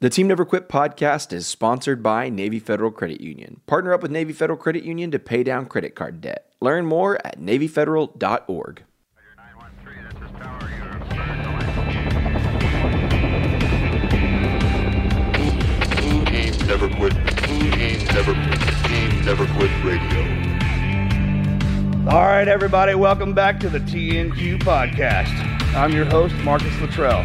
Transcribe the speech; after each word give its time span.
The 0.00 0.08
Team 0.08 0.28
Never 0.28 0.44
Quit 0.44 0.68
podcast 0.68 1.32
is 1.32 1.48
sponsored 1.48 2.04
by 2.04 2.28
Navy 2.28 2.60
Federal 2.60 2.92
Credit 2.92 3.20
Union. 3.20 3.62
Partner 3.66 3.92
up 3.92 4.00
with 4.00 4.12
Navy 4.12 4.32
Federal 4.32 4.56
Credit 4.56 4.84
Union 4.84 5.10
to 5.10 5.18
pay 5.18 5.42
down 5.42 5.66
credit 5.66 5.96
card 5.96 6.20
debt. 6.20 6.52
Learn 6.60 6.86
more 6.86 7.18
at 7.26 7.40
NavyFederal.org. 7.40 8.84
Team 15.96 16.68
Never 16.68 16.88
Quit. 16.90 17.12
Team 17.42 18.06
Never 18.14 18.34
Quit. 18.34 18.60
Team 18.84 19.24
Never 19.24 19.46
Quit 19.46 19.70
Radio. 19.82 20.20
All 22.08 22.24
right, 22.24 22.46
everybody, 22.46 22.94
welcome 22.94 23.34
back 23.34 23.58
to 23.58 23.68
the 23.68 23.80
TNQ 23.80 24.60
podcast. 24.60 25.34
I'm 25.74 25.90
your 25.90 26.04
host, 26.04 26.36
Marcus 26.44 26.80
Luttrell. 26.80 27.24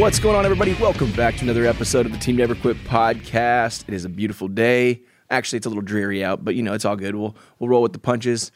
What's 0.00 0.18
going 0.18 0.34
on, 0.34 0.46
everybody? 0.46 0.72
Welcome 0.74 1.12
back 1.12 1.36
to 1.36 1.42
another 1.42 1.66
episode 1.66 2.06
of 2.06 2.12
the 2.12 2.18
Team 2.18 2.36
Never 2.36 2.54
Quit 2.54 2.78
podcast. 2.84 3.84
It 3.86 3.92
is 3.92 4.06
a 4.06 4.08
beautiful 4.08 4.48
day. 4.48 5.02
Actually, 5.28 5.58
it's 5.58 5.66
a 5.66 5.68
little 5.68 5.82
dreary 5.82 6.24
out, 6.24 6.42
but 6.42 6.54
you 6.54 6.62
know, 6.62 6.72
it's 6.72 6.86
all 6.86 6.96
good. 6.96 7.14
We'll 7.14 7.36
we'll 7.58 7.68
roll 7.68 7.82
with 7.82 7.92
the 7.92 7.98
punches. 7.98 8.52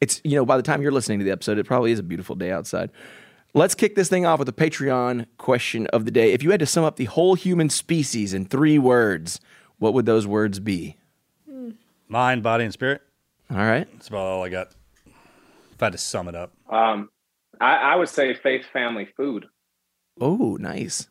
It's 0.00 0.20
you 0.24 0.34
know, 0.34 0.44
by 0.44 0.56
the 0.56 0.64
time 0.64 0.82
you're 0.82 0.90
listening 0.90 1.20
to 1.20 1.24
the 1.24 1.30
episode, 1.30 1.58
it 1.58 1.64
probably 1.64 1.92
is 1.92 2.00
a 2.00 2.02
beautiful 2.02 2.34
day 2.34 2.50
outside. 2.50 2.90
Let's 3.54 3.76
kick 3.76 3.94
this 3.94 4.08
thing 4.08 4.26
off 4.26 4.40
with 4.40 4.48
a 4.48 4.52
Patreon 4.52 5.26
question 5.38 5.86
of 5.88 6.06
the 6.06 6.10
day. 6.10 6.32
If 6.32 6.42
you 6.42 6.50
had 6.50 6.58
to 6.58 6.66
sum 6.66 6.82
up 6.82 6.96
the 6.96 7.04
whole 7.04 7.36
human 7.36 7.70
species 7.70 8.34
in 8.34 8.44
three 8.44 8.78
words, 8.78 9.38
what 9.78 9.94
would 9.94 10.06
those 10.06 10.26
words 10.26 10.58
be? 10.58 10.96
Mind, 12.08 12.42
body, 12.42 12.64
and 12.64 12.72
spirit. 12.72 13.00
All 13.48 13.58
right. 13.58 13.86
That's 13.92 14.08
about 14.08 14.26
all 14.26 14.42
I 14.42 14.48
got. 14.48 14.72
If 15.06 15.80
I 15.80 15.86
had 15.86 15.92
to 15.92 15.98
sum 15.98 16.26
it 16.26 16.34
up. 16.34 16.52
Um, 16.68 17.10
I, 17.60 17.76
I 17.76 17.94
would 17.94 18.08
say 18.08 18.34
faith, 18.34 18.64
family, 18.72 19.08
food. 19.16 19.46
Oh, 20.20 20.56
nice. 20.60 21.08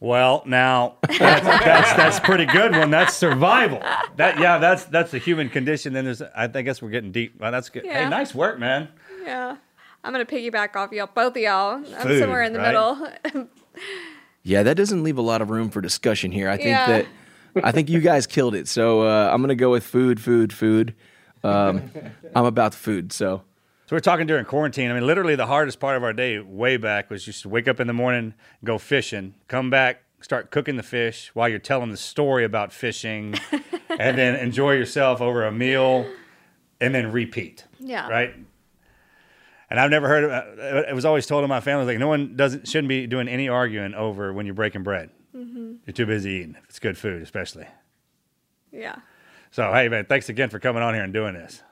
Well, 0.00 0.44
now 0.46 0.94
that's, 1.08 1.18
that's 1.44 1.92
that's 1.94 2.20
pretty 2.20 2.46
good 2.46 2.70
one. 2.70 2.90
That's 2.90 3.14
survival. 3.16 3.80
That 4.16 4.38
yeah, 4.38 4.58
that's 4.58 4.84
that's 4.84 5.10
the 5.10 5.18
human 5.18 5.48
condition. 5.48 5.92
Then 5.92 6.04
there's 6.04 6.22
I 6.22 6.46
think 6.46 6.66
guess 6.66 6.80
we're 6.80 6.90
getting 6.90 7.10
deep. 7.10 7.40
Well, 7.40 7.50
that's 7.50 7.68
good. 7.68 7.84
Hey, 7.84 8.08
nice 8.08 8.32
work, 8.32 8.60
man. 8.60 8.88
Yeah. 9.24 9.56
I'm 10.04 10.12
gonna 10.12 10.24
piggyback 10.24 10.76
off 10.76 10.92
y'all, 10.92 11.08
both 11.12 11.34
of 11.34 11.42
y'all. 11.42 11.74
I'm 11.76 11.84
Food, 11.84 12.20
somewhere 12.20 12.42
in 12.44 12.52
the 12.52 12.60
right? 12.60 12.68
middle. 13.32 13.48
Yeah, 14.44 14.62
that 14.62 14.76
doesn't 14.76 15.02
leave 15.02 15.18
a 15.18 15.22
lot 15.22 15.42
of 15.42 15.50
room 15.50 15.68
for 15.68 15.80
discussion 15.82 16.32
here. 16.32 16.48
I 16.48 16.56
think 16.56 16.68
Yeah. 16.68 16.86
that 16.86 17.06
I 17.64 17.72
think 17.72 17.90
you 17.90 18.00
guys 18.00 18.26
killed 18.26 18.54
it. 18.54 18.66
So 18.68 19.02
uh, 19.02 19.30
I'm 19.30 19.42
gonna 19.42 19.54
go 19.56 19.70
with 19.72 19.84
food, 19.84 20.20
food, 20.20 20.52
food. 20.52 20.94
Um, 21.44 21.90
I'm 22.34 22.44
about 22.46 22.72
the 22.72 22.78
food. 22.78 23.12
So 23.12 23.42
So 23.88 23.96
we're 23.96 24.00
talking 24.00 24.26
during 24.26 24.44
quarantine. 24.44 24.90
I 24.90 24.94
mean, 24.94 25.06
literally 25.06 25.34
the 25.34 25.46
hardest 25.46 25.80
part 25.80 25.96
of 25.96 26.04
our 26.04 26.12
day 26.12 26.38
way 26.38 26.76
back 26.76 27.08
was 27.08 27.24
just 27.24 27.40
to 27.42 27.48
wake 27.48 27.66
up 27.66 27.80
in 27.80 27.86
the 27.86 27.94
morning, 27.94 28.34
go 28.62 28.76
fishing, 28.76 29.34
come 29.48 29.70
back, 29.70 30.02
start 30.20 30.50
cooking 30.50 30.76
the 30.76 30.82
fish 30.82 31.30
while 31.32 31.48
you're 31.48 31.58
telling 31.58 31.90
the 31.90 31.96
story 31.96 32.44
about 32.44 32.70
fishing, 32.70 33.34
and 33.88 34.18
then 34.18 34.34
enjoy 34.36 34.72
yourself 34.72 35.22
over 35.22 35.46
a 35.46 35.50
meal, 35.50 36.06
and 36.82 36.94
then 36.94 37.12
repeat. 37.12 37.64
Yeah. 37.80 38.06
Right. 38.10 38.34
And 39.70 39.80
I've 39.80 39.90
never 39.90 40.06
heard. 40.06 40.24
Of, 40.24 40.58
it 40.90 40.94
was 40.94 41.06
always 41.06 41.24
told 41.24 41.42
in 41.42 41.48
my 41.48 41.60
family 41.60 41.86
like 41.86 41.98
no 41.98 42.08
one 42.08 42.36
doesn't 42.36 42.68
shouldn't 42.68 42.90
be 42.90 43.06
doing 43.06 43.26
any 43.26 43.48
arguing 43.48 43.94
over 43.94 44.34
when 44.34 44.44
you're 44.44 44.54
breaking 44.54 44.82
bread. 44.82 45.08
Mm-hmm. 45.34 45.76
You're 45.86 45.94
too 45.94 46.04
busy 46.04 46.32
eating. 46.32 46.58
It's 46.68 46.78
good 46.78 46.98
food, 46.98 47.22
especially. 47.22 47.66
yeah. 48.70 48.96
So 49.50 49.72
hey 49.72 49.88
man, 49.88 50.04
thanks 50.04 50.28
again 50.28 50.50
for 50.50 50.58
coming 50.58 50.82
on 50.82 50.92
here 50.92 51.04
and 51.04 51.14
doing 51.14 51.32
this. 51.32 51.62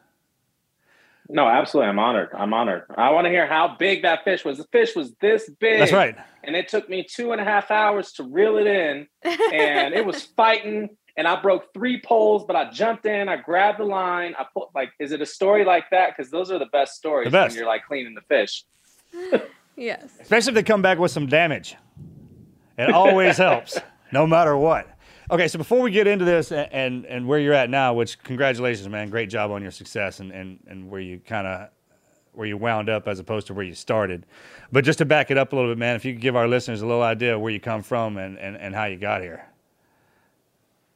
No, 1.29 1.47
absolutely. 1.49 1.89
I'm 1.91 1.99
honored. 1.99 2.29
I'm 2.35 2.55
honored. 2.55 2.85
I 2.97 3.11
want 3.11 3.25
to 3.27 3.31
hear 3.31 3.47
how 3.47 3.77
big 3.79 4.03
that 4.03 4.25
fish 4.25 4.45
was. 4.45 4.59
The 4.59 4.67
fish 4.73 4.95
was 4.95 5.13
this 5.21 5.51
big. 5.59 5.81
That's 5.81 5.93
right. 5.93 6.17
And 6.45 6.55
it 6.55 6.69
took 6.69 6.89
me 6.89 7.05
two 7.09 7.33
and 7.33 7.41
a 7.41 7.45
half 7.45 7.71
hours 7.71 8.13
to 8.13 8.23
reel 8.23 8.57
it 8.59 8.67
in. 8.67 9.07
And 9.25 9.95
it 9.95 10.07
was 10.07 10.23
fighting. 10.23 10.91
And 11.17 11.27
I 11.27 11.41
broke 11.41 11.73
three 11.75 12.01
poles, 12.01 12.45
but 12.47 12.55
I 12.57 12.71
jumped 12.71 13.07
in. 13.07 13.29
I 13.29 13.37
grabbed 13.37 13.79
the 13.81 13.85
line. 13.85 14.35
I 14.39 14.45
put 14.55 14.69
like, 14.75 14.91
is 15.01 15.13
it 15.13 15.21
a 15.21 15.27
story 15.27 15.65
like 15.65 15.91
that? 15.91 16.11
Because 16.17 16.31
those 16.31 16.51
are 16.51 16.59
the 16.59 16.67
best 16.67 16.95
stories 16.95 17.27
The 17.27 17.31
best. 17.31 17.53
when 17.53 17.59
you're 17.59 17.67
like 17.67 17.85
cleaning 17.87 18.15
the 18.15 18.23
fish. 18.23 18.65
Yes. 19.79 20.09
especially 20.23 20.53
if 20.53 20.55
they 20.55 20.63
come 20.63 20.81
back 20.81 20.99
with 20.99 21.11
some 21.11 21.27
damage. 21.27 21.77
It 22.79 22.91
always 22.95 23.37
helps, 23.47 23.79
no 24.11 24.27
matter 24.27 24.57
what. 24.57 24.89
Okay, 25.29 25.49
so 25.49 25.59
before 25.59 25.81
we 25.81 25.91
get 25.91 26.07
into 26.07 26.25
this 26.25 26.53
and, 26.53 26.73
and, 26.73 27.05
and 27.07 27.27
where 27.27 27.41
you're 27.41 27.53
at 27.53 27.69
now, 27.69 27.93
which 27.93 28.23
congratulations, 28.23 28.89
man, 28.89 29.11
great 29.11 29.29
job 29.29 29.51
on 29.51 29.61
your 29.61 29.73
success 29.73 30.21
and, 30.21 30.31
and, 30.31 30.61
and 30.69 30.89
where 30.89 31.01
you 31.01 31.19
kind 31.19 31.47
of 31.47 31.69
where 32.33 32.47
you 32.47 32.57
wound 32.57 32.89
up 32.89 33.09
as 33.09 33.19
opposed 33.19 33.47
to 33.47 33.55
where 33.55 33.65
you 33.65 33.75
started. 33.75 34.27
But 34.71 34.85
just 34.85 34.99
to 34.99 35.05
back 35.05 35.31
it 35.31 35.39
up 35.39 35.53
a 35.53 35.57
little 35.57 35.71
bit, 35.71 35.79
man, 35.79 35.97
if 35.97 36.05
you 36.05 36.13
could 36.13 36.21
give 36.21 36.37
our 36.37 36.47
listeners 36.47 36.83
a 36.83 36.87
little 36.87 37.03
idea 37.03 37.35
of 37.35 37.41
where 37.41 37.51
you 37.51 37.59
come 37.59 37.83
from 37.83 38.19
and, 38.19 38.39
and, 38.39 38.57
and 38.57 38.75
how 38.75 38.85
you 38.85 38.99
got 38.99 39.23
here. 39.23 39.49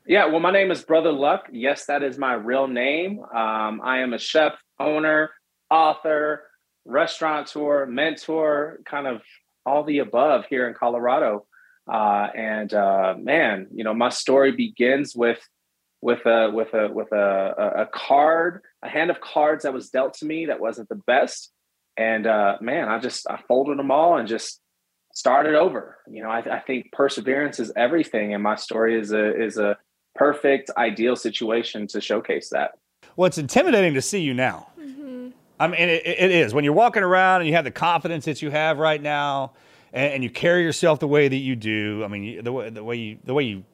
Yeah, 0.06 0.26
well, 0.26 0.40
my 0.40 0.50
name 0.50 0.70
is 0.70 0.82
Brother 0.82 1.12
Luck. 1.12 1.48
Yes, 1.50 1.86
that 1.86 2.02
is 2.02 2.18
my 2.18 2.34
real 2.34 2.68
name. 2.68 3.20
Um, 3.20 3.80
I 3.82 4.00
am 4.00 4.12
a 4.12 4.18
chef, 4.18 4.52
owner, 4.78 5.30
author, 5.70 6.44
restaurateur, 6.84 7.86
mentor, 7.86 8.80
kind 8.84 9.06
of 9.06 9.22
all 9.64 9.82
the 9.82 10.00
above 10.00 10.44
here 10.50 10.68
in 10.68 10.74
Colorado. 10.74 11.46
Uh, 11.90 12.28
and 12.36 12.72
uh, 12.72 13.14
man, 13.18 13.66
you 13.74 13.82
know, 13.82 13.94
my 13.94 14.10
story 14.10 14.52
begins 14.52 15.14
with 15.16 15.40
with 16.00 16.24
a 16.24 16.50
with 16.50 16.72
a 16.72 16.88
with 16.88 17.10
a, 17.12 17.54
a, 17.58 17.82
a 17.82 17.86
card, 17.86 18.62
a 18.82 18.88
hand 18.88 19.10
of 19.10 19.20
cards 19.20 19.64
that 19.64 19.74
was 19.74 19.90
dealt 19.90 20.14
to 20.14 20.24
me 20.24 20.46
that 20.46 20.60
wasn't 20.60 20.88
the 20.88 20.94
best. 20.94 21.50
And 21.96 22.26
uh, 22.26 22.58
man, 22.60 22.88
I 22.88 22.98
just 22.98 23.28
I 23.28 23.40
folded 23.48 23.78
them 23.78 23.90
all 23.90 24.16
and 24.16 24.28
just 24.28 24.60
started 25.12 25.56
over. 25.56 25.98
You 26.08 26.22
know, 26.22 26.30
I, 26.30 26.38
I 26.38 26.60
think 26.60 26.92
perseverance 26.92 27.58
is 27.58 27.72
everything, 27.76 28.34
and 28.34 28.42
my 28.42 28.54
story 28.54 28.98
is 28.98 29.12
a 29.12 29.42
is 29.42 29.58
a 29.58 29.76
perfect, 30.14 30.70
ideal 30.76 31.16
situation 31.16 31.86
to 31.88 32.00
showcase 32.00 32.50
that. 32.50 32.78
Well, 33.16 33.26
it's 33.26 33.38
intimidating 33.38 33.94
to 33.94 34.02
see 34.02 34.20
you 34.20 34.32
now. 34.32 34.68
I 35.58 35.66
mean, 35.66 35.80
it, 35.80 36.06
it 36.06 36.30
is. 36.30 36.54
When 36.54 36.64
you're 36.64 36.72
walking 36.72 37.02
around 37.02 37.42
and 37.42 37.48
you 37.48 37.54
have 37.54 37.64
the 37.64 37.70
confidence 37.70 38.24
that 38.24 38.40
you 38.40 38.50
have 38.50 38.78
right 38.78 39.02
now, 39.02 39.52
and, 39.92 40.14
and 40.14 40.24
you 40.24 40.30
carry 40.30 40.62
yourself 40.62 41.00
the 41.00 41.08
way 41.08 41.28
that 41.28 41.36
you 41.36 41.56
do. 41.56 42.02
I 42.04 42.08
mean, 42.08 42.42
the 42.42 42.52
way 42.52 42.70
the 42.70 42.84
way 42.84 42.96
you 42.96 43.18
the 43.24 43.34
way 43.34 43.44
you 43.44 43.64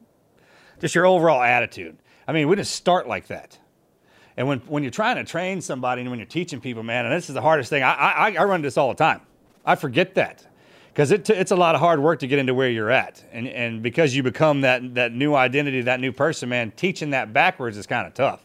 just 0.81 0.95
your 0.95 1.07
overall 1.07 1.43
attitude. 1.43 1.97
I 2.29 2.33
mean, 2.33 2.49
we 2.49 2.57
didn't 2.57 2.69
start 2.69 3.09
like 3.09 3.29
that. 3.29 3.59
And 4.37 4.49
when 4.49 4.59
when 4.61 4.83
you're 4.83 4.93
trying 4.93 5.17
to 5.17 5.25
train 5.25 5.61
somebody 5.61 6.03
and 6.03 6.11
when 6.11 6.19
you're 6.19 6.27
teaching 6.27 6.61
people, 6.61 6.83
man, 6.83 7.07
and 7.07 7.15
this 7.15 7.29
is 7.29 7.35
the 7.35 7.43
hardest 7.43 7.71
thing. 7.71 7.83
I 7.83 7.95
I, 7.95 8.35
I 8.35 8.45
run 8.45 8.63
this 8.63 8.77
all 8.77 8.89
the 8.89 8.95
time. 8.95 9.23
I 9.65 9.75
forget 9.75 10.15
that 10.15 10.47
because 10.93 11.11
it 11.11 11.25
t- 11.25 11.35
it's 11.35 11.51
a 11.51 11.57
lot 11.57 11.75
of 11.75 11.81
hard 11.81 12.01
work 12.01 12.21
to 12.21 12.27
get 12.27 12.39
into 12.39 12.55
where 12.55 12.71
you're 12.71 12.91
at, 12.91 13.23
and 13.33 13.49
and 13.49 13.83
because 13.83 14.15
you 14.15 14.23
become 14.23 14.63
that 14.63 14.95
that 14.95 15.13
new 15.13 15.35
identity, 15.35 15.81
that 15.83 16.01
new 16.01 16.13
person, 16.13 16.49
man, 16.49 16.71
teaching 16.73 17.11
that 17.11 17.33
backwards 17.33 17.77
is 17.77 17.87
kind 17.87 18.07
of 18.07 18.15
tough. 18.15 18.43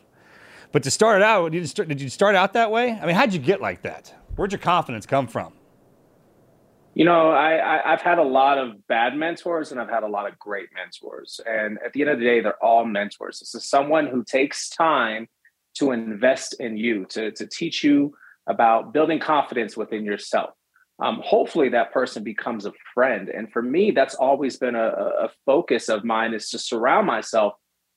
But 0.72 0.84
to 0.84 0.92
start 0.92 1.22
out, 1.22 1.52
did 1.52 1.60
you 1.60 1.68
start, 1.68 1.90
did 1.90 2.00
you 2.00 2.10
start 2.10 2.36
out 2.36 2.54
that 2.54 2.72
way? 2.72 2.92
I 2.92 3.06
mean, 3.06 3.16
how'd 3.16 3.34
you 3.34 3.40
get 3.40 3.62
like 3.62 3.82
that? 3.82 4.14
Where'd 4.36 4.54
your 4.54 4.60
confidence 4.60 5.06
come 5.06 5.28
from? 5.28 5.54
You 6.94 7.06
know, 7.06 7.32
I, 7.32 7.86
I 7.88 7.92
have 7.92 8.02
had 8.02 8.20
a 8.20 8.24
lot 8.24 8.58
of 8.58 8.86
bad 8.88 9.16
mentors 9.16 9.72
and 9.72 9.80
I've 9.80 9.90
had 9.90 10.04
a 10.04 10.08
lot 10.08 10.28
of 10.30 10.38
great 10.38 10.70
mentors. 10.76 11.40
And 11.46 11.80
at 11.86 11.94
the 11.94 12.02
end 12.02 12.10
of 12.10 12.20
the 12.20 12.26
day, 12.26 12.42
they're 12.42 12.64
all 12.64 12.84
mentors. 12.86 13.40
This 13.40 13.56
is 13.56 13.70
someone 13.70 14.08
who 14.08 14.24
takes 14.24 14.70
time 14.70 15.28
to 15.76 15.92
invest 15.92 16.56
in 16.60 16.76
you, 16.76 17.06
to, 17.12 17.32
to 17.32 17.48
teach 17.48 17.84
you 17.84 18.14
about 18.48 18.94
building 18.94 19.20
confidence 19.20 19.78
within 19.78 20.04
yourself. 20.04 20.50
Um, 21.02 21.22
hopefully 21.24 21.70
that 21.70 21.94
person 21.94 22.24
becomes 22.24 22.66
a 22.66 22.74
friend. 22.94 23.30
And 23.30 23.52
for 23.52 23.62
me, 23.62 23.92
that's 23.92 24.16
always 24.16 24.58
been 24.58 24.76
a, 24.76 24.90
a 24.90 25.30
focus 25.46 25.88
of 25.88 26.04
mine 26.04 26.34
is 26.34 26.50
to 26.50 26.60
surround 26.60 27.08
myself 27.08 27.54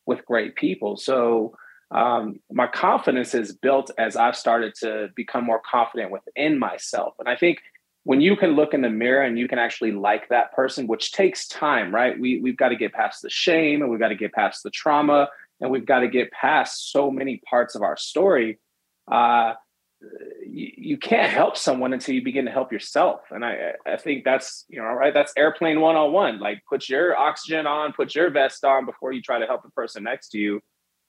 with 0.07 0.25
great 0.25 0.55
people. 0.55 0.97
So 0.97 1.57
um, 1.91 2.41
my 2.51 2.67
confidence 2.67 3.35
is 3.35 3.57
built 3.57 3.91
as 3.99 4.17
I've 4.17 4.37
started 4.37 4.75
to 4.81 5.09
become 5.15 5.45
more 5.45 5.61
confident 5.69 6.13
within 6.13 6.59
myself. 6.59 7.15
And 7.19 7.29
I 7.29 7.37
think 7.37 7.59
when 8.05 8.21
you 8.21 8.37
can 8.37 8.51
look 8.51 8.75
in 8.75 8.83
the 8.83 8.91
mirror 8.91 9.23
and 9.23 9.39
you 9.39 9.49
can 9.49 9.59
actually 9.59 9.93
like 9.93 10.29
that 10.29 10.53
person, 10.53 10.87
which 10.87 11.13
takes 11.13 11.49
time, 11.49 11.95
right? 11.95 12.19
We 12.19 12.41
we've 12.41 12.57
got 12.57 12.69
to 12.69 12.77
get 12.77 12.93
past 12.93 13.23
the 13.23 13.31
shame 13.31 13.83
and 13.83 13.91
we've 13.91 14.01
got 14.01 14.09
to 14.09 14.15
get 14.15 14.33
past 14.33 14.63
the 14.63 14.71
trauma 14.71 15.29
and 15.61 15.71
we've 15.71 15.87
got 15.87 16.01
to 16.01 16.09
get 16.09 16.31
past 16.31 16.93
so 16.93 17.11
many 17.11 17.41
parts 17.49 17.75
of 17.75 17.83
our 17.83 17.97
story. 17.97 18.59
Uh, 19.11 19.55
you, 20.47 20.71
you 20.77 20.97
can't 20.99 21.31
help 21.31 21.57
someone 21.57 21.95
until 21.95 22.15
you 22.15 22.23
begin 22.23 22.45
to 22.45 22.51
help 22.51 22.73
yourself. 22.73 23.21
And 23.31 23.45
I, 23.45 23.73
I 23.87 23.97
think 23.97 24.25
that's, 24.25 24.67
you 24.69 24.81
know, 24.81 24.89
right. 24.89 25.15
That's 25.15 25.33
airplane 25.37 25.81
one 25.81 25.97
on 25.97 26.13
one. 26.13 26.39
Like 26.41 26.63
put 26.69 26.89
your 26.89 27.17
oxygen 27.17 27.67
on, 27.67 27.93
put 27.93 28.15
your 28.15 28.31
vest 28.31 28.65
on 28.65 28.85
before 28.85 29.13
you 29.13 29.23
try 29.23 29.39
to 29.39 29.47
help 29.47 29.63
the 29.63 29.71
person 29.71 30.05
next 30.05 30.29
to 30.31 30.39
you. 30.39 30.61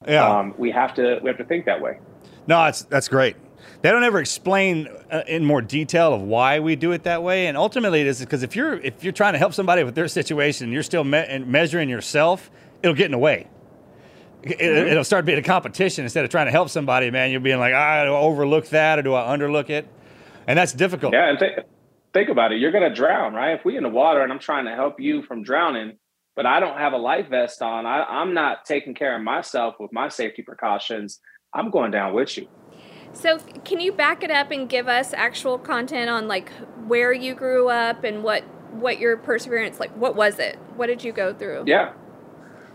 Yeah. 0.08 0.28
Um, 0.28 0.54
we 0.58 0.72
have 0.72 0.94
to, 0.96 1.20
we 1.22 1.30
have 1.30 1.38
to 1.40 1.46
think 1.46 1.66
that 1.66 1.82
way. 1.82 2.00
No, 2.48 2.64
that's, 2.64 2.84
that's 2.84 3.08
great. 3.08 3.36
They 3.82 3.92
don't 3.92 4.04
ever 4.04 4.20
explain 4.20 4.88
uh, 5.12 5.24
in 5.28 5.46
more 5.46 5.62
detail 5.62 6.14
of 6.14 6.22
why 6.22 6.60
we 6.60 6.76
do 6.76 6.92
it 6.92 7.04
that 7.04 7.24
way, 7.24 7.48
and 7.48 7.58
ultimately 7.58 8.02
it 8.02 8.08
is 8.08 8.20
because 8.20 8.44
if 8.44 8.56
you're 8.56 8.76
if 8.76 9.04
you're 9.04 9.14
trying 9.14 9.34
to 9.34 9.40
help 9.40 9.54
somebody 9.54 9.84
with 9.84 9.96
their 9.96 10.08
situation, 10.08 10.72
you're 10.72 10.84
still 10.84 11.04
me- 11.04 11.40
measuring 11.46 11.90
yourself, 11.90 12.50
it'll 12.82 12.96
get 12.96 13.06
in 13.06 13.12
the 13.12 13.18
way. 13.18 13.48
It, 14.44 14.60
mm-hmm. 14.60 15.02
start 15.02 15.26
being 15.26 15.40
a 15.40 15.44
competition 15.44 16.04
instead 16.04 16.24
of 16.24 16.32
trying 16.32 16.46
to 16.46 16.52
help 16.52 16.70
somebody. 16.70 17.10
Man, 17.10 17.32
you're 17.32 17.40
being 17.40 17.60
like, 17.60 17.74
ah, 17.74 18.06
do 18.06 18.14
I 18.14 18.18
overlook 18.18 18.68
that 18.70 19.00
or 19.00 19.02
do 19.02 19.14
I 19.14 19.36
underlook 19.36 19.70
it? 19.72 19.88
And 20.48 20.58
that's 20.58 20.72
difficult. 20.72 21.14
Yeah, 21.14 21.30
and 21.30 21.40
th- 21.40 21.60
think 22.14 22.30
about 22.30 22.52
it. 22.52 22.60
You're 22.60 22.72
going 22.72 22.88
to 22.88 22.94
drown, 22.94 23.34
right? 23.34 23.58
If 23.58 23.66
we 23.66 23.76
in 23.76 23.84
the 23.84 23.90
water 23.90 24.22
and 24.22 24.32
I'm 24.32 24.40
trying 24.40 24.66
to 24.66 24.76
help 24.76 25.00
you 25.00 25.24
from 25.24 25.42
drowning, 25.42 25.98
but 26.36 26.46
I 26.46 26.60
don't 26.60 26.78
have 26.78 26.94
a 26.94 26.98
life 26.98 27.30
vest 27.30 27.62
on, 27.64 27.88
I, 27.88 28.04
I'm 28.04 28.34
not 28.36 28.66
taking 28.66 28.94
care 28.94 29.16
of 29.16 29.24
myself 29.24 29.76
with 29.80 29.92
my 29.92 30.10
safety 30.10 30.44
precautions. 30.44 31.20
I'm 31.54 31.72
going 31.72 31.90
down 31.90 32.14
with 32.14 32.38
you. 32.38 32.48
So, 33.16 33.40
can 33.64 33.80
you 33.80 33.94
back 33.94 34.24
it 34.24 34.32
up 34.32 34.52
and 34.52 34.68
give 34.68 34.88
us 34.88 35.14
actual 35.14 35.58
content 35.58 36.10
on 36.10 36.28
like 36.28 36.52
where 36.86 37.14
you 37.14 37.34
grew 37.34 37.70
up 37.70 38.04
and 38.04 38.24
what 38.24 38.44
what 38.72 39.00
your 39.00 39.16
perseverance 39.16 39.80
like? 39.80 39.92
What 39.92 40.16
was 40.16 40.38
it? 40.38 40.58
What 40.76 40.88
did 40.88 41.04
you 41.04 41.14
go 41.14 41.34
through? 41.34 41.64
Yeah. 41.66 41.94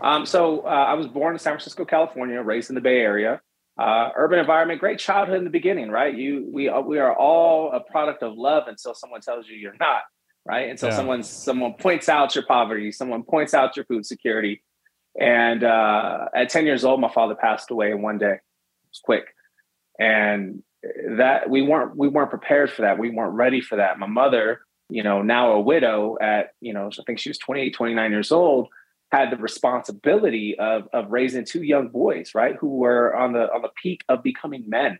Um, 0.01 0.25
so 0.25 0.61
uh, 0.61 0.69
I 0.69 0.95
was 0.95 1.07
born 1.07 1.35
in 1.35 1.39
San 1.39 1.53
Francisco, 1.53 1.85
California, 1.85 2.41
raised 2.41 2.69
in 2.69 2.75
the 2.75 2.81
Bay 2.81 2.99
Area. 2.99 3.39
Uh, 3.77 4.09
urban 4.15 4.39
environment, 4.39 4.79
great 4.79 4.97
childhood 4.97 5.37
in 5.37 5.43
the 5.43 5.51
beginning, 5.51 5.89
right? 5.91 6.15
You 6.15 6.49
we 6.51 6.69
uh, 6.69 6.81
we 6.81 6.97
are 6.97 7.15
all 7.15 7.71
a 7.71 7.79
product 7.79 8.23
of 8.23 8.35
love 8.35 8.63
until 8.67 8.95
someone 8.95 9.21
tells 9.21 9.47
you 9.47 9.55
you're 9.55 9.77
not, 9.79 10.01
right? 10.43 10.69
Until 10.69 10.89
yeah. 10.89 10.95
someone 10.95 11.23
someone 11.23 11.73
points 11.75 12.09
out 12.09 12.33
your 12.33 12.45
poverty, 12.45 12.91
someone 12.91 13.23
points 13.23 13.53
out 13.53 13.75
your 13.75 13.85
food 13.85 14.07
security. 14.07 14.63
And 15.19 15.63
uh, 15.63 16.29
at 16.33 16.49
10 16.49 16.65
years 16.65 16.83
old, 16.83 16.99
my 16.99 17.11
father 17.11 17.35
passed 17.35 17.69
away 17.69 17.91
in 17.91 18.01
one 18.01 18.17
day. 18.17 18.33
It 18.33 18.89
was 18.89 19.01
quick 19.03 19.25
and 20.01 20.63
that 21.17 21.49
we 21.49 21.61
weren't 21.61 21.95
we 21.95 22.07
weren't 22.07 22.31
prepared 22.31 22.71
for 22.71 22.81
that. 22.81 22.97
We 22.97 23.11
weren't 23.11 23.35
ready 23.35 23.61
for 23.61 23.75
that. 23.77 23.99
My 23.99 24.07
mother 24.07 24.61
you 24.89 25.03
know 25.03 25.21
now 25.21 25.53
a 25.53 25.61
widow 25.61 26.17
at 26.19 26.53
you 26.59 26.73
know 26.73 26.89
i 26.99 27.03
think 27.07 27.17
she 27.17 27.29
was 27.29 27.37
28 27.37 27.73
29 27.73 28.11
years 28.11 28.29
old 28.29 28.67
had 29.11 29.29
the 29.29 29.37
responsibility 29.37 30.57
of 30.57 30.87
of 30.93 31.11
raising 31.11 31.45
two 31.45 31.63
young 31.63 31.89
boys 31.89 32.31
right 32.33 32.55
who 32.59 32.77
were 32.77 33.15
on 33.15 33.33
the 33.33 33.53
on 33.53 33.61
the 33.61 33.69
peak 33.81 34.03
of 34.09 34.23
becoming 34.23 34.63
men. 34.67 34.99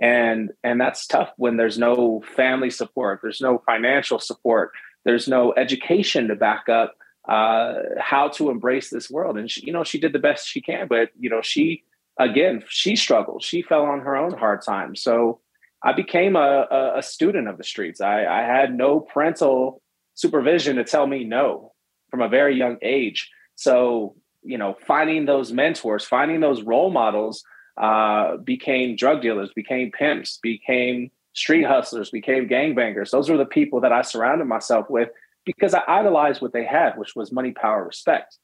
And 0.00 0.50
and 0.62 0.80
that's 0.80 1.06
tough 1.06 1.32
when 1.36 1.56
there's 1.56 1.78
no 1.78 2.22
family 2.36 2.70
support 2.70 3.20
there's 3.22 3.40
no 3.40 3.62
financial 3.66 4.20
support 4.20 4.70
there's 5.04 5.26
no 5.26 5.54
education 5.56 6.28
to 6.28 6.36
back 6.36 6.68
up 6.68 6.94
uh, 7.28 7.74
how 7.98 8.28
to 8.28 8.48
embrace 8.48 8.88
this 8.90 9.10
world. 9.10 9.36
And 9.36 9.50
she, 9.50 9.66
you 9.66 9.72
know 9.72 9.82
she 9.82 9.98
did 9.98 10.12
the 10.12 10.18
best 10.18 10.46
she 10.46 10.60
can 10.60 10.86
but 10.86 11.08
you 11.18 11.30
know 11.30 11.40
she 11.42 11.82
again, 12.18 12.64
she 12.68 12.96
struggled. 12.96 13.42
She 13.42 13.62
fell 13.62 13.82
on 13.82 14.00
her 14.00 14.16
own 14.16 14.32
hard 14.36 14.62
time. 14.62 14.96
So 14.96 15.40
I 15.82 15.92
became 15.92 16.36
a, 16.36 16.66
a, 16.70 16.98
a 16.98 17.02
student 17.02 17.48
of 17.48 17.58
the 17.58 17.64
streets. 17.64 18.00
I, 18.00 18.24
I, 18.26 18.42
had 18.42 18.74
no 18.74 19.00
parental 19.00 19.80
supervision 20.14 20.76
to 20.76 20.84
tell 20.84 21.06
me 21.06 21.24
no 21.24 21.72
from 22.10 22.20
a 22.20 22.28
very 22.28 22.56
young 22.56 22.78
age. 22.82 23.30
So, 23.54 24.16
you 24.42 24.58
know, 24.58 24.76
finding 24.86 25.26
those 25.26 25.52
mentors, 25.52 26.04
finding 26.04 26.40
those 26.40 26.62
role 26.62 26.90
models 26.90 27.44
uh, 27.80 28.38
became 28.38 28.96
drug 28.96 29.22
dealers, 29.22 29.50
became 29.54 29.92
pimps, 29.92 30.38
became 30.42 31.10
street 31.34 31.64
hustlers, 31.64 32.10
became 32.10 32.48
gangbangers. 32.48 33.10
Those 33.10 33.30
were 33.30 33.36
the 33.36 33.44
people 33.44 33.80
that 33.82 33.92
I 33.92 34.02
surrounded 34.02 34.46
myself 34.46 34.90
with 34.90 35.10
because 35.44 35.74
I 35.74 35.82
idolized 35.86 36.42
what 36.42 36.52
they 36.52 36.64
had, 36.64 36.98
which 36.98 37.14
was 37.14 37.30
money, 37.30 37.52
power, 37.52 37.84
respect. 37.84 38.36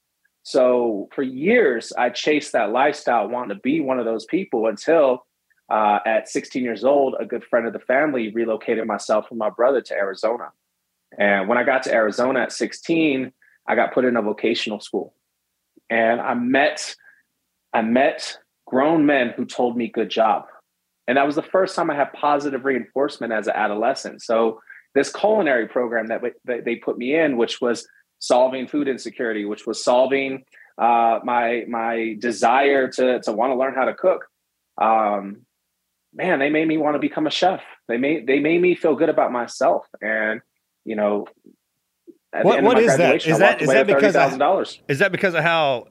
So 0.45 1.09
for 1.11 1.23
years, 1.23 1.91
I 1.97 2.11
chased 2.11 2.51
that 2.51 2.71
lifestyle, 2.71 3.27
wanting 3.27 3.57
to 3.57 3.61
be 3.61 3.81
one 3.81 3.97
of 3.97 4.05
those 4.05 4.25
people 4.25 4.67
until 4.67 5.25
uh, 5.71 5.97
at 6.05 6.29
16 6.29 6.63
years 6.63 6.83
old, 6.83 7.15
a 7.19 7.25
good 7.25 7.43
friend 7.43 7.65
of 7.65 7.73
the 7.73 7.79
family 7.79 8.31
relocated 8.31 8.85
myself 8.85 9.25
and 9.31 9.39
my 9.39 9.49
brother 9.49 9.81
to 9.81 9.93
Arizona. 9.95 10.51
And 11.17 11.49
when 11.49 11.57
I 11.57 11.63
got 11.63 11.81
to 11.83 11.93
Arizona 11.93 12.41
at 12.41 12.51
16, 12.51 13.33
I 13.65 13.75
got 13.75 13.91
put 13.91 14.05
in 14.05 14.15
a 14.15 14.21
vocational 14.21 14.79
school. 14.79 15.15
And 15.89 16.21
I 16.21 16.35
met, 16.35 16.95
I 17.73 17.81
met 17.81 18.37
grown 18.67 19.07
men 19.07 19.33
who 19.35 19.45
told 19.45 19.75
me 19.75 19.87
good 19.87 20.11
job. 20.11 20.45
And 21.07 21.17
that 21.17 21.25
was 21.25 21.35
the 21.35 21.41
first 21.41 21.75
time 21.75 21.89
I 21.89 21.95
had 21.95 22.13
positive 22.13 22.65
reinforcement 22.65 23.33
as 23.33 23.47
an 23.47 23.55
adolescent. 23.55 24.21
So 24.21 24.61
this 24.93 25.11
culinary 25.11 25.67
program 25.67 26.05
that 26.07 26.21
they 26.45 26.75
put 26.75 26.99
me 26.99 27.15
in, 27.15 27.35
which 27.35 27.61
was 27.61 27.87
solving 28.25 28.67
food 28.67 28.87
insecurity, 28.87 29.45
which 29.45 29.65
was 29.65 29.83
solving 29.83 30.43
uh, 30.77 31.19
my 31.23 31.65
my 31.67 32.15
desire 32.19 32.89
to 32.89 33.19
to 33.21 33.31
want 33.31 33.51
to 33.51 33.55
learn 33.55 33.73
how 33.73 33.85
to 33.85 33.93
cook. 33.93 34.25
Um, 34.77 35.45
man, 36.13 36.39
they 36.39 36.49
made 36.49 36.67
me 36.67 36.77
want 36.77 36.95
to 36.95 36.99
become 36.99 37.27
a 37.27 37.31
chef. 37.31 37.61
They 37.87 37.97
made 37.97 38.27
they 38.27 38.39
made 38.39 38.61
me 38.61 38.75
feel 38.75 38.95
good 38.95 39.09
about 39.09 39.31
myself, 39.31 39.87
and 40.01 40.41
you 40.83 40.95
know. 40.95 41.27
What, 42.41 42.63
what 42.63 42.79
is 42.79 42.97
that? 42.97 43.25
Is 43.25 43.37
that 43.37 43.61
is 43.61 43.69
that 43.69 43.87
because 43.87 44.13
of, 44.17 44.33
is 44.89 44.99
that 44.99 45.13
because 45.13 45.35
of 45.35 45.41
how 45.41 45.87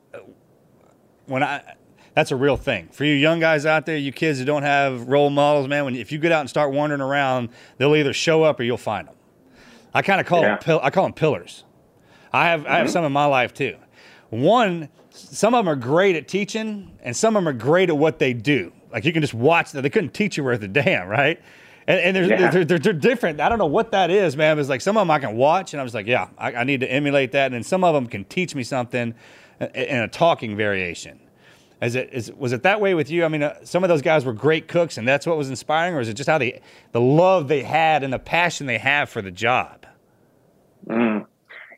when 1.24 1.42
I 1.42 1.76
that's 2.14 2.30
a 2.30 2.36
real 2.36 2.58
thing 2.58 2.88
for 2.92 3.04
you 3.04 3.14
young 3.14 3.40
guys 3.40 3.64
out 3.64 3.86
there, 3.86 3.96
you 3.96 4.12
kids 4.12 4.38
who 4.38 4.44
don't 4.44 4.62
have 4.62 5.08
role 5.08 5.30
models, 5.30 5.68
man. 5.68 5.86
When 5.86 5.96
if 5.96 6.12
you 6.12 6.18
get 6.18 6.32
out 6.32 6.40
and 6.40 6.50
start 6.50 6.72
wandering 6.72 7.00
around, 7.00 7.48
they'll 7.78 7.96
either 7.96 8.12
show 8.12 8.42
up 8.42 8.60
or 8.60 8.62
you'll 8.62 8.76
find 8.76 9.08
them. 9.08 9.14
I 9.94 10.02
kind 10.02 10.20
of 10.20 10.26
call 10.26 10.42
yeah. 10.42 10.58
them 10.58 10.80
I 10.82 10.90
call 10.90 11.04
them 11.04 11.14
pillars. 11.14 11.64
I 12.34 12.46
have. 12.46 12.66
I 12.66 12.78
have 12.78 12.86
mm-hmm. 12.86 12.92
some 12.92 13.04
in 13.04 13.12
my 13.12 13.26
life 13.26 13.54
too. 13.54 13.76
One, 14.30 14.88
some 15.10 15.54
of 15.54 15.64
them 15.64 15.72
are 15.72 15.76
great 15.76 16.16
at 16.16 16.26
teaching, 16.26 16.98
and 17.02 17.16
some 17.16 17.36
of 17.36 17.44
them 17.44 17.48
are 17.48 17.56
great 17.56 17.90
at 17.90 17.96
what 17.96 18.18
they 18.18 18.32
do. 18.32 18.72
Like 18.92 19.04
you 19.04 19.12
can 19.12 19.22
just 19.22 19.34
watch 19.34 19.70
them. 19.70 19.82
They 19.82 19.90
couldn't 19.90 20.14
teach 20.14 20.36
you 20.36 20.42
worth 20.42 20.62
a 20.62 20.68
damn, 20.68 21.06
right? 21.06 21.40
And, 21.86 22.00
and 22.00 22.16
they're, 22.16 22.24
yeah. 22.24 22.50
they're, 22.50 22.64
they're, 22.64 22.78
they're, 22.78 22.92
different. 22.92 23.40
I 23.40 23.48
don't 23.48 23.58
know 23.58 23.66
what 23.66 23.92
that 23.92 24.10
is, 24.10 24.36
man. 24.36 24.58
It's 24.58 24.68
like 24.68 24.80
some 24.80 24.96
of 24.96 25.02
them 25.02 25.10
I 25.10 25.18
can 25.18 25.36
watch, 25.36 25.74
and 25.74 25.80
I 25.80 25.84
was 25.84 25.94
like, 25.94 26.06
yeah, 26.06 26.28
I, 26.36 26.54
I 26.54 26.64
need 26.64 26.80
to 26.80 26.90
emulate 26.90 27.32
that. 27.32 27.46
And 27.46 27.54
then 27.54 27.62
some 27.62 27.84
of 27.84 27.94
them 27.94 28.06
can 28.06 28.24
teach 28.24 28.54
me 28.54 28.64
something 28.64 29.14
in 29.60 29.98
a 29.98 30.08
talking 30.08 30.56
variation. 30.56 31.20
Is 31.82 31.94
it 31.94 32.08
is 32.12 32.32
was 32.32 32.52
it 32.52 32.62
that 32.62 32.80
way 32.80 32.94
with 32.94 33.10
you? 33.10 33.24
I 33.24 33.28
mean, 33.28 33.42
uh, 33.42 33.62
some 33.64 33.84
of 33.84 33.88
those 33.88 34.02
guys 34.02 34.24
were 34.24 34.32
great 34.32 34.66
cooks, 34.66 34.96
and 34.96 35.06
that's 35.06 35.26
what 35.26 35.36
was 35.36 35.50
inspiring, 35.50 35.94
or 35.94 36.00
is 36.00 36.08
it 36.08 36.14
just 36.14 36.28
how 36.28 36.38
they 36.38 36.60
the 36.92 37.00
love 37.00 37.46
they 37.46 37.62
had 37.62 38.02
and 38.02 38.12
the 38.12 38.18
passion 38.18 38.66
they 38.66 38.78
have 38.78 39.08
for 39.10 39.20
the 39.20 39.30
job? 39.30 39.86
Mm. 40.88 41.26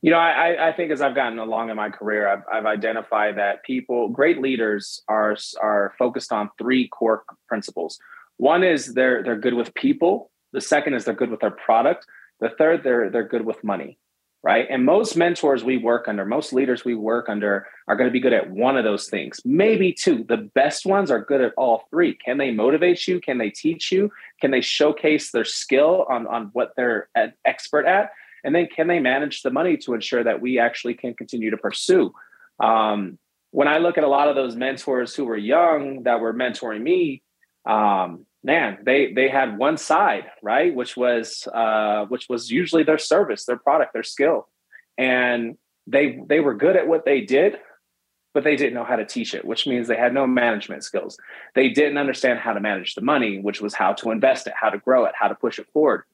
You 0.07 0.13
know, 0.13 0.19
I, 0.19 0.69
I 0.69 0.73
think 0.73 0.93
as 0.93 1.01
I've 1.01 1.17
gotten 1.17 1.41
along 1.41 1.69
in 1.69 1.75
my 1.75 1.91
career, 1.91 2.29
I've, 2.29 2.43
I've 2.53 2.65
identified 2.65 3.39
that 3.39 3.65
people, 3.65 4.09
great 4.09 4.41
leaders, 4.41 5.03
are 5.09 5.37
are 5.61 5.95
focused 5.99 6.31
on 6.31 6.49
three 6.59 6.87
core 6.87 7.25
principles. 7.49 7.99
One 8.37 8.63
is 8.63 8.95
they're 8.95 9.25
they're 9.25 9.37
good 9.37 9.55
with 9.55 9.75
people. 9.75 10.31
The 10.53 10.61
second 10.61 10.95
is 10.95 11.05
they're 11.05 11.13
good 11.13 11.33
with 11.33 11.41
their 11.41 11.51
product. 11.51 12.07
The 12.39 12.51
third, 12.51 12.85
they're 12.85 13.11
they're 13.11 13.27
good 13.27 13.45
with 13.45 13.65
money, 13.65 13.99
right? 14.45 14.69
And 14.71 14.85
most 14.85 15.17
mentors 15.17 15.65
we 15.65 15.77
work 15.77 16.07
under, 16.07 16.25
most 16.25 16.53
leaders 16.53 16.85
we 16.85 16.95
work 16.95 17.29
under, 17.29 17.67
are 17.89 17.97
going 17.97 18.09
to 18.09 18.13
be 18.13 18.21
good 18.21 18.33
at 18.33 18.49
one 18.49 18.77
of 18.77 18.85
those 18.85 19.09
things, 19.09 19.41
maybe 19.45 19.93
two. 19.93 20.25
The 20.29 20.37
best 20.37 20.87
ones 20.87 21.11
are 21.11 21.21
good 21.21 21.41
at 21.41 21.53
all 21.57 21.83
three. 21.91 22.15
Can 22.15 22.39
they 22.39 22.53
motivate 22.53 23.09
you? 23.09 23.21
Can 23.21 23.39
they 23.39 23.51
teach 23.51 23.91
you? 23.91 24.13
Can 24.41 24.53
they 24.53 24.61
showcase 24.61 25.33
their 25.33 25.45
skill 25.45 26.07
on 26.09 26.29
on 26.29 26.51
what 26.53 26.75
they're 26.77 27.09
an 27.17 27.33
expert 27.45 27.87
at? 27.87 28.13
And 28.47 28.55
then 28.55 28.69
can 28.75 28.87
they 28.87 29.01
manage 29.01 29.43
the 29.43 29.51
money 29.51 29.77
to 29.79 29.93
ensure 29.93 30.25
that 30.25 30.41
we 30.41 30.59
actually 30.59 30.95
can 30.95 31.13
continue 31.13 31.51
to 31.51 31.59
pursue? 31.59 32.15
Um, 32.61 33.19
when 33.51 33.69
i 33.69 33.79
look 33.79 33.97
at 33.97 34.05
a 34.05 34.09
lot 34.09 34.29
of 34.29 34.37
those 34.37 34.57
mentors 34.57 35.15
who 35.15 35.25
were 35.25 35.37
young 35.37 36.03
that 36.03 36.21
were 36.21 36.35
mentoring 36.35 36.83
me 36.83 37.23
um, 37.65 38.27
man 38.45 38.79
they 38.85 39.13
they 39.13 39.29
had 39.29 39.59
one 39.59 39.77
side 39.77 40.25
right? 40.43 40.75
Which 40.75 40.97
was 40.97 41.49
uh, 41.53 42.05
which 42.07 42.27
was 42.29 42.51
usually 42.51 42.85
their 42.85 42.99
service 42.99 43.45
their 43.45 43.59
product 43.59 43.93
their 43.93 44.03
skill. 44.03 44.49
And 44.97 45.57
they 45.87 46.21
they 46.27 46.41
were 46.41 46.55
good 46.55 46.77
at 46.77 46.87
what 46.87 47.05
they 47.05 47.21
did 47.21 47.59
but 48.35 48.45
they 48.45 48.57
didn't 48.57 48.75
know 48.75 48.85
how 48.85 48.97
to 48.97 49.07
teach 49.07 49.35
it 49.35 49.45
which 49.45 49.67
means 49.67 49.89
they 49.89 49.97
had 49.97 50.15
no 50.15 50.27
management 50.27 50.85
skills. 50.85 51.17
They 51.55 51.69
didn't 51.71 51.99
understand 51.99 52.39
how 52.39 52.53
to 52.53 52.61
manage 52.61 52.95
the 52.95 53.01
money 53.01 53.41
which 53.41 53.61
was 53.61 53.75
how 53.75 53.93
to 53.95 54.11
invest 54.11 54.47
it 54.47 54.53
how 54.61 54.71
to 54.71 54.79
grow 54.79 55.05
it 55.07 55.13
how 55.19 55.29
to 55.29 55.35
push 55.35 55.59
it 55.59 55.67
forward 55.73 56.05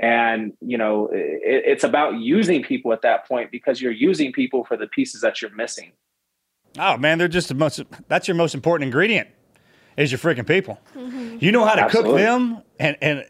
and 0.00 0.52
you 0.60 0.78
know 0.78 1.08
it, 1.12 1.62
it's 1.66 1.84
about 1.84 2.18
using 2.18 2.62
people 2.62 2.92
at 2.92 3.02
that 3.02 3.26
point 3.26 3.50
because 3.50 3.80
you're 3.80 3.92
using 3.92 4.32
people 4.32 4.64
for 4.64 4.76
the 4.76 4.86
pieces 4.86 5.20
that 5.20 5.42
you're 5.42 5.54
missing 5.54 5.92
oh 6.78 6.96
man 6.96 7.18
they're 7.18 7.28
just 7.28 7.48
the 7.48 7.54
most 7.54 7.82
that's 8.08 8.28
your 8.28 8.34
most 8.34 8.54
important 8.54 8.86
ingredient 8.86 9.28
is 9.96 10.12
your 10.12 10.18
freaking 10.18 10.46
people 10.46 10.78
mm-hmm. 10.94 11.36
you 11.40 11.50
know 11.50 11.64
how 11.64 11.74
to 11.74 11.82
Absolutely. 11.82 12.12
cook 12.12 12.18
them 12.20 12.62
and, 12.78 12.96
and 13.02 13.24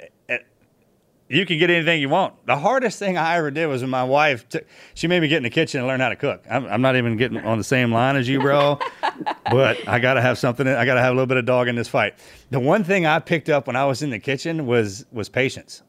you 1.29 1.45
can 1.45 1.59
get 1.59 1.71
anything 1.71 2.01
you 2.01 2.09
want. 2.09 2.35
The 2.47 2.57
hardest 2.57 2.99
thing 2.99 3.19
I 3.19 3.37
ever 3.37 3.51
did 3.51 3.67
was 3.67 3.83
when 3.83 3.91
my 3.91 4.05
wife, 4.05 4.49
took, 4.49 4.65
she 4.95 5.07
made 5.07 5.21
me 5.21 5.29
get 5.29 5.39
in 5.39 5.43
the 5.43 5.51
kitchen 5.51 5.81
and 5.81 5.87
learn 5.87 6.01
how 6.01 6.09
to 6.09 6.17
cook. 6.17 6.45
I'm, 6.51 6.67
I'm 6.67 6.81
not 6.81 6.97
even 6.97 7.17
getting 7.17 7.39
on 7.39 7.59
the 7.59 7.65
same 7.65 7.93
line 7.93 8.17
as 8.17 8.29
you, 8.29 8.41
bro, 8.41 8.79
but 9.51 9.87
I 9.87 9.99
got 9.99 10.15
to 10.15 10.23
have 10.23 10.39
something. 10.39 10.67
I 10.67 10.85
got 10.85 10.95
to 10.95 11.01
have 11.01 11.13
a 11.13 11.15
little 11.15 11.27
bit 11.27 11.37
of 11.37 11.45
dog 11.45 11.69
in 11.69 11.77
this 11.77 11.89
fight. 11.89 12.15
The 12.51 12.61
one 12.61 12.83
thing 12.83 13.07
I 13.07 13.19
picked 13.19 13.49
up 13.49 13.67
when 13.67 13.77
I 13.77 13.85
was 13.85 14.03
in 14.03 14.11
the 14.11 14.19
kitchen 14.19 14.67
was 14.67 15.05
was 15.13 15.29
patience. 15.29 15.83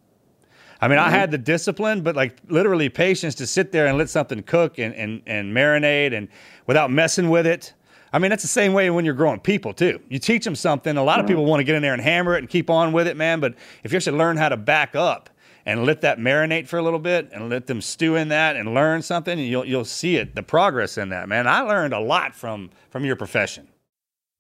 I 0.82 0.88
mean, 0.88 0.98
mm-hmm. 0.98 1.08
I 1.08 1.12
had 1.12 1.32
the 1.32 1.38
discipline, 1.38 2.02
but 2.02 2.16
like 2.16 2.38
literally 2.48 2.90
patience 2.90 3.36
to 3.36 3.48
sit 3.48 3.72
there 3.72 3.88
and 3.88 3.98
let 3.98 4.10
something 4.10 4.44
cook 4.44 4.80
and, 4.80 4.94
and, 4.96 5.22
and 5.26 5.56
marinate 5.56 6.14
and 6.14 6.30
without 6.68 6.92
messing 6.92 7.30
with 7.30 7.46
it. 7.46 7.74
I 8.12 8.20
mean, 8.20 8.30
that's 8.30 8.44
the 8.44 8.50
same 8.50 8.74
way 8.74 8.90
when 8.90 9.06
you're 9.06 9.14
growing 9.14 9.40
people 9.40 9.74
too. 9.74 10.00
You 10.10 10.20
teach 10.20 10.44
them 10.44 10.56
something. 10.56 10.98
A 10.98 11.04
lot 11.04 11.20
of 11.20 11.28
people 11.28 11.46
want 11.46 11.60
to 11.60 11.64
get 11.64 11.76
in 11.76 11.82
there 11.82 11.94
and 11.94 12.02
hammer 12.02 12.36
it 12.36 12.40
and 12.40 12.50
keep 12.50 12.70
on 12.70 12.92
with 12.92 13.08
it, 13.08 13.18
man. 13.18 13.40
But 13.40 13.56
if 13.84 13.92
you 13.92 13.98
actually 13.98 14.18
learn 14.18 14.38
how 14.38 14.50
to 14.50 14.58
back 14.58 14.96
up 14.96 15.30
and 15.66 15.86
let 15.86 16.02
that 16.02 16.18
marinate 16.18 16.68
for 16.68 16.80
a 16.80 16.82
little 16.82 17.00
bit 17.00 17.30
and 17.32 17.50
let 17.50 17.68
them 17.68 17.82
stew 17.82 18.16
in 18.16 18.30
that 18.30 18.56
and 18.56 18.74
learn 18.74 19.02
something, 19.04 19.38
you'll 19.38 19.66
you'll 19.66 19.86
see 19.86 20.16
it, 20.16 20.34
the 20.34 20.42
progress 20.42 20.98
in 20.98 21.10
that, 21.10 21.30
man. 21.30 21.48
I 21.48 21.62
learned 21.62 21.94
a 21.94 22.00
lot 22.00 22.34
from 22.34 22.72
from 22.90 23.06
your 23.06 23.16
profession. 23.16 23.68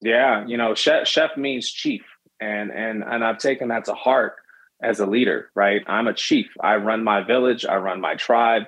Yeah, 0.00 0.46
you 0.46 0.56
know, 0.56 0.74
chef, 0.74 1.06
chef 1.06 1.36
means 1.36 1.70
chief, 1.70 2.02
and 2.40 2.70
and 2.70 3.02
and 3.02 3.24
I've 3.24 3.38
taken 3.38 3.68
that 3.68 3.86
to 3.86 3.94
heart 3.94 4.34
as 4.82 5.00
a 5.00 5.06
leader. 5.06 5.50
Right, 5.54 5.82
I'm 5.86 6.06
a 6.06 6.14
chief. 6.14 6.46
I 6.60 6.76
run 6.76 7.02
my 7.02 7.22
village. 7.24 7.64
I 7.64 7.76
run 7.76 8.00
my 8.00 8.14
tribe, 8.14 8.64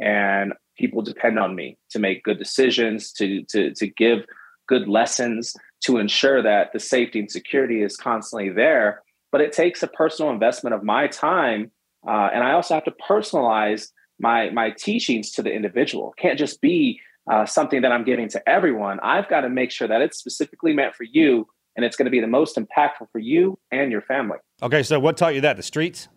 and 0.00 0.54
people 0.76 1.02
depend 1.02 1.38
on 1.38 1.54
me 1.54 1.78
to 1.90 1.98
make 1.98 2.24
good 2.24 2.38
decisions, 2.38 3.12
to 3.12 3.44
to 3.50 3.72
to 3.74 3.86
give 3.86 4.24
good 4.68 4.88
lessons, 4.88 5.54
to 5.84 5.98
ensure 5.98 6.42
that 6.42 6.72
the 6.72 6.80
safety 6.80 7.20
and 7.20 7.30
security 7.30 7.82
is 7.82 7.96
constantly 7.96 8.50
there. 8.50 9.02
But 9.30 9.40
it 9.40 9.52
takes 9.52 9.82
a 9.82 9.88
personal 9.88 10.32
investment 10.32 10.74
of 10.74 10.82
my 10.82 11.06
time, 11.06 11.70
uh, 12.06 12.28
and 12.34 12.42
I 12.42 12.52
also 12.52 12.74
have 12.74 12.84
to 12.84 12.94
personalize 13.08 13.88
my 14.18 14.50
my 14.50 14.70
teachings 14.70 15.30
to 15.32 15.42
the 15.42 15.52
individual. 15.52 16.12
Can't 16.18 16.38
just 16.38 16.60
be 16.60 17.00
uh, 17.30 17.46
something 17.46 17.82
that 17.82 17.92
I'm 17.92 18.04
giving 18.04 18.28
to 18.30 18.48
everyone, 18.48 19.00
I've 19.00 19.28
got 19.28 19.42
to 19.42 19.48
make 19.48 19.70
sure 19.70 19.88
that 19.88 20.02
it's 20.02 20.18
specifically 20.18 20.72
meant 20.72 20.94
for 20.94 21.04
you 21.04 21.46
and 21.76 21.84
it's 21.84 21.96
going 21.96 22.06
to 22.06 22.10
be 22.10 22.20
the 22.20 22.26
most 22.26 22.56
impactful 22.56 23.10
for 23.10 23.18
you 23.18 23.58
and 23.70 23.90
your 23.90 24.02
family. 24.02 24.38
Okay, 24.62 24.82
so 24.82 24.98
what 25.00 25.16
taught 25.16 25.34
you 25.34 25.40
that? 25.42 25.56
The 25.56 25.62
streets? 25.62 26.08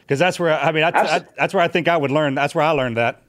Because 0.00 0.18
that's 0.18 0.38
where 0.38 0.52
I 0.52 0.72
mean, 0.72 0.82
that's, 0.82 1.12
I, 1.12 1.24
that's 1.36 1.54
where 1.54 1.62
I 1.62 1.68
think 1.68 1.88
I 1.88 1.96
would 1.96 2.10
learn. 2.10 2.34
That's 2.34 2.54
where 2.54 2.64
I 2.64 2.70
learned 2.70 2.96
that. 2.96 3.22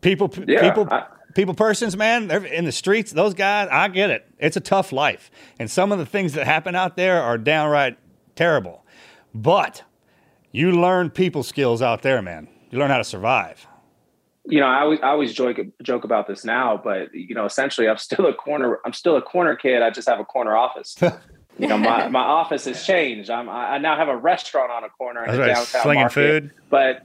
People, 0.00 0.32
yeah, 0.46 0.60
people, 0.60 0.86
I, 0.90 1.06
people, 1.34 1.54
persons, 1.54 1.96
man, 1.96 2.28
they're 2.28 2.44
in 2.44 2.64
the 2.64 2.72
streets. 2.72 3.12
Those 3.12 3.34
guys, 3.34 3.68
I 3.70 3.88
get 3.88 4.10
it. 4.10 4.28
It's 4.38 4.56
a 4.56 4.60
tough 4.60 4.92
life, 4.92 5.30
and 5.58 5.70
some 5.70 5.92
of 5.92 5.98
the 5.98 6.06
things 6.06 6.32
that 6.34 6.46
happen 6.46 6.74
out 6.74 6.96
there 6.96 7.22
are 7.22 7.38
downright 7.38 7.98
terrible. 8.34 8.84
But 9.34 9.82
you 10.50 10.72
learn 10.72 11.10
people 11.10 11.42
skills 11.42 11.82
out 11.82 12.02
there, 12.02 12.22
man. 12.22 12.48
You 12.70 12.78
learn 12.78 12.90
how 12.90 12.98
to 12.98 13.04
survive 13.04 13.67
you 14.48 14.60
know, 14.60 14.66
I 14.66 14.80
always 14.80 15.00
I 15.00 15.08
always 15.08 15.32
joke 15.34 15.58
joke 15.82 16.04
about 16.04 16.26
this 16.26 16.44
now, 16.44 16.80
but 16.82 17.14
you 17.14 17.34
know, 17.34 17.44
essentially, 17.44 17.88
I'm 17.88 17.98
still 17.98 18.26
a 18.26 18.34
corner. 18.34 18.78
I'm 18.84 18.92
still 18.92 19.16
a 19.16 19.22
corner 19.22 19.54
kid. 19.54 19.82
I 19.82 19.90
just 19.90 20.08
have 20.08 20.20
a 20.20 20.24
corner 20.24 20.56
office. 20.56 20.96
you 21.58 21.68
know, 21.68 21.76
my, 21.76 22.08
my 22.18 22.22
office 22.22 22.64
has 22.64 22.84
changed. 22.84 23.30
I'm 23.30 23.48
I 23.48 23.78
now 23.78 23.96
have 23.96 24.08
a 24.08 24.16
restaurant 24.16 24.70
on 24.70 24.84
a 24.84 24.88
corner 24.88 25.24
in 25.24 25.38
right, 25.38 25.48
downtown 25.48 25.82
slinging 25.82 26.00
market. 26.00 26.42
food. 26.42 26.50
But 26.70 27.02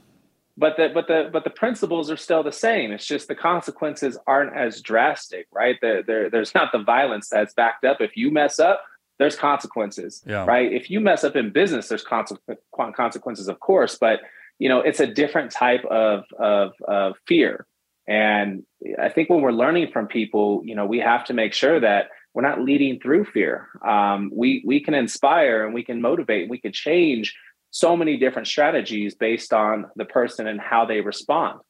but 0.56 0.76
the 0.76 0.90
but 0.94 1.06
the 1.06 1.28
but 1.32 1.44
the 1.44 1.50
principles 1.50 2.10
are 2.10 2.16
still 2.16 2.42
the 2.42 2.52
same. 2.52 2.92
It's 2.92 3.06
just 3.06 3.28
the 3.28 3.34
consequences 3.34 4.16
aren't 4.26 4.56
as 4.56 4.80
drastic, 4.80 5.46
right? 5.52 5.76
There 5.82 6.02
there 6.02 6.30
there's 6.30 6.54
not 6.54 6.72
the 6.72 6.82
violence 6.82 7.28
that's 7.28 7.52
backed 7.52 7.84
up. 7.84 8.00
If 8.00 8.16
you 8.16 8.30
mess 8.30 8.58
up, 8.58 8.82
there's 9.18 9.36
consequences, 9.36 10.22
yeah. 10.26 10.44
right? 10.44 10.72
If 10.72 10.90
you 10.90 11.00
mess 11.00 11.24
up 11.24 11.36
in 11.36 11.50
business, 11.50 11.88
there's 11.88 12.04
consequences, 12.04 13.48
of 13.48 13.60
course, 13.60 13.96
but 13.98 14.20
you 14.58 14.68
know 14.68 14.80
it's 14.80 15.00
a 15.00 15.06
different 15.06 15.50
type 15.50 15.84
of, 15.84 16.24
of 16.38 16.72
of 16.86 17.14
fear. 17.26 17.66
And 18.06 18.64
i 19.00 19.08
think 19.08 19.30
when 19.30 19.40
we're 19.40 19.52
learning 19.52 19.90
from 19.92 20.06
people 20.06 20.60
you 20.64 20.74
know 20.74 20.86
we 20.86 20.98
have 20.98 21.24
to 21.24 21.32
make 21.32 21.54
sure 21.54 21.80
that 21.80 22.08
we're 22.34 22.42
not 22.42 22.60
leading 22.60 22.98
through 22.98 23.24
fear. 23.26 23.68
Um, 23.86 24.30
we 24.34 24.62
we 24.66 24.80
can 24.80 24.92
inspire 24.94 25.64
and 25.64 25.72
we 25.72 25.84
can 25.84 26.02
motivate 26.02 26.42
and 26.42 26.50
we 26.50 26.58
can 26.58 26.72
change 26.72 27.34
so 27.70 27.96
many 27.96 28.16
different 28.16 28.48
strategies 28.48 29.14
based 29.14 29.52
on 29.52 29.86
the 29.96 30.04
person 30.04 30.46
and 30.46 30.60
how 30.60 30.84
they 30.84 31.00
respond. 31.00 31.60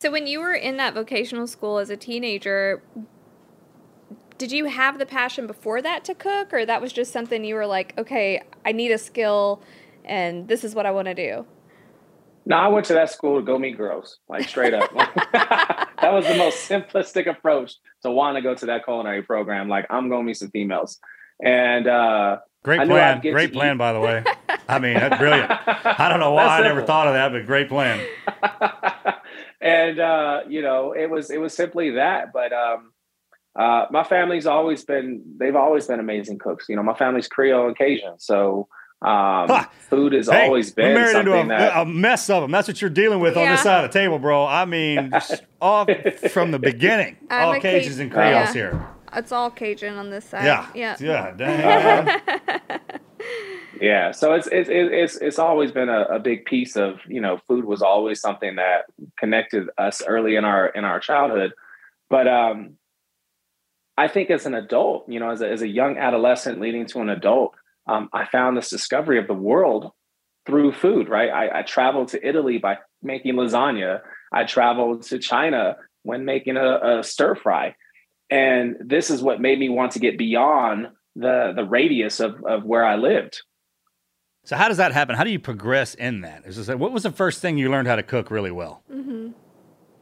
So 0.00 0.12
when 0.12 0.28
you 0.28 0.40
were 0.40 0.54
in 0.54 0.76
that 0.76 0.94
vocational 0.94 1.48
school 1.48 1.78
as 1.78 1.90
a 1.90 1.96
teenager 1.96 2.82
did 4.38 4.52
you 4.52 4.66
have 4.66 5.00
the 5.00 5.06
passion 5.06 5.48
before 5.48 5.82
that 5.82 6.04
to 6.04 6.14
cook 6.14 6.52
or 6.52 6.64
that 6.64 6.80
was 6.80 6.92
just 6.92 7.12
something 7.12 7.44
you 7.44 7.56
were 7.56 7.66
like 7.66 7.92
okay 7.98 8.40
i 8.64 8.70
need 8.70 8.92
a 8.92 8.98
skill 8.98 9.60
and 10.04 10.46
this 10.46 10.62
is 10.62 10.76
what 10.76 10.86
i 10.86 10.92
want 10.92 11.06
to 11.06 11.14
do 11.14 11.44
no, 12.48 12.56
I 12.56 12.68
went 12.68 12.86
to 12.86 12.94
that 12.94 13.10
school 13.10 13.36
to 13.36 13.42
go 13.44 13.58
meet 13.58 13.76
girls, 13.76 14.20
like 14.26 14.48
straight 14.48 14.72
up. 14.72 14.90
that 15.32 16.10
was 16.10 16.26
the 16.26 16.34
most 16.34 16.66
simplistic 16.66 17.28
approach 17.28 17.74
to 18.02 18.10
want 18.10 18.36
to 18.36 18.42
go 18.42 18.54
to 18.54 18.66
that 18.66 18.86
culinary 18.86 19.22
program. 19.22 19.68
Like, 19.68 19.86
I'm 19.90 20.08
going 20.08 20.22
to 20.22 20.26
meet 20.26 20.38
some 20.38 20.50
females. 20.50 20.98
And 21.44 21.86
uh, 21.86 22.38
great 22.64 22.86
plan. 22.88 23.20
Great 23.20 23.52
plan, 23.52 23.74
eat. 23.74 23.78
by 23.78 23.92
the 23.92 24.00
way. 24.00 24.24
I 24.68 24.78
mean, 24.78 24.94
that's 24.94 25.18
brilliant. 25.18 25.50
I 25.50 26.08
don't 26.08 26.20
know 26.20 26.32
why 26.32 26.58
I 26.58 26.62
never 26.62 26.82
thought 26.86 27.06
of 27.06 27.12
that, 27.12 27.32
but 27.32 27.44
great 27.44 27.68
plan. 27.68 28.06
and 29.60 30.00
uh, 30.00 30.40
you 30.48 30.62
know, 30.62 30.92
it 30.92 31.10
was 31.10 31.30
it 31.30 31.38
was 31.38 31.52
simply 31.52 31.90
that. 31.92 32.32
But 32.32 32.54
um, 32.54 32.92
uh, 33.58 33.86
my 33.90 34.04
family's 34.04 34.46
always 34.46 34.86
been 34.86 35.22
they've 35.38 35.56
always 35.56 35.86
been 35.86 36.00
amazing 36.00 36.38
cooks. 36.38 36.64
You 36.68 36.76
know, 36.76 36.82
my 36.82 36.94
family's 36.94 37.28
Creole 37.28 37.66
and 37.66 37.76
Cajun, 37.76 38.18
so 38.18 38.68
um, 39.00 39.48
Huh. 39.48 39.64
food 39.88 40.12
has 40.12 40.28
Hey, 40.28 40.46
always 40.46 40.72
been 40.72 40.94
married 40.94 41.16
into 41.16 41.32
a, 41.32 41.46
that 41.46 41.76
a 41.76 41.84
mess 41.84 42.28
of 42.30 42.42
them. 42.42 42.50
That's 42.50 42.66
what 42.66 42.80
you're 42.80 42.90
dealing 42.90 43.20
with 43.20 43.36
on 43.36 43.48
this 43.48 43.62
side 43.62 43.84
of 43.84 43.92
the 43.92 43.98
table, 43.98 44.18
bro. 44.18 44.44
I 44.44 44.64
mean, 44.64 45.10
just 45.12 45.42
off 45.60 45.88
from 46.30 46.50
the 46.50 46.58
beginning. 46.58 47.16
I'm 47.30 47.48
all 47.48 47.52
a 47.54 47.60
cages 47.60 47.96
Caj- 47.96 48.00
and 48.00 48.12
Creoles 48.12 48.32
yeah. 48.32 48.52
here. 48.52 48.86
It's 49.14 49.32
all 49.32 49.50
Cajun 49.50 49.96
on 49.96 50.10
this 50.10 50.24
side. 50.26 50.44
Yeah. 50.44 50.66
Yeah. 50.74 50.96
Yeah. 51.00 51.30
Dang. 51.32 52.20
Yeah, 53.80 54.10
so 54.10 54.34
it's 54.34 54.48
it's 54.50 54.68
it's 54.72 55.16
it's 55.16 55.38
always 55.38 55.70
been 55.70 55.88
a, 55.88 56.02
a 56.04 56.18
big 56.18 56.46
piece 56.46 56.76
of 56.76 56.98
you 57.06 57.20
know 57.20 57.38
food 57.46 57.64
was 57.64 57.80
always 57.80 58.20
something 58.20 58.56
that 58.56 58.86
connected 59.16 59.68
us 59.78 60.02
early 60.04 60.34
in 60.34 60.44
our 60.44 60.66
in 60.68 60.84
our 60.84 60.98
childhood, 60.98 61.52
but 62.10 62.26
um, 62.26 62.72
I 63.96 64.08
think 64.08 64.30
as 64.30 64.46
an 64.46 64.54
adult, 64.54 65.08
you 65.08 65.20
know, 65.20 65.30
as 65.30 65.42
a, 65.42 65.48
as 65.48 65.62
a 65.62 65.68
young 65.68 65.96
adolescent 65.96 66.60
leading 66.60 66.86
to 66.86 67.00
an 67.00 67.08
adult, 67.08 67.54
um, 67.88 68.08
I 68.12 68.26
found 68.26 68.56
this 68.56 68.70
discovery 68.70 69.18
of 69.18 69.26
the 69.26 69.34
world 69.34 69.90
through 70.46 70.72
food. 70.72 71.08
Right, 71.08 71.30
I, 71.30 71.60
I 71.60 71.62
traveled 71.62 72.08
to 72.08 72.26
Italy 72.26 72.58
by 72.58 72.78
making 73.02 73.34
lasagna. 73.34 74.00
I 74.32 74.44
traveled 74.44 75.02
to 75.04 75.18
China 75.18 75.76
when 76.02 76.24
making 76.24 76.56
a, 76.56 76.98
a 76.98 77.04
stir 77.04 77.34
fry, 77.34 77.74
and 78.30 78.76
this 78.80 79.10
is 79.10 79.22
what 79.22 79.40
made 79.40 79.58
me 79.58 79.68
want 79.68 79.92
to 79.92 79.98
get 79.98 80.18
beyond 80.18 80.88
the 81.16 81.52
the 81.54 81.64
radius 81.64 82.20
of 82.20 82.42
of 82.44 82.64
where 82.64 82.84
I 82.84 82.96
lived. 82.96 83.42
so 84.44 84.56
how 84.56 84.68
does 84.68 84.76
that 84.76 84.92
happen? 84.92 85.16
How 85.16 85.24
do 85.24 85.30
you 85.30 85.38
progress 85.40 85.94
in 85.94 86.20
that? 86.22 86.44
Is 86.46 86.56
this, 86.56 86.76
what 86.76 86.92
was 86.92 87.02
the 87.02 87.12
first 87.12 87.40
thing 87.40 87.58
you 87.58 87.70
learned 87.70 87.88
how 87.88 87.96
to 87.96 88.02
cook 88.02 88.30
really 88.30 88.50
well? 88.50 88.82
Mm-hmm. 88.92 89.32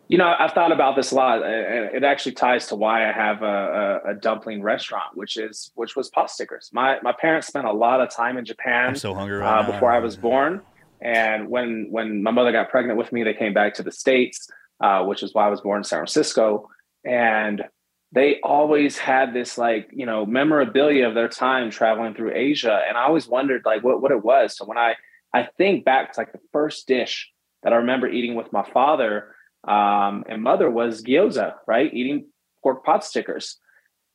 You 0.08 0.18
know, 0.18 0.34
I've 0.38 0.52
thought 0.52 0.70
about 0.70 0.94
this 0.94 1.10
a 1.10 1.16
lot, 1.16 1.42
and 1.42 1.94
it 1.94 2.04
actually 2.04 2.32
ties 2.32 2.68
to 2.68 2.76
why 2.76 3.08
I 3.08 3.12
have 3.12 3.42
a, 3.42 4.00
a, 4.04 4.10
a 4.10 4.14
dumpling 4.14 4.62
restaurant, 4.62 5.16
which 5.16 5.36
is 5.36 5.72
which 5.74 5.96
was 5.96 6.08
pot 6.10 6.30
stickers. 6.30 6.70
My 6.72 6.98
my 7.02 7.12
parents 7.12 7.48
spent 7.48 7.66
a 7.66 7.72
lot 7.72 8.00
of 8.00 8.10
time 8.10 8.38
in 8.38 8.44
Japan 8.44 8.90
I'm 8.90 8.96
so 8.96 9.14
hungry 9.14 9.38
right 9.38 9.60
uh, 9.60 9.72
before 9.72 9.90
I 9.90 9.98
was 9.98 10.16
born, 10.16 10.62
and 11.00 11.48
when 11.48 11.88
when 11.90 12.22
my 12.22 12.30
mother 12.30 12.52
got 12.52 12.70
pregnant 12.70 12.98
with 12.98 13.12
me, 13.12 13.24
they 13.24 13.34
came 13.34 13.52
back 13.52 13.74
to 13.74 13.82
the 13.82 13.90
states, 13.90 14.48
uh, 14.80 15.04
which 15.04 15.24
is 15.24 15.34
why 15.34 15.46
I 15.46 15.50
was 15.50 15.60
born 15.60 15.78
in 15.78 15.84
San 15.84 15.98
Francisco, 15.98 16.70
and 17.04 17.64
they 18.12 18.38
always 18.44 18.96
had 18.96 19.34
this 19.34 19.58
like 19.58 19.90
you 19.92 20.06
know 20.06 20.24
memorabilia 20.24 21.08
of 21.08 21.14
their 21.14 21.28
time 21.28 21.70
traveling 21.70 22.14
through 22.14 22.32
Asia, 22.32 22.80
and 22.86 22.96
I 22.96 23.02
always 23.02 23.26
wondered 23.26 23.62
like 23.64 23.82
what 23.82 24.00
what 24.00 24.12
it 24.12 24.24
was. 24.24 24.56
So 24.56 24.66
when 24.66 24.78
I 24.78 24.94
I 25.34 25.48
think 25.58 25.84
back 25.84 26.12
to 26.12 26.20
like 26.20 26.32
the 26.32 26.40
first 26.52 26.86
dish 26.86 27.30
that 27.64 27.72
I 27.72 27.76
remember 27.76 28.06
eating 28.06 28.36
with 28.36 28.52
my 28.52 28.62
father 28.70 29.34
um, 29.66 30.24
and 30.28 30.42
mother 30.42 30.70
was 30.70 31.02
gyoza, 31.02 31.54
right? 31.66 31.92
Eating 31.92 32.26
pork 32.62 32.84
pot 32.84 33.04
stickers. 33.04 33.58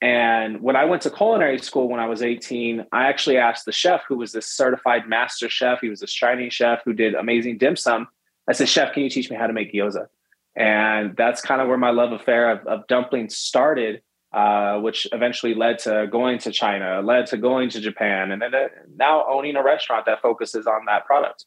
And 0.01 0.61
when 0.61 0.75
I 0.75 0.85
went 0.85 1.03
to 1.03 1.11
culinary 1.11 1.59
school 1.59 1.87
when 1.87 1.99
I 1.99 2.07
was 2.07 2.23
18, 2.23 2.87
I 2.91 3.07
actually 3.07 3.37
asked 3.37 3.65
the 3.65 3.71
chef, 3.71 4.01
who 4.07 4.17
was 4.17 4.31
this 4.31 4.47
certified 4.47 5.07
master 5.07 5.47
chef, 5.47 5.79
he 5.81 5.89
was 5.89 5.99
this 5.99 6.11
Chinese 6.11 6.53
chef 6.53 6.79
who 6.83 6.93
did 6.93 7.13
amazing 7.13 7.59
dim 7.59 7.75
sum. 7.75 8.07
I 8.49 8.53
said, 8.53 8.67
Chef, 8.67 8.93
can 8.93 9.03
you 9.03 9.09
teach 9.09 9.29
me 9.29 9.35
how 9.35 9.45
to 9.45 9.53
make 9.53 9.71
gyoza? 9.71 10.07
And 10.55 11.15
that's 11.15 11.41
kind 11.41 11.61
of 11.61 11.67
where 11.67 11.77
my 11.77 11.91
love 11.91 12.11
affair 12.11 12.49
of, 12.51 12.65
of 12.65 12.87
dumplings 12.87 13.37
started, 13.37 14.01
uh, 14.33 14.79
which 14.79 15.07
eventually 15.11 15.53
led 15.53 15.77
to 15.79 16.07
going 16.11 16.39
to 16.39 16.51
China, 16.51 17.01
led 17.01 17.27
to 17.27 17.37
going 17.37 17.69
to 17.69 17.79
Japan, 17.79 18.31
and 18.31 18.41
then 18.41 18.53
uh, 18.55 18.67
now 18.95 19.25
owning 19.29 19.55
a 19.55 19.63
restaurant 19.63 20.05
that 20.07 20.21
focuses 20.21 20.65
on 20.65 20.85
that 20.87 21.05
product. 21.05 21.45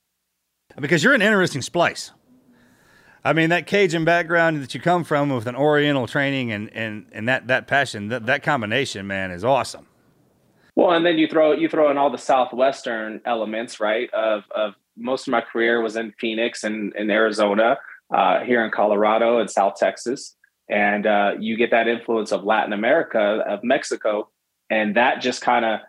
Because 0.80 1.02
you're 1.02 1.12
an 1.12 1.22
interesting 1.22 1.60
splice. 1.60 2.12
I 3.24 3.32
mean, 3.32 3.48
that 3.50 3.66
Cajun 3.66 4.04
background 4.04 4.62
that 4.62 4.74
you 4.74 4.80
come 4.80 5.02
from 5.02 5.30
with 5.30 5.46
an 5.46 5.56
Oriental 5.56 6.06
training 6.06 6.52
and, 6.52 6.70
and, 6.74 7.06
and 7.12 7.26
that, 7.28 7.46
that 7.46 7.66
passion, 7.66 8.08
that, 8.08 8.26
that 8.26 8.42
combination, 8.42 9.06
man, 9.06 9.30
is 9.30 9.44
awesome. 9.44 9.86
Well, 10.76 10.90
and 10.90 11.06
then 11.06 11.18
you 11.18 11.28
throw 11.28 11.52
you 11.52 11.68
throw 11.68 11.90
in 11.90 11.98
all 11.98 12.10
the 12.10 12.18
southwestern 12.18 13.20
elements, 13.24 13.78
right? 13.78 14.12
Of 14.12 14.42
of 14.50 14.74
most 14.96 15.28
of 15.28 15.32
my 15.32 15.40
career 15.40 15.80
was 15.80 15.94
in 15.94 16.12
Phoenix 16.18 16.64
and 16.64 16.94
in 16.96 17.10
Arizona, 17.10 17.78
uh, 18.12 18.40
here 18.40 18.64
in 18.64 18.72
Colorado 18.72 19.38
and 19.38 19.48
South 19.48 19.74
Texas, 19.76 20.34
and 20.68 21.06
uh, 21.06 21.32
you 21.38 21.56
get 21.56 21.70
that 21.70 21.86
influence 21.86 22.32
of 22.32 22.42
Latin 22.42 22.72
America, 22.72 23.44
of 23.46 23.62
Mexico, 23.62 24.28
and 24.68 24.96
that 24.96 25.20
just 25.20 25.42
kind 25.42 25.64
of 25.64 25.80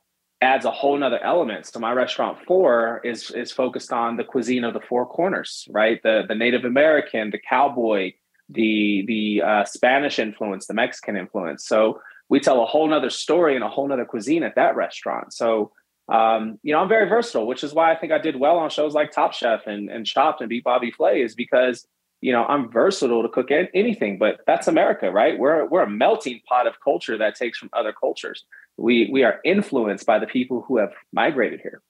adds 0.41 0.65
a 0.65 0.71
whole 0.71 0.98
nother 0.98 1.24
element. 1.24 1.65
So 1.65 1.80
my 1.80 1.93
restaurant 1.93 2.38
four 2.45 3.02
is 3.04 3.32
is 3.32 3.52
focused 3.52 3.91
on 3.91 4.17
the 4.17 4.24
cuisine 4.24 4.63
of 4.63 4.74
the 4.74 4.82
four 4.82 5.06
corners, 5.06 5.67
right? 5.71 6.02
The 6.04 6.24
the 6.28 6.36
Native 6.36 6.65
American, 6.65 7.32
the 7.32 7.39
cowboy, 7.39 8.13
the 8.50 9.06
the 9.08 9.41
uh, 9.41 9.65
Spanish 9.65 10.19
influence, 10.19 10.67
the 10.67 10.74
Mexican 10.74 11.15
influence. 11.17 11.65
So 11.65 12.02
we 12.30 12.39
tell 12.39 12.62
a 12.62 12.65
whole 12.65 12.88
nother 12.88 13.10
story 13.10 13.56
and 13.56 13.63
a 13.63 13.69
whole 13.69 13.88
nother 13.88 14.06
cuisine 14.06 14.43
at 14.43 14.56
that 14.56 14.76
restaurant. 14.76 15.34
So 15.34 15.71
um, 16.08 16.60
you 16.62 16.71
know, 16.74 16.80
I'm 16.80 16.89
very 16.89 17.10
versatile, 17.10 17.48
which 17.48 17.63
is 17.63 17.74
why 17.74 17.91
I 17.91 17.95
think 17.95 18.12
I 18.12 18.19
did 18.19 18.36
well 18.36 18.58
on 18.58 18.69
shows 18.69 18.93
like 18.93 19.12
Top 19.12 19.34
Chef 19.34 19.65
and, 19.65 19.89
and 19.89 20.06
Chopped 20.06 20.41
and 20.41 20.50
Beat 20.50 20.63
Bobby 20.63 20.91
Flay 20.91 21.21
is 21.21 21.34
because, 21.34 21.88
you 22.26 22.32
know, 22.32 22.44
I'm 22.46 22.72
versatile 22.72 23.22
to 23.22 23.30
cook 23.30 23.52
anything, 23.52 24.18
but 24.18 24.40
that's 24.48 24.68
America, 24.68 25.12
right? 25.12 25.38
We're, 25.38 25.68
we're 25.68 25.84
a 25.84 25.90
melting 25.90 26.42
pot 26.50 26.66
of 26.66 26.74
culture 26.84 27.20
that 27.20 27.36
takes 27.36 27.60
from 27.60 27.70
other 27.72 27.94
cultures. 27.94 28.46
We, 28.78 29.12
we 29.12 29.24
are 29.24 29.40
influenced 29.46 30.08
by 30.08 30.18
the 30.18 30.26
people 30.26 30.66
who 30.68 30.78
have 30.78 30.92
migrated 31.12 31.62
here. 31.62 31.84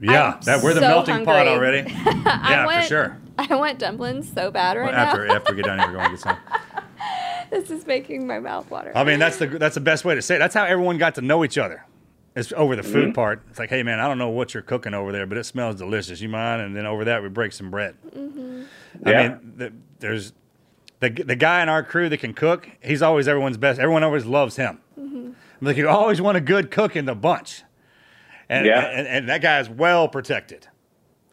Yeah, 0.00 0.34
I'm 0.34 0.40
that 0.42 0.62
we're 0.62 0.74
the 0.74 0.80
so 0.80 0.88
melting 0.88 1.24
pot 1.24 1.48
already. 1.48 1.92
Yeah, 1.92 2.66
want, 2.66 2.82
for 2.82 2.88
sure. 2.88 3.18
I 3.36 3.56
want 3.56 3.80
dumplings 3.80 4.32
so 4.32 4.52
bad 4.52 4.76
right 4.76 4.92
Well, 4.92 4.94
after 4.94 5.26
now. 5.26 5.34
after 5.34 5.52
we 5.52 5.56
get 5.56 5.64
done 5.64 5.80
here, 5.80 5.88
we're 5.88 5.94
going 5.94 6.04
to 6.04 6.10
get 6.12 6.20
some. 6.20 6.36
this 7.50 7.68
is 7.72 7.84
making 7.84 8.24
my 8.24 8.38
mouth 8.38 8.70
water. 8.70 8.92
I 8.94 9.02
mean, 9.02 9.18
that's 9.18 9.38
the 9.38 9.48
that's 9.48 9.74
the 9.74 9.80
best 9.80 10.04
way 10.04 10.14
to 10.14 10.22
say 10.22 10.36
it. 10.36 10.38
That's 10.38 10.54
how 10.54 10.64
everyone 10.64 10.98
got 10.98 11.16
to 11.16 11.20
know 11.20 11.44
each 11.44 11.58
other. 11.58 11.84
It's 12.34 12.52
over 12.54 12.76
the 12.76 12.82
food 12.82 13.04
mm-hmm. 13.06 13.12
part. 13.12 13.42
It's 13.50 13.58
like, 13.58 13.68
hey 13.70 13.82
man, 13.82 14.00
I 14.00 14.08
don't 14.08 14.16
know 14.18 14.30
what 14.30 14.54
you're 14.54 14.62
cooking 14.62 14.94
over 14.94 15.12
there, 15.12 15.26
but 15.26 15.36
it 15.38 15.44
smells 15.44 15.76
delicious. 15.76 16.20
You 16.20 16.28
mind? 16.30 16.62
And 16.62 16.74
then 16.74 16.86
over 16.86 17.04
that, 17.04 17.22
we 17.22 17.28
break 17.28 17.52
some 17.52 17.70
bread. 17.70 17.94
Mm-hmm. 18.16 18.62
I 19.04 19.10
Yeah. 19.10 19.28
mean, 19.28 19.52
the, 19.56 19.72
there's 19.98 20.32
the 21.00 21.10
the 21.10 21.36
guy 21.36 21.62
in 21.62 21.68
our 21.68 21.82
crew 21.82 22.08
that 22.08 22.18
can 22.18 22.32
cook. 22.32 22.68
He's 22.82 23.02
always 23.02 23.28
everyone's 23.28 23.58
best. 23.58 23.78
Everyone 23.78 24.02
always 24.02 24.24
loves 24.24 24.56
him. 24.56 24.80
Mm-hmm. 24.98 25.32
Like 25.60 25.76
you 25.76 25.88
always 25.88 26.20
want 26.20 26.36
a 26.38 26.40
good 26.40 26.70
cook 26.70 26.96
in 26.96 27.04
the 27.04 27.14
bunch, 27.14 27.62
and, 28.48 28.64
Yeah. 28.66 28.80
and 28.80 29.06
and 29.06 29.28
that 29.28 29.42
guy 29.42 29.60
is 29.60 29.68
well 29.68 30.08
protected. 30.08 30.68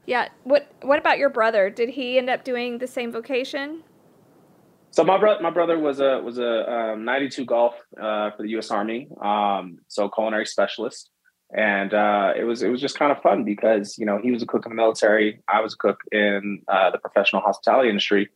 yeah. 0.06 0.28
What 0.44 0.68
What 0.82 1.00
about 1.00 1.18
your 1.18 1.30
brother? 1.30 1.70
Did 1.70 1.90
he 1.90 2.18
end 2.18 2.30
up 2.30 2.44
doing 2.44 2.80
the 2.80 2.88
same 2.88 3.12
vocation? 3.12 3.84
So 4.92 5.04
my 5.04 5.18
brother, 5.18 5.42
my 5.42 5.52
brother 5.52 5.78
was 5.78 6.00
a 6.00 6.20
was 6.20 6.40
a 6.40 6.72
um, 6.72 7.06
92 7.06 7.46
golf 7.46 7.76
uh, 8.00 8.32
for 8.32 8.44
the 8.44 8.50
U.S. 8.50 8.72
Army, 8.72 9.08
um, 9.22 9.80
so 9.88 10.10
culinary 10.10 10.46
specialist, 10.46 11.12
and 11.54 11.94
uh, 11.94 12.34
it 12.36 12.44
was 12.44 12.64
it 12.64 12.70
was 12.70 12.82
just 12.82 12.98
kind 12.98 13.12
of 13.12 13.22
fun 13.22 13.44
because 13.44 13.98
you 14.00 14.06
know 14.06 14.18
he 14.18 14.32
was 14.32 14.42
a 14.42 14.48
cook 14.48 14.66
in 14.66 14.72
the 14.72 14.76
military, 14.76 15.42
I 15.48 15.62
was 15.62 15.74
a 15.74 15.78
cook 15.78 16.02
in 16.12 16.64
uh, 16.68 16.90
the 16.90 16.98
professional 16.98 17.42
hospitality 17.42 17.90
industry, 17.90 18.30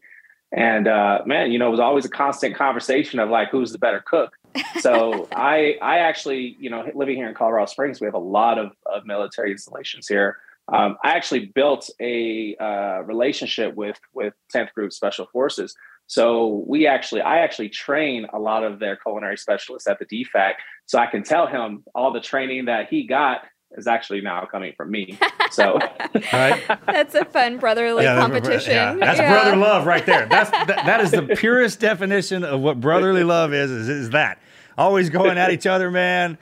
and 0.52 0.88
uh, 0.88 1.24
man, 1.26 1.52
you 1.52 1.58
know 1.58 1.68
it 1.68 1.72
was 1.72 1.80
always 1.80 2.06
a 2.06 2.10
constant 2.10 2.56
conversation 2.56 3.20
of 3.20 3.30
like 3.30 3.50
who's 3.50 3.72
the 3.72 3.80
better 3.80 4.04
cook. 4.06 4.34
So 4.80 5.28
I 5.36 5.78
I 5.82 6.00
actually 6.00 6.56
you 6.60 6.70
know 6.70 6.86
living 6.94 7.16
here 7.16 7.28
in 7.28 7.34
Colorado 7.34 7.66
Springs, 7.66 8.00
we 8.00 8.06
have 8.06 8.14
a 8.14 8.20
lot 8.20 8.60
of, 8.60 8.74
of 8.86 9.08
military 9.08 9.52
installations 9.52 10.08
here. 10.08 10.38
Um, 10.72 10.98
I 11.04 11.12
actually 11.12 11.48
built 11.48 11.90
a 12.00 12.56
uh, 12.58 13.02
relationship 13.02 13.76
with 13.76 14.00
with 14.14 14.34
10th 14.54 14.72
Group 14.74 14.94
Special 14.94 15.26
Forces. 15.26 15.76
So 16.08 16.64
we 16.68 16.86
actually, 16.88 17.22
I 17.22 17.40
actually 17.40 17.70
train 17.70 18.28
a 18.34 18.40
lot 18.40 18.64
of 18.64 18.80
their 18.80 18.96
culinary 18.98 19.38
specialists 19.38 19.88
at 19.88 20.00
the 20.00 20.06
DFAC. 20.06 20.54
So 20.86 21.00
I 21.00 21.08
can 21.08 21.24
tell 21.24 21.48
him 21.48 21.84
all 21.96 22.12
the 22.12 22.20
training 22.20 22.66
that 22.66 22.90
he 22.90 23.08
got 23.08 23.42
is 23.76 23.88
actually 23.88 24.22
now 24.22 24.46
coming 24.52 24.74
from 24.78 24.92
me. 24.92 25.18
So 25.52 25.80
Right? 26.34 26.62
That's 26.86 27.16
a 27.16 27.26
fun 27.26 27.58
brotherly 27.58 28.04
Yeah, 28.04 28.16
that's- 28.16 28.32
competition. 28.32 28.72
yeah, 28.74 28.94
that's 28.96 29.20
Yeah. 29.20 29.32
brother 29.32 29.56
love 29.56 29.88
right 29.88 30.06
there. 30.06 30.28
That's 30.28 30.52
that, 30.52 30.68
that 30.68 31.02
is 31.02 31.10
the 31.12 31.24
purest 31.36 31.80
definition 31.80 32.44
of 32.44 32.60
what 32.62 32.80
brotherly 32.80 33.24
love 33.24 33.52
is, 33.54 33.72
is. 33.72 33.90
Is 33.90 34.10
that 34.12 34.40
always 34.78 35.10
going 35.10 35.38
at 35.40 35.52
each 35.52 35.66
other, 35.66 35.90
man? 35.90 36.38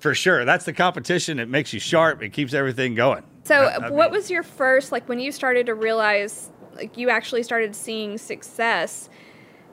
For 0.00 0.14
sure. 0.14 0.44
That's 0.44 0.66
the 0.66 0.74
competition. 0.74 1.38
It 1.38 1.48
makes 1.48 1.72
you 1.72 1.80
sharp. 1.80 2.22
It 2.22 2.30
keeps 2.34 2.52
everything 2.52 2.94
going. 2.94 3.22
So, 3.44 3.54
I- 3.54 3.86
I 3.86 3.90
what 3.90 4.10
mean- 4.10 4.18
was 4.20 4.30
your 4.30 4.42
first 4.42 4.92
like 4.92 5.08
when 5.08 5.18
you 5.20 5.32
started 5.32 5.64
to 5.66 5.74
realize 5.74 6.50
like 6.76 6.96
you 6.96 7.10
actually 7.10 7.42
started 7.42 7.74
seeing 7.74 8.18
success? 8.18 9.08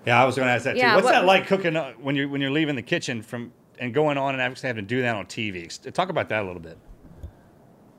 Yeah, 0.06 0.22
I 0.22 0.26
was 0.26 0.36
going 0.36 0.48
to 0.48 0.54
ask 0.54 0.64
that 0.66 0.76
too. 0.76 0.82
What's 0.82 1.04
what- 1.06 1.12
that 1.12 1.26
like 1.26 1.48
cooking 1.48 1.76
uh, 1.76 1.94
when 1.94 2.16
you 2.16 2.30
when 2.30 2.42
you're 2.42 2.52
leaving 2.52 2.76
the 2.76 2.82
kitchen 2.82 3.22
from 3.22 3.52
and 3.80 3.94
going 3.94 4.18
on 4.18 4.34
and 4.34 4.42
actually 4.42 4.68
having 4.68 4.84
to 4.86 4.88
do 4.96 5.02
that 5.02 5.16
on 5.16 5.26
TV? 5.26 5.68
Talk 5.94 6.10
about 6.10 6.30
that 6.30 6.44
a 6.44 6.46
little 6.46 6.62
bit. 6.62 6.78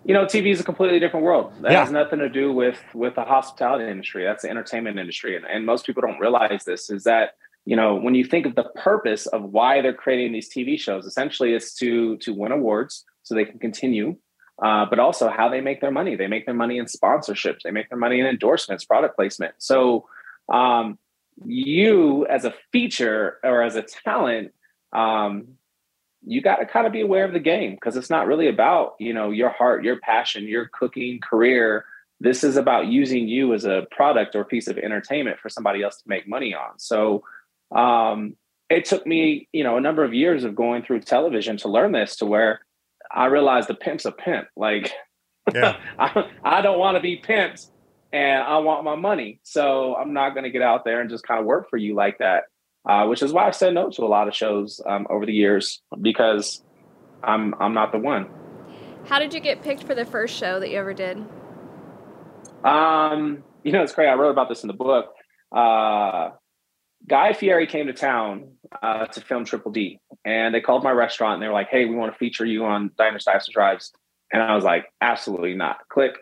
you 0.06 0.12
know, 0.12 0.26
TV 0.26 0.52
is 0.52 0.60
a 0.60 0.64
completely 0.64 1.00
different 1.00 1.24
world. 1.24 1.52
That 1.62 1.72
Yeah. 1.72 1.80
has 1.80 1.90
nothing 1.90 2.18
to 2.18 2.28
do 2.28 2.52
with 2.52 2.78
with 2.94 3.14
the 3.14 3.24
hospitality 3.24 3.90
industry. 3.90 4.24
That's 4.24 4.42
the 4.42 4.50
entertainment 4.50 4.98
industry, 4.98 5.34
and, 5.36 5.46
and 5.46 5.64
most 5.64 5.86
people 5.86 6.02
don't 6.02 6.18
realize 6.20 6.64
this. 6.64 6.90
Is 6.90 7.04
that 7.04 7.30
you 7.64 7.74
know 7.76 7.94
when 7.96 8.14
you 8.14 8.24
think 8.24 8.44
of 8.44 8.54
the 8.54 8.64
purpose 8.76 9.26
of 9.26 9.44
why 9.44 9.80
they're 9.80 9.94
creating 9.94 10.32
these 10.32 10.50
TV 10.52 10.78
shows, 10.78 11.06
essentially 11.06 11.54
it's 11.54 11.74
to 11.76 12.18
to 12.18 12.34
win 12.34 12.52
awards 12.52 13.04
so 13.22 13.34
they 13.34 13.46
can 13.46 13.58
continue, 13.58 14.14
uh, 14.62 14.86
but 14.86 14.98
also 14.98 15.28
how 15.28 15.48
they 15.48 15.60
make 15.60 15.80
their 15.80 15.90
money. 15.90 16.16
They 16.16 16.26
make 16.26 16.46
their 16.46 16.54
money 16.54 16.78
in 16.78 16.86
sponsorships. 16.86 17.62
They 17.64 17.70
make 17.70 17.88
their 17.88 17.98
money 17.98 18.20
in 18.20 18.26
endorsements, 18.26 18.84
product 18.84 19.16
placement. 19.16 19.54
So 19.58 20.06
um, 20.52 20.98
you 21.44 22.26
as 22.26 22.44
a 22.44 22.54
feature 22.72 23.38
or 23.42 23.62
as 23.62 23.76
a 23.76 23.82
talent, 23.82 24.52
um, 24.92 25.48
you 26.26 26.40
got 26.40 26.56
to 26.56 26.66
kind 26.66 26.86
of 26.86 26.92
be 26.92 27.00
aware 27.00 27.24
of 27.24 27.32
the 27.32 27.40
game 27.40 27.72
because 27.72 27.96
it's 27.96 28.10
not 28.10 28.26
really 28.26 28.48
about 28.48 28.94
you 28.98 29.12
know 29.12 29.30
your 29.30 29.50
heart, 29.50 29.84
your 29.84 29.98
passion, 30.00 30.46
your 30.48 30.70
cooking 30.72 31.20
career. 31.20 31.84
This 32.20 32.44
is 32.44 32.56
about 32.56 32.86
using 32.86 33.28
you 33.28 33.52
as 33.54 33.64
a 33.64 33.86
product 33.90 34.36
or 34.36 34.44
piece 34.44 34.68
of 34.68 34.78
entertainment 34.78 35.40
for 35.40 35.48
somebody 35.48 35.82
else 35.82 35.96
to 35.96 36.08
make 36.08 36.28
money 36.28 36.54
on. 36.54 36.78
So 36.78 37.24
um, 37.74 38.36
it 38.70 38.84
took 38.84 39.06
me, 39.06 39.48
you 39.52 39.64
know, 39.64 39.76
a 39.76 39.80
number 39.80 40.04
of 40.04 40.14
years 40.14 40.44
of 40.44 40.54
going 40.54 40.82
through 40.82 41.00
television 41.00 41.56
to 41.58 41.68
learn 41.68 41.92
this 41.92 42.16
to 42.16 42.26
where 42.26 42.60
I 43.14 43.26
realized 43.26 43.68
the 43.68 43.74
pimp's 43.74 44.04
a 44.04 44.12
pimp. 44.12 44.48
Like, 44.56 44.92
yeah. 45.54 45.76
I, 45.98 46.28
I 46.42 46.60
don't 46.60 46.78
want 46.78 46.96
to 46.96 47.00
be 47.00 47.22
pimped 47.24 47.70
and 48.12 48.42
I 48.42 48.58
want 48.58 48.84
my 48.84 48.96
money. 48.96 49.40
So 49.44 49.94
I'm 49.96 50.12
not 50.12 50.30
going 50.30 50.44
to 50.44 50.50
get 50.50 50.62
out 50.62 50.84
there 50.84 51.00
and 51.00 51.08
just 51.08 51.26
kind 51.26 51.40
of 51.40 51.46
work 51.46 51.70
for 51.70 51.76
you 51.76 51.94
like 51.94 52.18
that. 52.18 52.44
Uh, 52.86 53.06
which 53.06 53.22
is 53.22 53.32
why 53.32 53.46
I 53.46 53.50
said 53.50 53.72
no 53.72 53.88
to 53.88 54.02
a 54.02 54.06
lot 54.06 54.28
of 54.28 54.34
shows 54.34 54.78
um, 54.86 55.06
over 55.08 55.24
the 55.24 55.32
years 55.32 55.80
because 56.02 56.62
I'm 57.22 57.54
I'm 57.58 57.72
not 57.72 57.92
the 57.92 57.98
one. 57.98 58.28
How 59.06 59.18
did 59.18 59.32
you 59.32 59.40
get 59.40 59.62
picked 59.62 59.84
for 59.84 59.94
the 59.94 60.04
first 60.04 60.36
show 60.36 60.60
that 60.60 60.68
you 60.68 60.78
ever 60.78 60.92
did? 60.92 61.24
Um, 62.62 63.42
you 63.62 63.72
know, 63.72 63.82
it's 63.82 63.94
great. 63.94 64.08
I 64.08 64.14
wrote 64.14 64.30
about 64.30 64.50
this 64.50 64.62
in 64.62 64.68
the 64.68 64.74
book. 64.74 65.14
Uh, 65.50 66.30
Guy 67.08 67.32
Fieri 67.32 67.66
came 67.66 67.86
to 67.86 67.92
town 67.92 68.52
uh, 68.82 69.06
to 69.06 69.20
film 69.20 69.44
Triple 69.44 69.72
D, 69.72 70.00
and 70.24 70.54
they 70.54 70.60
called 70.60 70.82
my 70.82 70.90
restaurant 70.90 71.34
and 71.34 71.42
they 71.42 71.48
were 71.48 71.54
like, 71.54 71.68
"Hey, 71.68 71.84
we 71.84 71.94
want 71.94 72.12
to 72.12 72.18
feature 72.18 72.46
you 72.46 72.64
on 72.64 72.90
Diners, 72.96 73.24
Dives, 73.24 73.46
and 73.46 73.52
Drives." 73.52 73.92
And 74.32 74.42
I 74.42 74.54
was 74.54 74.64
like, 74.64 74.86
"Absolutely 75.00 75.54
not!" 75.54 75.88
Click. 75.88 76.16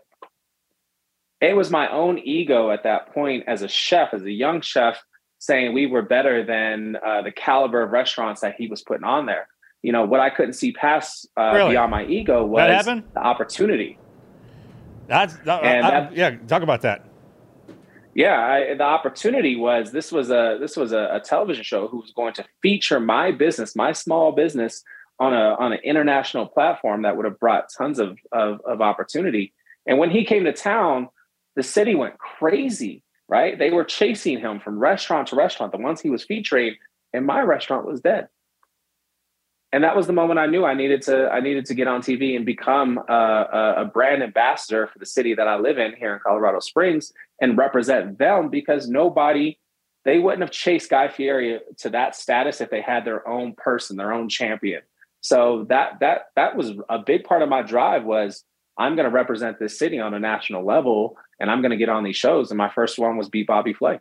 It 1.41 1.57
was 1.57 1.71
my 1.71 1.91
own 1.91 2.19
ego 2.19 2.71
at 2.71 2.85
that 2.85 3.13
point 3.13 3.45
as 3.47 3.63
a 3.63 3.69
chef, 3.69 4.15
as 4.15 4.23
a 4.23 4.31
young 4.31 4.61
chef, 4.61 5.03
saying 5.39 5.73
we 5.73 5.87
were 5.87 6.03
better 6.03 6.45
than 6.45 6.97
uh, 7.05 7.23
the 7.23 7.33
caliber 7.33 7.83
of 7.83 7.91
restaurants 7.91 8.41
that 8.43 8.55
he 8.57 8.69
was 8.69 8.83
putting 8.83 9.05
on 9.05 9.27
there. 9.27 9.49
You 9.83 9.93
know 9.93 10.05
what 10.05 10.21
I 10.21 10.31
couldn't 10.31 10.53
see 10.55 10.73
past 10.73 11.29
uh, 11.37 11.53
really? 11.55 11.71
beyond 11.71 11.91
my 11.91 12.05
ego 12.05 12.45
was 12.45 12.85
the 12.85 13.03
opportunity. 13.17 13.99
That's 15.09 15.35
that, 15.39 15.65
I, 15.65 15.81
that, 15.81 16.17
yeah. 16.17 16.37
Talk 16.47 16.63
about 16.63 16.83
that 16.83 17.12
yeah 18.15 18.41
I, 18.41 18.75
the 18.75 18.85
opportunity 18.85 19.57
was 19.57 19.93
this 19.93 20.13
was 20.13 20.31
a 20.31 20.59
this 20.61 20.77
was 20.77 20.93
a, 20.93 21.09
a, 21.13 21.21
television 21.21 21.65
show 21.65 21.89
who 21.89 21.99
was 21.99 22.13
going 22.13 22.35
to 22.35 22.45
feature 22.61 23.01
my 23.01 23.33
business 23.33 23.77
my 23.77 23.93
small 23.93 24.33
business 24.33 24.83
on 25.19 25.33
a 25.33 25.57
on 25.59 25.73
an 25.73 25.81
international 25.85 26.47
platform 26.47 27.03
that 27.03 27.17
would 27.17 27.25
have 27.25 27.39
brought 27.39 27.69
tons 27.77 27.99
of, 27.99 28.19
of, 28.33 28.61
of 28.67 28.81
opportunity. 28.81 29.53
And 29.87 29.99
when 29.99 30.11
he 30.11 30.25
came 30.25 30.45
to 30.45 30.53
town 30.53 31.09
the 31.57 31.63
city 31.63 31.95
went 31.95 32.19
crazy 32.19 33.03
right? 33.29 33.59
They 33.59 33.71
were 33.71 33.85
chasing 33.85 34.41
him 34.41 34.61
from 34.61 34.79
restaurant 34.79 35.29
to 35.29 35.37
restaurant 35.37 35.73
the 35.73 35.79
ones 35.79 36.03
he 36.03 36.11
was 36.11 36.23
featuring 36.23 36.77
and 37.15 37.25
my 37.25 37.41
restaurant 37.41 37.87
was 37.87 38.01
dead 38.01 38.29
and 39.73 39.83
that 39.85 39.97
was 39.97 40.07
the 40.07 40.13
moment 40.13 40.39
I 40.39 40.47
knew 40.47 40.65
I 40.65 40.75
needed 40.75 41.03
to 41.03 41.29
I 41.31 41.41
needed 41.41 41.65
to 41.67 41.75
get 41.75 41.89
on 41.89 42.03
TV 42.03 42.37
and 42.37 42.45
become 42.45 42.99
a, 43.09 43.75
a, 43.79 43.85
brand 43.93 44.23
ambassador 44.23 44.87
for 44.87 44.99
the 44.99 45.07
city 45.07 45.35
that 45.35 45.49
I 45.49 45.57
live 45.57 45.79
in 45.79 45.97
here 45.97 46.13
in 46.15 46.21
Colorado 46.21 46.61
Springs 46.61 47.13
and 47.41 47.57
represent 47.57 48.19
them 48.19 48.51
because 48.51 48.89
nobody 48.89 49.59
they 50.05 50.19
wouldn't 50.19 50.43
have 50.43 50.51
chased 50.51 50.91
Guy 50.91 51.09
Fieri 51.09 51.61
to 51.79 51.91
that 51.91 52.15
status 52.15 52.61
if 52.61 52.71
they 52.71 52.83
had 52.83 53.05
their 53.05 53.27
own 53.27 53.55
person, 53.55 53.97
their 53.97 54.13
own 54.13 54.29
champion. 54.29 54.83
So 55.23 55.65
that 55.69 56.01
that 56.01 56.27
that 56.37 56.57
was 56.57 56.73
a 56.91 56.99
big 56.99 57.25
part 57.25 57.43
of 57.43 57.49
my 57.49 57.63
drive 57.63 58.05
was 58.05 58.45
I'm 58.79 58.97
going 58.97 59.09
to 59.09 59.15
represent 59.15 59.59
this 59.59 59.79
city 59.79 60.01
on 60.01 60.15
a 60.15 60.19
national 60.19 60.65
level 60.65 61.17
and 61.39 61.51
I'm 61.51 61.61
going 61.61 61.71
to 61.71 61.77
get 61.77 61.89
on 61.89 62.05
these 62.05 62.17
shows. 62.17 62.51
And 62.51 62.59
my 62.59 62.71
first 62.71 62.99
one 62.99 63.17
was 63.17 63.29
Beat 63.29 63.47
Bobby 63.47 63.73
Flay. 63.73 64.01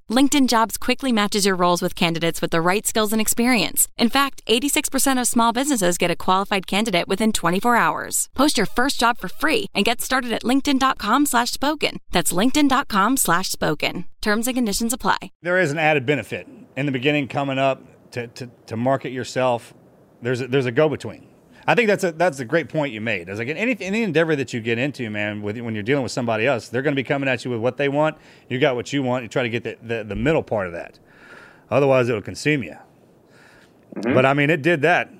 LinkedIn 0.11 0.47
Jobs 0.49 0.77
quickly 0.77 1.11
matches 1.11 1.45
your 1.45 1.55
roles 1.55 1.81
with 1.81 1.95
candidates 1.95 2.41
with 2.41 2.51
the 2.51 2.61
right 2.61 2.85
skills 2.85 3.11
and 3.11 3.21
experience. 3.21 3.87
In 3.97 4.09
fact, 4.09 4.43
86% 4.45 5.19
of 5.19 5.27
small 5.27 5.53
businesses 5.53 5.97
get 5.97 6.11
a 6.11 6.15
qualified 6.15 6.67
candidate 6.67 7.07
within 7.07 7.31
24 7.31 7.75
hours. 7.77 8.29
Post 8.35 8.57
your 8.57 8.67
first 8.67 8.99
job 8.99 9.17
for 9.17 9.29
free 9.29 9.65
and 9.73 9.85
get 9.85 10.01
started 10.01 10.31
at 10.33 10.43
linkedin.com 10.43 11.25
slash 11.25 11.49
spoken. 11.51 11.97
That's 12.11 12.33
linkedin.com 12.33 13.17
slash 13.17 13.49
spoken. 13.49 14.05
Terms 14.21 14.47
and 14.47 14.55
conditions 14.55 14.93
apply. 14.93 15.31
There 15.41 15.57
is 15.57 15.71
an 15.71 15.79
added 15.79 16.05
benefit 16.05 16.47
in 16.75 16.85
the 16.85 16.91
beginning 16.91 17.27
coming 17.27 17.57
up 17.57 17.81
to, 18.11 18.27
to, 18.27 18.51
to 18.67 18.77
market 18.77 19.11
yourself. 19.11 19.73
There's 20.21 20.41
a, 20.41 20.47
there's 20.47 20.67
a 20.67 20.71
go-between 20.71 21.30
I 21.67 21.75
think 21.75 21.87
that's 21.87 22.03
a 22.03 22.11
that's 22.11 22.39
a 22.39 22.45
great 22.45 22.69
point 22.69 22.93
you 22.93 23.01
made. 23.01 23.29
It's 23.29 23.39
like 23.39 23.47
any 23.49 23.77
any 23.79 24.03
endeavor 24.03 24.35
that 24.35 24.53
you 24.53 24.61
get 24.61 24.77
into, 24.77 25.09
man, 25.09 25.41
with, 25.41 25.59
when 25.59 25.73
you're 25.73 25.83
dealing 25.83 26.03
with 26.03 26.11
somebody 26.11 26.47
else, 26.47 26.69
they're 26.69 26.81
going 26.81 26.95
to 26.95 26.99
be 26.99 27.03
coming 27.03 27.29
at 27.29 27.45
you 27.45 27.51
with 27.51 27.59
what 27.59 27.77
they 27.77 27.89
want. 27.89 28.17
You 28.49 28.59
got 28.59 28.75
what 28.75 28.91
you 28.91 29.03
want. 29.03 29.23
You 29.23 29.29
try 29.29 29.43
to 29.43 29.49
get 29.49 29.63
the, 29.63 29.77
the, 29.81 30.03
the 30.03 30.15
middle 30.15 30.43
part 30.43 30.67
of 30.67 30.73
that. 30.73 30.99
Otherwise, 31.69 32.09
it'll 32.09 32.21
consume 32.21 32.63
you. 32.63 32.75
Mm-hmm. 33.95 34.13
But 34.13 34.25
I 34.25 34.33
mean, 34.33 34.49
it 34.49 34.61
did 34.61 34.81
that. 34.81 35.11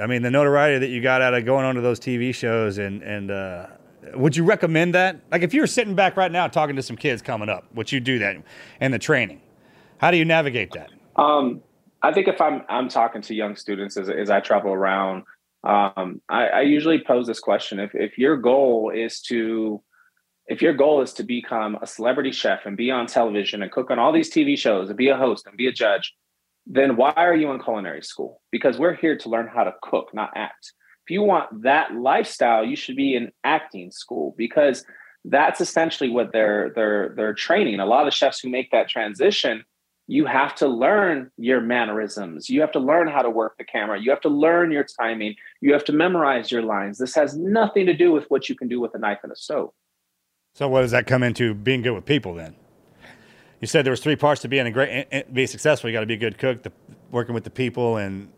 I 0.00 0.06
mean, 0.06 0.22
the 0.22 0.30
notoriety 0.30 0.78
that 0.78 0.88
you 0.88 1.00
got 1.02 1.20
out 1.20 1.34
of 1.34 1.44
going 1.44 1.64
onto 1.64 1.80
those 1.80 2.00
TV 2.00 2.34
shows 2.34 2.78
and 2.78 3.02
and 3.02 3.30
uh, 3.30 3.66
would 4.14 4.36
you 4.36 4.44
recommend 4.44 4.94
that? 4.94 5.20
Like, 5.30 5.42
if 5.42 5.52
you 5.52 5.60
were 5.60 5.66
sitting 5.66 5.94
back 5.94 6.16
right 6.16 6.32
now 6.32 6.48
talking 6.48 6.76
to 6.76 6.82
some 6.82 6.96
kids 6.96 7.20
coming 7.22 7.48
up, 7.48 7.64
would 7.74 7.92
you 7.92 8.00
do 8.00 8.18
that 8.20 8.36
and 8.80 8.94
the 8.94 8.98
training? 8.98 9.40
How 9.98 10.10
do 10.10 10.16
you 10.16 10.24
navigate 10.24 10.72
that? 10.72 10.90
Um, 11.16 11.62
I 12.02 12.12
think 12.12 12.28
if 12.28 12.40
I'm 12.40 12.62
I'm 12.68 12.88
talking 12.88 13.20
to 13.22 13.34
young 13.34 13.56
students 13.56 13.96
as 13.96 14.08
as 14.08 14.30
I 14.30 14.40
travel 14.40 14.72
around 14.72 15.24
um, 15.62 16.22
I, 16.28 16.46
I 16.46 16.60
usually 16.62 17.02
pose 17.02 17.26
this 17.26 17.40
question: 17.40 17.80
if 17.80 17.94
if 17.94 18.18
your 18.18 18.36
goal 18.36 18.90
is 18.94 19.20
to 19.22 19.82
if 20.46 20.62
your 20.62 20.72
goal 20.72 21.02
is 21.02 21.12
to 21.14 21.22
become 21.22 21.78
a 21.80 21.86
celebrity 21.86 22.32
chef 22.32 22.66
and 22.66 22.76
be 22.76 22.90
on 22.90 23.06
television 23.06 23.62
and 23.62 23.70
cook 23.70 23.90
on 23.90 23.98
all 23.98 24.12
these 24.12 24.32
TV 24.32 24.58
shows 24.58 24.88
and 24.88 24.96
be 24.96 25.08
a 25.08 25.16
host 25.16 25.46
and 25.46 25.56
be 25.56 25.68
a 25.68 25.72
judge, 25.72 26.14
then 26.66 26.96
why 26.96 27.12
are 27.16 27.36
you 27.36 27.50
in 27.52 27.62
culinary 27.62 28.02
school? 28.02 28.40
Because 28.50 28.78
we're 28.78 28.96
here 28.96 29.16
to 29.18 29.28
learn 29.28 29.46
how 29.46 29.64
to 29.64 29.74
cook, 29.82 30.08
not 30.12 30.32
act. 30.34 30.72
If 31.06 31.12
you 31.12 31.22
want 31.22 31.62
that 31.62 31.94
lifestyle, 31.94 32.64
you 32.64 32.74
should 32.74 32.96
be 32.96 33.14
in 33.14 33.30
acting 33.44 33.90
school 33.90 34.34
because 34.36 34.84
that's 35.24 35.60
essentially 35.60 36.08
what 36.08 36.32
they're 36.32 36.72
they're 36.74 37.12
they're 37.16 37.34
training. 37.34 37.78
A 37.78 37.86
lot 37.86 38.08
of 38.08 38.14
chefs 38.14 38.40
who 38.40 38.48
make 38.48 38.70
that 38.70 38.88
transition 38.88 39.64
you 40.10 40.26
have 40.26 40.56
to 40.56 40.66
learn 40.66 41.30
your 41.36 41.60
mannerisms. 41.60 42.50
You 42.50 42.62
have 42.62 42.72
to 42.72 42.80
learn 42.80 43.06
how 43.06 43.22
to 43.22 43.30
work 43.30 43.56
the 43.58 43.64
camera. 43.64 44.00
You 44.00 44.10
have 44.10 44.20
to 44.22 44.28
learn 44.28 44.72
your 44.72 44.84
timing. 45.00 45.36
You 45.60 45.72
have 45.72 45.84
to 45.84 45.92
memorize 45.92 46.50
your 46.50 46.62
lines. 46.62 46.98
This 46.98 47.14
has 47.14 47.36
nothing 47.36 47.86
to 47.86 47.94
do 47.94 48.12
with 48.12 48.24
what 48.30 48.48
you 48.48 48.54
can 48.54 48.68
do 48.68 48.80
with 48.80 48.94
a 48.94 48.98
knife 48.98 49.18
and 49.22 49.32
a 49.32 49.36
stove. 49.36 49.70
So, 50.54 50.68
what 50.68 50.82
does 50.82 50.90
that 50.90 51.06
come 51.06 51.22
into 51.22 51.54
being 51.54 51.82
good 51.82 51.92
with 51.92 52.06
people 52.06 52.34
then? 52.34 52.56
You 53.60 53.66
said 53.66 53.84
there 53.84 53.90
was 53.90 54.00
three 54.00 54.16
parts 54.16 54.40
to 54.42 54.48
being 54.48 54.66
a 54.66 54.70
great, 54.70 54.88
eh, 54.88 55.04
eh, 55.12 55.22
be 55.30 55.46
successful. 55.46 55.90
You 55.90 55.94
got 55.94 56.00
to 56.00 56.06
be 56.06 56.14
a 56.14 56.18
good 56.18 56.38
cook, 56.38 56.62
the, 56.62 56.72
working 57.10 57.34
with 57.34 57.44
the 57.44 57.50
people, 57.50 57.98
and 57.98 58.28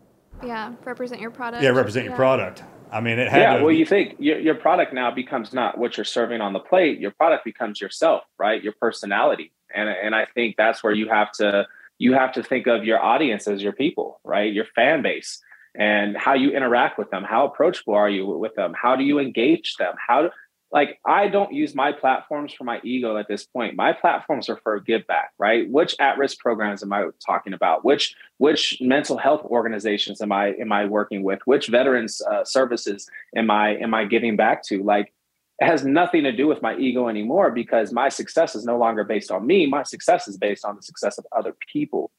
yeah, 0.43 0.73
represent 0.83 1.21
your 1.21 1.31
product. 1.31 1.63
Yeah, 1.63 1.69
represent 1.69 2.05
yeah. 2.05 2.11
your 2.11 2.17
product. 2.17 2.63
I 2.91 2.99
mean, 2.99 3.17
it 3.17 3.29
had. 3.29 3.41
Yeah, 3.41 3.57
to, 3.57 3.63
well, 3.63 3.73
you 3.73 3.85
think 3.85 4.15
your, 4.19 4.37
your 4.39 4.55
product 4.55 4.93
now 4.93 5.09
becomes 5.09 5.53
not 5.53 5.77
what 5.77 5.97
you're 5.97 6.03
serving 6.03 6.41
on 6.41 6.53
the 6.53 6.59
plate. 6.59 6.99
Your 6.99 7.11
product 7.11 7.45
becomes 7.45 7.79
yourself, 7.79 8.23
right? 8.37 8.61
Your 8.61 8.73
personality 8.73 9.53
and 9.73 9.89
and 9.89 10.15
I 10.15 10.25
think 10.33 10.55
that's 10.55 10.83
where 10.83 10.93
you 10.93 11.09
have 11.09 11.31
to 11.33 11.67
you 11.97 12.13
have 12.13 12.31
to 12.33 12.43
think 12.43 12.67
of 12.67 12.83
your 12.83 13.01
audience 13.01 13.47
as 13.47 13.61
your 13.61 13.71
people, 13.71 14.19
right? 14.23 14.51
Your 14.51 14.65
fan 14.75 15.01
base 15.01 15.41
and 15.75 16.15
how 16.17 16.33
you 16.33 16.51
interact 16.51 16.97
with 16.97 17.09
them. 17.09 17.23
How 17.23 17.45
approachable 17.45 17.95
are 17.95 18.09
you 18.09 18.25
with 18.25 18.55
them? 18.55 18.73
How 18.79 18.95
do 18.95 19.03
you 19.03 19.19
engage 19.19 19.75
them? 19.77 19.95
How 20.07 20.23
do, 20.23 20.29
like 20.71 20.99
I 21.05 21.27
don't 21.27 21.53
use 21.53 21.75
my 21.75 21.91
platforms 21.91 22.51
for 22.51 22.63
my 22.63 22.81
ego 22.83 23.15
at 23.17 23.27
this 23.27 23.45
point. 23.45 23.75
My 23.75 23.93
platforms 23.93 24.49
are 24.49 24.57
for 24.57 24.79
give 24.79 25.05
back, 25.05 25.31
right? 25.37 25.69
Which 25.69 25.95
at-risk 25.99 26.39
programs 26.39 26.81
am 26.81 26.91
I 26.91 27.05
talking 27.25 27.53
about? 27.53 27.85
Which 27.85 28.15
which 28.37 28.79
mental 28.81 29.17
health 29.17 29.45
organizations 29.45 30.19
am 30.19 30.31
I 30.31 30.47
am 30.53 30.71
I 30.71 30.85
working 30.85 31.21
with? 31.21 31.39
Which 31.45 31.67
veterans 31.67 32.21
uh, 32.21 32.43
services 32.43 33.07
am 33.35 33.51
I 33.51 33.75
am 33.75 33.93
I 33.93 34.05
giving 34.05 34.35
back 34.35 34.63
to? 34.65 34.81
Like 34.83 35.13
it 35.59 35.67
has 35.67 35.85
nothing 35.85 36.23
to 36.23 36.31
do 36.31 36.47
with 36.47 36.63
my 36.63 36.75
ego 36.75 37.07
anymore 37.07 37.51
because 37.51 37.93
my 37.93 38.09
success 38.09 38.55
is 38.55 38.65
no 38.65 38.77
longer 38.77 39.03
based 39.03 39.29
on 39.29 39.45
me. 39.45 39.67
My 39.67 39.83
success 39.83 40.27
is 40.27 40.37
based 40.37 40.65
on 40.65 40.75
the 40.75 40.81
success 40.81 41.19
of 41.19 41.27
other 41.31 41.55
people. 41.71 42.11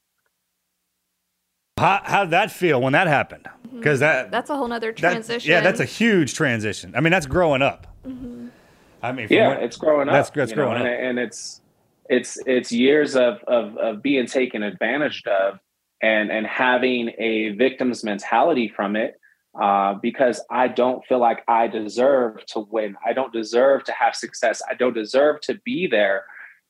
How 1.78 2.00
how 2.04 2.24
did 2.24 2.30
that 2.30 2.50
feel 2.52 2.80
when 2.80 2.92
that 2.92 3.06
happened? 3.06 3.48
Because 3.74 4.00
that 4.00 4.30
That's 4.30 4.48
a 4.50 4.56
whole 4.56 4.68
nother 4.68 4.92
that- 4.92 4.96
transition. 4.96 5.50
yeah, 5.50 5.60
that's 5.60 5.80
a 5.80 5.84
huge 5.84 6.34
transition. 6.34 6.94
I 6.94 7.00
mean, 7.00 7.10
that's 7.10 7.26
growing 7.26 7.62
up. 7.62 7.87
Mm-hmm. 8.06 8.48
I 9.02 9.12
mean, 9.12 9.26
yeah 9.30 9.48
what- 9.48 9.62
it's 9.62 9.76
growing 9.76 10.08
up 10.08 10.14
That's 10.14 10.30
that's 10.30 10.50
you 10.52 10.56
know, 10.56 10.66
growing 10.66 10.82
and, 10.82 10.88
up. 10.88 11.00
and 11.00 11.18
it's 11.18 11.60
it's 12.08 12.38
it's 12.46 12.70
years 12.70 13.16
of, 13.16 13.38
of 13.48 13.76
of 13.78 14.02
being 14.02 14.26
taken 14.26 14.62
advantage 14.62 15.24
of 15.26 15.58
and 16.00 16.30
and 16.30 16.46
having 16.46 17.10
a 17.18 17.50
victim's 17.50 18.04
mentality 18.04 18.68
from 18.68 18.94
it 18.94 19.14
uh, 19.60 19.94
because 19.94 20.42
I 20.50 20.68
don't 20.68 21.04
feel 21.06 21.18
like 21.18 21.42
I 21.48 21.66
deserve 21.66 22.44
to 22.46 22.60
win. 22.60 22.96
I 23.04 23.12
don't 23.14 23.32
deserve 23.32 23.84
to 23.84 23.92
have 23.92 24.14
success. 24.14 24.62
I 24.68 24.74
don't 24.74 24.94
deserve 24.94 25.40
to 25.42 25.54
be 25.64 25.87
there. 25.88 26.24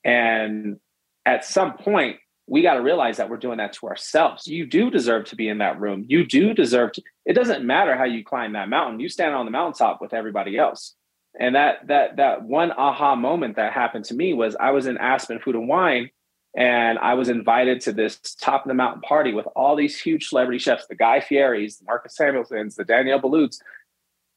And 0.04 0.78
at 1.26 1.44
some 1.44 1.74
point, 1.78 2.16
we 2.46 2.62
got 2.62 2.74
to 2.74 2.82
realize 2.82 3.16
that 3.16 3.30
we're 3.30 3.38
doing 3.38 3.58
that 3.58 3.72
to 3.74 3.86
ourselves. 3.86 4.46
You 4.46 4.66
do 4.66 4.90
deserve 4.90 5.24
to 5.26 5.36
be 5.36 5.48
in 5.48 5.58
that 5.58 5.80
room. 5.80 6.04
You 6.08 6.26
do 6.26 6.52
deserve 6.52 6.92
to. 6.92 7.02
It 7.24 7.32
doesn't 7.32 7.64
matter 7.64 7.96
how 7.96 8.04
you 8.04 8.22
climb 8.22 8.52
that 8.52 8.68
mountain. 8.68 9.00
You 9.00 9.08
stand 9.08 9.34
on 9.34 9.46
the 9.46 9.50
mountaintop 9.50 10.00
with 10.00 10.12
everybody 10.12 10.58
else. 10.58 10.94
And 11.38 11.54
that 11.54 11.86
that 11.88 12.16
that 12.16 12.42
one 12.42 12.70
aha 12.70 13.16
moment 13.16 13.56
that 13.56 13.72
happened 13.72 14.04
to 14.06 14.14
me 14.14 14.34
was 14.34 14.54
I 14.60 14.70
was 14.70 14.86
in 14.86 14.98
Aspen 14.98 15.40
Food 15.40 15.56
and 15.56 15.68
Wine, 15.68 16.10
and 16.56 16.98
I 16.98 17.14
was 17.14 17.28
invited 17.28 17.80
to 17.82 17.92
this 17.92 18.18
top 18.40 18.64
of 18.64 18.68
the 18.68 18.74
mountain 18.74 19.00
party 19.00 19.32
with 19.32 19.46
all 19.56 19.74
these 19.74 20.00
huge 20.00 20.28
celebrity 20.28 20.58
chefs, 20.58 20.86
the 20.86 20.94
Guy 20.94 21.20
Fieri's, 21.20 21.78
the 21.78 21.86
Marcus 21.86 22.16
Samuelsons, 22.16 22.76
the 22.76 22.84
Daniel 22.84 23.20
Bouluds, 23.20 23.58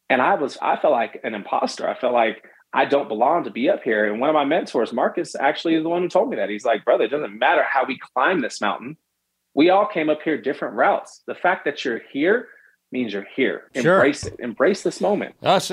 and 0.10 0.22
I 0.22 0.36
was 0.36 0.58
I 0.62 0.78
felt 0.78 0.94
like 0.94 1.20
an 1.24 1.36
imposter. 1.36 1.88
I 1.88 2.00
felt 2.00 2.14
like 2.14 2.44
I 2.74 2.86
don't 2.86 3.08
belong 3.08 3.46
to 3.46 3.50
be 3.52 3.70
up 3.70 3.82
here. 3.84 4.06
And 4.12 4.20
one 4.20 4.30
of 4.30 4.34
my 4.34 4.46
mentors, 4.46 4.92
Marcus, 4.94 5.36
actually 5.36 5.76
is 5.76 5.84
the 5.84 5.90
one 5.90 6.02
who 6.02 6.10
told 6.10 6.30
me 6.30 6.36
that. 6.36 6.50
He's 6.50 6.66
like, 6.66 6.84
brother, 6.86 7.06
it 7.06 7.10
doesn't 7.12 7.38
matter 7.40 7.64
how 7.64 7.86
we 7.86 7.98
climb 8.14 8.42
this 8.42 8.60
mountain. 8.62 8.98
We 9.54 9.70
all 9.70 9.88
came 9.88 10.10
up 10.10 10.22
here 10.22 10.40
different 10.40 10.76
routes. 10.76 11.24
The 11.26 11.34
fact 11.36 11.66
that 11.66 11.84
you're 11.86 12.02
here 12.12 12.50
means 12.92 13.14
you're 13.14 13.26
here. 13.36 13.70
Sure. 13.76 13.96
Embrace 13.96 14.26
it. 14.26 14.36
Embrace 14.40 14.84
this 14.84 15.02
moment. 15.02 15.36
Us, 15.42 15.72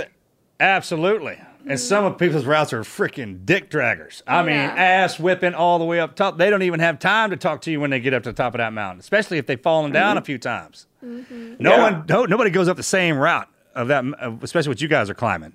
absolutely. 0.60 1.38
And 1.66 1.80
some 1.80 2.04
of 2.04 2.18
people's 2.18 2.44
routes 2.44 2.72
are 2.74 2.82
freaking 2.82 3.44
dick 3.46 3.70
draggers. 3.70 4.22
I 4.26 4.42
mean, 4.42 4.54
ass 4.54 5.18
whipping 5.18 5.54
all 5.54 5.78
the 5.78 5.84
way 5.86 5.98
up 5.98 6.14
top. 6.14 6.36
They 6.36 6.50
don't 6.50 6.62
even 6.62 6.80
have 6.80 6.98
time 6.98 7.30
to 7.30 7.36
talk 7.38 7.62
to 7.62 7.70
you 7.70 7.80
when 7.80 7.88
they 7.90 8.00
get 8.00 8.12
up 8.12 8.22
to 8.24 8.30
the 8.32 8.36
top 8.36 8.54
of 8.54 8.58
that 8.58 8.72
mountain, 8.74 9.00
especially 9.00 9.38
if 9.38 9.46
they've 9.46 9.60
fallen 9.60 9.90
down 9.90 10.16
Mhm. 10.16 10.20
a 10.20 10.24
few 10.24 10.38
times. 10.38 10.86
Mm-hmm. 11.04 11.54
No 11.58 11.70
Yeah. 11.76 11.82
one, 11.82 12.04
no, 12.08 12.24
nobody 12.26 12.50
goes 12.50 12.68
up 12.68 12.76
the 12.76 12.82
same 12.82 13.16
route 13.16 13.48
of 13.74 13.88
that, 13.88 14.04
especially 14.42 14.68
what 14.70 14.80
you 14.82 14.88
guys 14.88 15.08
are 15.08 15.14
climbing. 15.14 15.54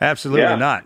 Absolutely 0.00 0.42
Yeah. 0.42 0.56
not. 0.56 0.84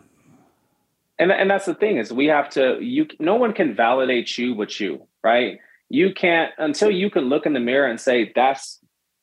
and 1.18 1.30
and 1.30 1.50
that's 1.50 1.66
the 1.66 1.74
thing 1.74 1.98
is 1.98 2.12
we 2.12 2.26
have 2.26 2.48
to 2.50 2.78
you 2.80 3.06
no 3.20 3.34
one 3.36 3.52
can 3.52 3.74
validate 3.74 4.36
you 4.38 4.54
but 4.54 4.78
you 4.80 5.06
right? 5.22 5.58
You 5.88 6.12
can't 6.14 6.50
until 6.58 6.90
you 6.90 7.10
can 7.10 7.24
look 7.24 7.46
in 7.46 7.52
the 7.52 7.60
mirror 7.60 7.86
and 7.88 8.00
say 8.00 8.32
that's 8.34 8.80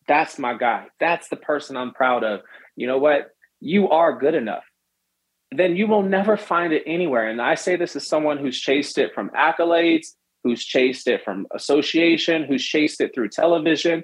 that's 0.07 0.39
my 0.39 0.53
guy. 0.55 0.87
That's 0.99 1.27
the 1.29 1.35
person 1.35 1.75
i'm 1.77 1.93
proud 1.93 2.23
of. 2.23 2.41
You 2.75 2.87
know 2.87 2.97
what? 2.99 3.31
You 3.59 3.89
are 3.89 4.17
good 4.17 4.35
enough. 4.35 4.63
Then 5.51 5.75
you 5.75 5.87
will 5.87 6.03
never 6.03 6.37
find 6.37 6.71
it 6.73 6.83
anywhere. 6.85 7.27
And 7.27 7.41
i 7.41 7.55
say 7.55 7.75
this 7.75 7.95
as 7.95 8.07
someone 8.07 8.37
who's 8.37 8.59
chased 8.59 8.97
it 8.97 9.13
from 9.13 9.29
accolades 9.31 10.07
who's 10.43 10.63
chased 10.63 11.07
it 11.07 11.21
from 11.25 11.47
association 11.53 12.43
who's 12.45 12.63
chased 12.63 13.01
it 13.01 13.13
through 13.13 13.29
television. 13.29 14.03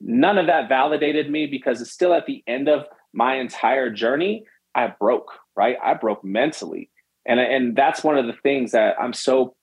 None 0.00 0.38
of 0.38 0.46
that 0.46 0.68
validated 0.68 1.30
me 1.30 1.46
because 1.46 1.80
it's 1.82 1.90
still 1.92 2.14
at 2.14 2.26
the 2.26 2.42
end 2.46 2.68
of 2.68 2.86
my 3.12 3.36
entire 3.36 3.90
journey 3.90 4.44
i 4.74 4.86
broke 4.86 5.32
right? 5.56 5.76
I 5.82 5.94
broke 5.94 6.24
mentally. 6.24 6.90
And 7.26 7.40
and 7.40 7.76
that's 7.76 8.04
one 8.04 8.18
of 8.18 8.26
the 8.26 8.34
things 8.42 8.72
that 8.72 8.96
i'm 9.00 9.12
so 9.12 9.54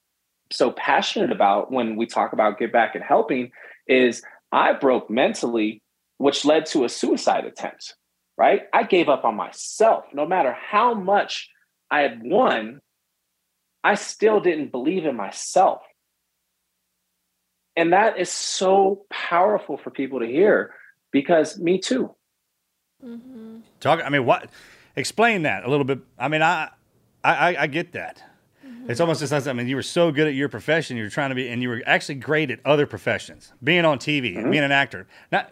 so 0.52 0.72
passionate 0.72 1.32
about 1.32 1.72
when 1.72 1.96
we 1.96 2.06
talk 2.06 2.34
about 2.34 2.58
give 2.58 2.72
back 2.72 2.96
and 2.96 3.04
helping 3.04 3.52
is 3.88 4.24
i 4.52 4.74
broke 4.74 5.10
mentally 5.10 5.82
which 6.18 6.44
led 6.44 6.66
to 6.68 6.84
a 6.86 6.90
suicide 6.90 7.46
attempt 7.46 7.96
right? 8.38 8.64
I 8.74 8.84
gave 8.84 9.08
up 9.08 9.24
on 9.24 9.36
myself. 9.36 10.06
No 10.14 10.26
matter 10.26 10.54
how 10.54 10.96
much 10.96 11.50
i 11.92 12.02
had 12.02 12.22
won 12.24 12.82
i 13.84 13.96
still 13.96 14.40
didn't 14.40 14.72
believe 14.72 15.06
in 15.06 15.16
myself. 15.16 15.82
And 17.76 17.94
that 17.94 18.18
is 18.20 18.30
so 18.30 19.06
powerful 19.10 19.78
for 19.78 19.92
people 19.92 20.20
to 20.20 20.26
hear 20.26 20.74
because 21.12 21.60
me 21.60 21.80
too. 21.80 22.16
Mm-hmm. 23.04 23.60
Talk. 23.80 24.02
I 24.04 24.10
mean, 24.10 24.26
what? 24.26 24.50
Explain 24.96 25.44
that 25.44 25.64
a 25.64 25.70
little 25.70 25.86
bit. 25.86 26.00
I 26.20 26.28
mean, 26.28 26.42
I, 26.42 26.70
I, 27.24 27.56
I- 27.56 27.68
get 27.68 27.94
that. 27.94 28.24
It's 28.88 29.00
almost 29.00 29.20
just 29.20 29.32
like 29.32 29.46
I 29.46 29.54
mean, 29.54 29.68
you 29.68 29.76
were 29.76 29.84
so 29.84 30.12
good 30.12 30.28
at 30.28 30.34
your 30.34 30.50
profession, 30.50 30.98
you 30.98 31.04
were 31.04 31.10
trying 31.10 31.30
to 31.30 31.36
be, 31.36 31.48
and 31.50 31.62
you 31.62 31.70
were 31.70 31.84
actually 31.86 32.16
great 32.16 32.50
at 32.50 32.60
other 32.66 32.88
professions, 32.88 33.54
being 33.64 33.86
on 33.86 34.00
TV, 34.00 34.36
Mm-hmm. 34.36 34.50
being 34.50 34.64
an 34.64 34.72
actor. 34.72 35.08
Not, 35.32 35.52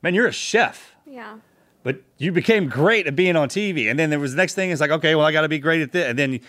man, 0.00 0.14
you're 0.14 0.28
a 0.28 0.32
chef, 0.32 0.94
Yeah. 1.04 1.38
but 1.82 2.02
you 2.18 2.30
became 2.30 2.68
great 2.68 3.08
at 3.08 3.16
being 3.16 3.34
on 3.34 3.48
TV, 3.48 3.90
and 3.90 3.98
then 3.98 4.10
there 4.10 4.20
was 4.20 4.30
the 4.30 4.36
next 4.36 4.54
thing 4.54 4.70
is 4.70 4.80
like, 4.80 4.92
okay, 4.92 5.16
well, 5.16 5.26
I 5.26 5.32
got 5.32 5.40
to 5.42 5.48
be 5.48 5.58
great 5.58 5.82
at 5.82 5.90
this, 5.90 6.06
and 6.08 6.16
then 6.16 6.34
you, 6.34 6.40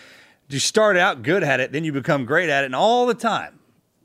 you 0.48 0.60
start 0.60 0.96
out 0.96 1.22
good 1.24 1.42
at 1.42 1.58
it, 1.58 1.72
then 1.72 1.82
you 1.82 1.92
become 1.92 2.24
great 2.24 2.48
at 2.48 2.62
it, 2.62 2.66
and 2.66 2.76
all 2.76 3.06
the 3.06 3.14
time, 3.14 3.58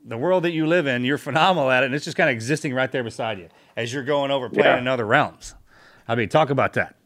the 0.04 0.18
world 0.18 0.42
that 0.42 0.50
you 0.50 0.66
live 0.66 0.88
in, 0.88 1.04
you're 1.04 1.18
phenomenal 1.18 1.70
at 1.70 1.84
it, 1.84 1.86
and 1.86 1.94
it's 1.94 2.04
just 2.04 2.16
kind 2.16 2.28
of 2.28 2.34
existing 2.34 2.74
right 2.74 2.90
there 2.90 3.04
beside 3.04 3.38
you 3.38 3.48
as 3.76 3.92
you're 3.92 4.02
going 4.04 4.32
over 4.32 4.48
playing 4.48 4.66
Yeah. 4.66 4.78
in 4.78 4.88
other 4.88 5.06
realms. 5.06 5.54
I 6.08 6.16
mean, 6.16 6.28
talk 6.28 6.50
about 6.50 6.72
that. 6.72 6.96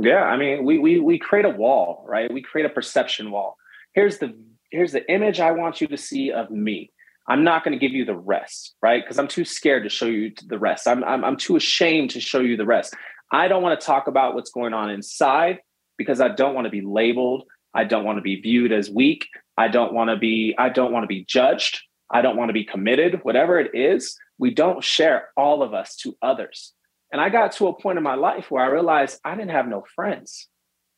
Yeah, 0.00 0.22
I 0.22 0.36
mean, 0.36 0.64
we 0.64 0.78
we 0.78 1.00
we 1.00 1.18
create 1.18 1.44
a 1.44 1.50
wall, 1.50 2.04
right? 2.06 2.32
We 2.32 2.40
create 2.40 2.66
a 2.66 2.70
perception 2.70 3.30
wall. 3.30 3.56
Here's 3.94 4.18
the 4.18 4.36
here's 4.70 4.92
the 4.92 5.10
image 5.10 5.40
I 5.40 5.50
want 5.50 5.80
you 5.80 5.88
to 5.88 5.96
see 5.96 6.30
of 6.30 6.50
me. 6.50 6.92
I'm 7.26 7.44
not 7.44 7.64
going 7.64 7.78
to 7.78 7.78
give 7.78 7.94
you 7.94 8.04
the 8.04 8.16
rest, 8.16 8.74
right? 8.80 9.02
Because 9.02 9.18
I'm 9.18 9.28
too 9.28 9.44
scared 9.44 9.82
to 9.82 9.90
show 9.90 10.06
you 10.06 10.32
the 10.46 10.58
rest. 10.58 10.86
I'm, 10.86 11.02
I'm 11.02 11.24
I'm 11.24 11.36
too 11.36 11.56
ashamed 11.56 12.10
to 12.10 12.20
show 12.20 12.40
you 12.40 12.56
the 12.56 12.64
rest. 12.64 12.94
I 13.32 13.48
don't 13.48 13.62
want 13.62 13.78
to 13.78 13.86
talk 13.86 14.06
about 14.06 14.34
what's 14.34 14.50
going 14.50 14.72
on 14.72 14.88
inside 14.88 15.58
because 15.96 16.20
I 16.20 16.28
don't 16.28 16.54
want 16.54 16.66
to 16.66 16.70
be 16.70 16.80
labeled. 16.80 17.44
I 17.74 17.84
don't 17.84 18.04
want 18.04 18.18
to 18.18 18.22
be 18.22 18.40
viewed 18.40 18.72
as 18.72 18.88
weak. 18.88 19.26
I 19.56 19.68
don't 19.68 19.92
want 19.92 20.10
to 20.10 20.16
be 20.16 20.54
I 20.56 20.68
don't 20.68 20.92
want 20.92 21.02
to 21.02 21.08
be 21.08 21.24
judged. 21.24 21.80
I 22.10 22.22
don't 22.22 22.36
want 22.36 22.50
to 22.50 22.54
be 22.54 22.64
committed. 22.64 23.20
Whatever 23.24 23.58
it 23.58 23.74
is, 23.74 24.16
we 24.38 24.54
don't 24.54 24.82
share 24.82 25.28
all 25.36 25.62
of 25.62 25.74
us 25.74 25.96
to 25.96 26.16
others. 26.22 26.72
And 27.10 27.20
I 27.20 27.28
got 27.30 27.52
to 27.52 27.68
a 27.68 27.72
point 27.72 27.96
in 27.98 28.04
my 28.04 28.14
life 28.14 28.50
where 28.50 28.62
I 28.62 28.68
realized 28.68 29.20
I 29.24 29.34
didn't 29.34 29.50
have 29.50 29.66
no 29.66 29.84
friends. 29.94 30.48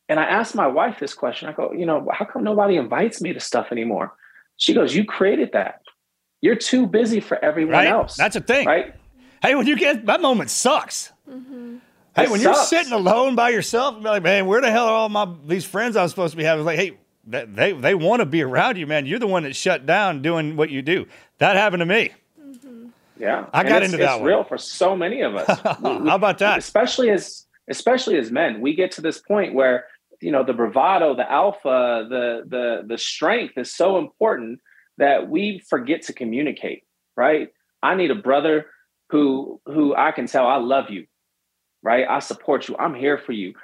And 0.08 0.18
I 0.18 0.24
asked 0.24 0.54
my 0.56 0.66
wife 0.66 0.98
this 0.98 1.14
question. 1.14 1.48
I 1.48 1.52
go, 1.52 1.72
you 1.72 1.86
know, 1.86 2.08
how 2.12 2.24
come 2.24 2.42
nobody 2.42 2.76
invites 2.76 3.20
me 3.22 3.32
to 3.32 3.38
stuff 3.40 3.68
anymore? 3.70 4.14
She 4.56 4.74
goes, 4.74 4.94
you 4.94 5.04
created 5.04 5.50
that. 5.52 5.82
You're 6.40 6.56
too 6.56 6.86
busy 6.86 7.20
for 7.20 7.42
everyone 7.44 7.74
Right? 7.74 7.86
else. 7.88 8.16
That's 8.16 8.34
a 8.34 8.40
thing. 8.40 8.66
Right? 8.66 8.94
Hey, 9.42 9.54
when 9.54 9.66
you 9.66 9.76
get 9.76 10.06
that 10.06 10.20
moment 10.20 10.50
sucks. 10.50 11.12
Mm-hmm. 11.30 11.76
Hey, 12.16 12.24
It 12.24 12.30
when 12.30 12.40
you're 12.40 12.54
sitting 12.54 12.92
alone 12.92 13.36
by 13.36 13.50
yourself, 13.50 13.94
and 13.94 14.02
be 14.02 14.08
like, 14.10 14.22
man, 14.24 14.46
where 14.46 14.60
the 14.60 14.70
hell 14.70 14.86
are 14.86 14.92
all 14.94 15.08
my 15.08 15.28
these 15.46 15.64
friends 15.64 15.96
I 15.96 16.02
was 16.02 16.10
supposed 16.10 16.32
to 16.32 16.36
be 16.36 16.42
having? 16.44 16.62
It's 16.62 16.66
like, 16.66 16.78
hey, 16.78 16.98
they 17.24 17.72
they 17.72 17.94
want 17.94 18.20
to 18.20 18.26
be 18.26 18.42
around 18.42 18.78
you, 18.78 18.86
man. 18.86 19.06
You're 19.06 19.20
the 19.20 19.28
one 19.28 19.44
that 19.44 19.54
shut 19.54 19.86
down 19.86 20.22
doing 20.22 20.56
what 20.56 20.70
you 20.70 20.82
do. 20.82 21.06
That 21.38 21.54
happened 21.56 21.80
to 21.80 21.86
me. 21.86 22.10
Yeah. 23.20 23.46
I 23.52 23.60
And 23.60 23.68
got 23.68 23.76
it's- 23.82 23.92
into 23.92 23.98
that 24.04 24.12
it's 24.14 24.20
one. 24.20 24.28
real 24.28 24.44
for 24.44 24.58
so 24.58 24.96
many 24.96 25.20
of 25.20 25.36
us. 25.36 25.60
How 25.80 26.14
about 26.16 26.38
that? 26.38 26.58
Especially 26.58 27.10
as 27.10 27.46
especially 27.68 28.16
as 28.18 28.30
men, 28.32 28.60
we 28.60 28.74
get 28.74 28.90
to 28.92 29.00
this 29.00 29.18
point 29.18 29.54
where 29.54 29.84
you 30.20 30.32
know 30.32 30.42
the 30.44 30.52
bravado, 30.54 31.14
the 31.14 31.30
alpha, 31.30 32.06
the 32.08 32.42
the 32.48 32.82
the 32.86 32.98
strength 32.98 33.54
is 33.58 33.72
so 33.74 33.98
important 33.98 34.60
that 34.98 35.28
we 35.28 35.60
forget 35.68 36.02
to 36.02 36.12
communicate, 36.12 36.82
right? 37.16 37.50
I 37.82 37.94
need 37.94 38.10
a 38.10 38.14
brother 38.16 38.66
who 39.10 39.60
who 39.66 39.94
I 39.94 40.12
can 40.12 40.26
tell 40.26 40.46
I 40.46 40.56
love 40.56 40.90
you, 40.90 41.06
right? 41.82 42.06
I 42.08 42.18
support 42.20 42.68
you. 42.68 42.76
I'm 42.78 42.94
here 42.94 43.18
for 43.18 43.32
you. 43.32 43.54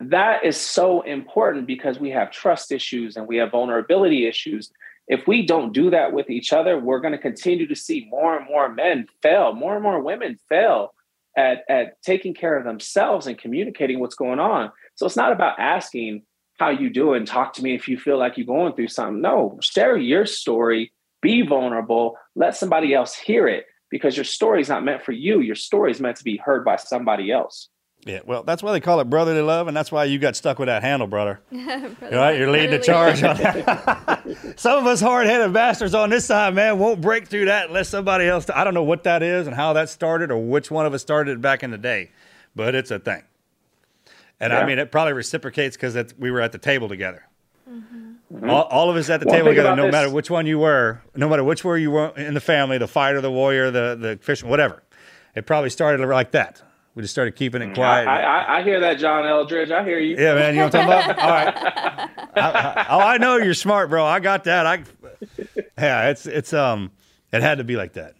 That 0.00 0.44
is 0.44 0.56
so 0.56 1.02
important 1.02 1.66
because 1.66 1.98
we 1.98 2.10
have 2.10 2.30
trust 2.30 2.72
issues 2.72 3.16
and 3.16 3.26
we 3.26 3.36
have 3.38 3.52
vulnerability 3.52 4.26
issues. 4.26 4.70
If 5.06 5.26
we 5.26 5.46
don't 5.46 5.72
do 5.72 5.90
that 5.90 6.12
with 6.12 6.30
each 6.30 6.52
other, 6.52 6.78
we're 6.78 7.00
going 7.00 7.12
to 7.12 7.18
continue 7.18 7.66
to 7.68 7.76
see 7.76 8.06
more 8.10 8.36
and 8.36 8.46
more 8.46 8.72
men 8.72 9.06
fail, 9.22 9.52
more 9.52 9.74
and 9.74 9.82
more 9.82 10.00
women 10.00 10.38
fail 10.48 10.94
at, 11.36 11.64
at 11.68 12.02
taking 12.02 12.34
care 12.34 12.56
of 12.56 12.64
themselves 12.64 13.26
and 13.26 13.36
communicating 13.36 14.00
what's 14.00 14.14
going 14.14 14.40
on. 14.40 14.70
So 14.94 15.06
it's 15.06 15.16
not 15.16 15.32
about 15.32 15.58
asking 15.58 16.22
how 16.58 16.70
you 16.70 16.88
doing, 16.88 17.26
talk 17.26 17.52
to 17.54 17.62
me 17.62 17.74
if 17.74 17.88
you 17.88 17.98
feel 17.98 18.18
like 18.18 18.38
you're 18.38 18.46
going 18.46 18.74
through 18.74 18.88
something. 18.88 19.20
No, 19.20 19.58
share 19.60 19.96
your 19.96 20.24
story 20.24 20.92
be 21.24 21.40
vulnerable, 21.40 22.18
let 22.36 22.54
somebody 22.54 22.92
else 22.92 23.14
hear 23.14 23.48
it 23.48 23.64
because 23.90 24.14
your 24.14 24.24
story 24.24 24.60
is 24.60 24.68
not 24.68 24.84
meant 24.84 25.02
for 25.02 25.12
you. 25.12 25.40
Your 25.40 25.54
story 25.54 25.90
is 25.90 25.98
meant 25.98 26.18
to 26.18 26.24
be 26.24 26.36
heard 26.36 26.66
by 26.66 26.76
somebody 26.76 27.32
else. 27.32 27.70
Yeah, 28.06 28.20
well, 28.26 28.42
that's 28.42 28.62
why 28.62 28.72
they 28.72 28.80
call 28.80 29.00
it 29.00 29.08
brotherly 29.08 29.40
love, 29.40 29.66
and 29.66 29.74
that's 29.74 29.90
why 29.90 30.04
you 30.04 30.18
got 30.18 30.36
stuck 30.36 30.58
with 30.58 30.66
that 30.66 30.82
handle, 30.82 31.08
brother. 31.08 31.40
Brother- 31.50 31.96
Right? 32.12 32.38
You're 32.38 32.50
leading 32.50 32.70
the 32.72 32.78
charge 32.78 33.22
on 33.22 33.36
that. 33.38 34.54
Some 34.56 34.78
of 34.78 34.86
us 34.86 35.00
hard 35.00 35.26
headed 35.26 35.52
bastards 35.54 35.94
on 35.94 36.10
this 36.10 36.26
side, 36.26 36.54
man, 36.54 36.78
won't 36.78 37.00
break 37.00 37.28
through 37.28 37.46
that 37.46 37.68
unless 37.68 37.88
somebody 37.88 38.26
else. 38.26 38.50
I 38.54 38.62
don't 38.64 38.74
know 38.74 38.82
what 38.82 39.04
that 39.04 39.22
is 39.22 39.46
and 39.46 39.56
how 39.56 39.72
that 39.72 39.88
started 39.88 40.30
or 40.30 40.36
which 40.38 40.70
one 40.70 40.84
of 40.84 40.92
us 40.92 41.00
started 41.00 41.32
it 41.32 41.40
back 41.40 41.62
in 41.62 41.70
the 41.70 41.78
day, 41.78 42.10
but 42.54 42.74
it's 42.74 42.90
a 42.90 42.98
thing. 42.98 43.22
And 44.38 44.52
I 44.52 44.66
mean, 44.66 44.78
it 44.78 44.92
probably 44.92 45.14
reciprocates 45.14 45.76
because 45.76 45.96
we 46.18 46.30
were 46.30 46.40
at 46.42 46.52
the 46.52 46.58
table 46.58 46.88
together. 46.88 47.26
Mm-hmm. 47.70 48.50
All, 48.50 48.64
all 48.64 48.90
of 48.90 48.96
us 48.96 49.08
at 49.08 49.20
the 49.20 49.26
One 49.26 49.36
table 49.36 49.48
together, 49.50 49.74
no 49.76 49.84
this- 49.84 49.92
matter 49.92 50.10
which 50.10 50.28
one 50.28 50.44
you 50.46 50.58
were, 50.58 51.00
no 51.16 51.28
matter 51.28 51.44
which 51.44 51.64
one 51.64 51.80
you 51.80 51.90
were 51.92 52.08
in 52.16 52.34
the 52.34 52.40
family, 52.40 52.76
the 52.76 52.88
fighter, 52.88 53.22
the 53.22 53.30
warrior, 53.30 53.70
the 53.70 53.96
the 53.98 54.18
fisherman, 54.20 54.50
whatever. 54.50 54.82
It 55.34 55.46
probably 55.46 55.70
started 55.70 56.06
like 56.06 56.32
that. 56.32 56.60
We 56.94 57.02
just 57.02 57.12
started 57.12 57.34
keeping 57.34 57.60
it 57.60 57.74
quiet. 57.74 58.06
I, 58.06 58.22
I, 58.22 58.58
I 58.58 58.62
hear 58.62 58.78
that, 58.80 58.98
John 58.98 59.24
Eldredge. 59.24 59.72
I 59.72 59.82
hear 59.84 59.98
you. 59.98 60.16
Yeah, 60.16 60.34
man, 60.34 60.54
you 60.54 60.60
know 60.60 60.66
what 60.66 60.74
I'm 60.76 60.86
talking 60.86 61.10
about? 61.10 61.18
All 61.18 61.30
right. 61.30 62.08
I, 62.36 62.40
I, 62.40 62.86
oh, 62.90 63.00
I 63.00 63.18
know 63.18 63.36
you're 63.36 63.54
smart, 63.54 63.90
bro. 63.90 64.04
I 64.04 64.20
got 64.20 64.44
that. 64.44 64.64
I 64.66 64.84
Yeah, 65.78 66.10
it's 66.10 66.26
it's 66.26 66.52
um 66.52 66.92
it 67.32 67.42
had 67.42 67.58
to 67.58 67.64
be 67.64 67.76
like 67.76 67.94
that. 67.94 68.14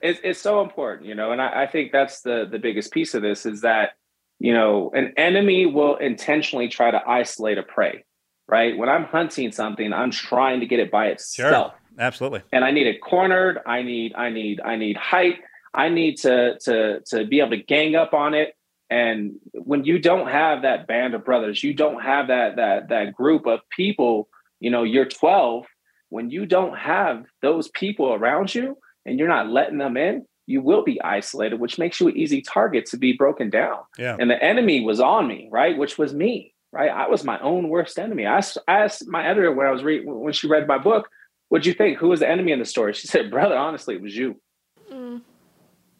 it's, 0.00 0.18
it's 0.24 0.40
so 0.40 0.62
important, 0.62 1.06
you 1.08 1.14
know, 1.14 1.32
and 1.32 1.42
I, 1.42 1.64
I 1.64 1.66
think 1.66 1.92
that's 1.92 2.22
the 2.22 2.46
the 2.50 2.58
biggest 2.58 2.90
piece 2.92 3.12
of 3.14 3.20
this 3.22 3.44
is 3.44 3.60
that 3.62 3.90
you 4.38 4.52
know 4.54 4.90
an 4.94 5.12
enemy 5.18 5.66
will 5.66 5.96
intentionally 5.96 6.68
try 6.68 6.90
to 6.90 7.02
isolate 7.06 7.58
a 7.58 7.62
prey, 7.62 8.04
right? 8.46 8.76
When 8.78 8.88
I'm 8.88 9.04
hunting 9.04 9.52
something, 9.52 9.92
I'm 9.92 10.10
trying 10.10 10.60
to 10.60 10.66
get 10.66 10.78
it 10.80 10.90
by 10.90 11.08
itself, 11.08 11.72
Sure. 11.72 11.80
Absolutely. 11.98 12.42
and 12.52 12.64
I 12.64 12.70
need 12.70 12.86
it 12.86 13.00
cornered. 13.02 13.58
I 13.66 13.82
need 13.82 14.14
I 14.14 14.30
need 14.30 14.60
I 14.64 14.76
need 14.76 14.96
height. 14.96 15.40
I 15.78 15.88
need 15.88 16.16
to 16.18 16.58
to 16.64 17.00
to 17.06 17.24
be 17.24 17.40
able 17.40 17.50
to 17.50 17.62
gang 17.62 17.94
up 17.94 18.12
on 18.12 18.34
it. 18.34 18.54
And 18.90 19.36
when 19.52 19.84
you 19.84 19.98
don't 19.98 20.28
have 20.28 20.62
that 20.62 20.86
band 20.86 21.14
of 21.14 21.24
brothers, 21.24 21.62
you 21.62 21.72
don't 21.72 22.02
have 22.02 22.28
that 22.28 22.56
that 22.56 22.88
that 22.88 23.14
group 23.14 23.46
of 23.46 23.60
people. 23.74 24.28
You 24.60 24.70
know, 24.70 24.82
you're 24.82 25.04
12. 25.06 25.64
When 26.10 26.30
you 26.30 26.46
don't 26.46 26.76
have 26.76 27.26
those 27.42 27.68
people 27.68 28.12
around 28.12 28.54
you, 28.54 28.76
and 29.06 29.18
you're 29.18 29.28
not 29.28 29.48
letting 29.48 29.78
them 29.78 29.96
in, 29.96 30.26
you 30.46 30.60
will 30.62 30.82
be 30.82 31.00
isolated, 31.02 31.60
which 31.60 31.78
makes 31.78 32.00
you 32.00 32.08
an 32.08 32.16
easy 32.16 32.42
target 32.42 32.86
to 32.86 32.96
be 32.96 33.12
broken 33.12 33.50
down. 33.50 33.78
Yeah. 33.98 34.16
And 34.18 34.30
the 34.30 34.42
enemy 34.42 34.82
was 34.82 34.98
on 35.00 35.28
me, 35.28 35.48
right? 35.52 35.76
Which 35.76 35.98
was 35.98 36.14
me, 36.14 36.54
right? 36.72 36.90
I 36.90 37.08
was 37.08 37.22
my 37.22 37.38
own 37.40 37.68
worst 37.68 37.98
enemy. 37.98 38.26
I 38.26 38.38
asked, 38.38 38.58
I 38.66 38.80
asked 38.80 39.06
my 39.06 39.26
editor 39.26 39.52
when 39.52 39.66
I 39.66 39.70
was 39.70 39.84
re- 39.84 40.04
when 40.04 40.32
she 40.32 40.48
read 40.48 40.66
my 40.66 40.78
book, 40.78 41.08
"What'd 41.50 41.66
you 41.66 41.74
think? 41.74 41.98
Who 41.98 42.08
was 42.08 42.20
the 42.20 42.28
enemy 42.28 42.52
in 42.52 42.58
the 42.58 42.64
story?" 42.64 42.94
She 42.94 43.06
said, 43.06 43.30
"Brother, 43.30 43.56
honestly, 43.56 43.94
it 43.94 44.02
was 44.02 44.16
you." 44.16 44.40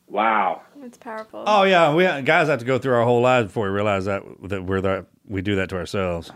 Wow. 0.09 0.63
it's 0.83 0.99
powerful. 0.99 1.45
Oh 1.47 1.65
yeah, 1.65 1.95
we 1.95 2.05
guys 2.23 2.49
have 2.49 2.61
to 2.61 2.65
go 2.65 2.79
through 2.79 2.95
our 2.95 3.05
whole 3.05 3.21
lives 3.21 3.49
before 3.49 3.67
we 3.67 3.71
realize 3.75 4.07
that 4.07 4.23
that 4.45 4.65
we're 4.65 4.81
that 4.81 5.07
we 5.27 5.43
do 5.43 5.55
that 5.57 5.69
to 5.71 5.77
ourselves. 5.77 6.33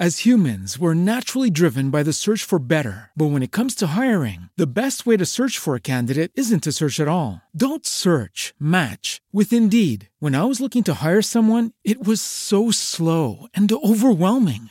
As 0.00 0.20
humans, 0.20 0.78
we're 0.78 0.94
naturally 0.94 1.50
driven 1.50 1.90
by 1.90 2.04
the 2.04 2.12
search 2.12 2.44
for 2.44 2.60
better. 2.60 3.10
But 3.16 3.32
when 3.32 3.42
it 3.42 3.50
comes 3.50 3.74
to 3.76 3.88
hiring, 3.98 4.48
the 4.56 4.72
best 4.72 5.06
way 5.06 5.16
to 5.16 5.26
search 5.26 5.58
for 5.58 5.74
a 5.74 5.80
candidate 5.80 6.30
isn't 6.36 6.62
to 6.62 6.70
search 6.72 7.00
at 7.00 7.08
all. 7.08 7.42
Don't 7.52 7.84
search, 7.84 8.54
match 8.60 9.20
with 9.32 9.52
Indeed. 9.52 10.08
When 10.20 10.36
I 10.36 10.44
was 10.44 10.60
looking 10.60 10.84
to 10.84 10.94
hire 11.02 11.20
someone, 11.20 11.72
it 11.82 12.06
was 12.06 12.20
so 12.20 12.70
slow 12.70 13.48
and 13.54 13.72
overwhelming. 13.72 14.70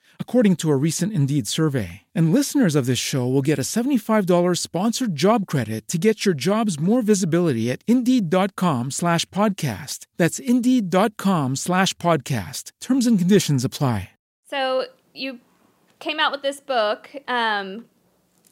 according 0.21 0.55
to 0.55 0.71
a 0.71 0.77
recent 0.77 1.11
Indeed 1.11 1.45
survey. 1.47 2.03
And 2.15 2.31
listeners 2.31 2.73
of 2.73 2.85
this 2.85 2.97
show 2.97 3.27
will 3.27 3.41
get 3.41 3.59
a 3.59 3.63
$75 3.63 4.57
sponsored 4.59 5.17
job 5.17 5.45
credit 5.45 5.89
to 5.89 5.97
get 5.97 6.25
your 6.25 6.33
jobs 6.33 6.79
more 6.79 7.01
visibility 7.01 7.69
at 7.69 7.83
Indeed.com 7.85 8.91
slash 8.91 9.25
podcast. 9.25 10.07
That's 10.15 10.39
Indeed.com 10.39 11.57
slash 11.57 11.93
podcast. 11.95 12.71
Terms 12.79 13.05
and 13.05 13.19
conditions 13.19 13.65
apply. 13.65 14.11
So 14.49 14.85
you 15.13 15.39
came 15.99 16.19
out 16.19 16.31
with 16.31 16.41
this 16.41 16.61
book. 16.61 17.09
Um, 17.27 17.85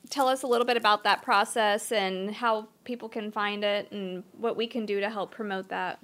tell 0.09 0.27
us 0.27 0.43
a 0.43 0.47
little 0.47 0.65
bit 0.65 0.77
about 0.77 1.03
that 1.03 1.21
process 1.21 1.91
and 1.91 2.33
how 2.33 2.67
people 2.83 3.09
can 3.09 3.31
find 3.31 3.63
it 3.63 3.91
and 3.91 4.23
what 4.37 4.57
we 4.57 4.67
can 4.67 4.85
do 4.85 4.99
to 4.99 5.09
help 5.09 5.31
promote 5.31 5.69
that. 5.69 5.99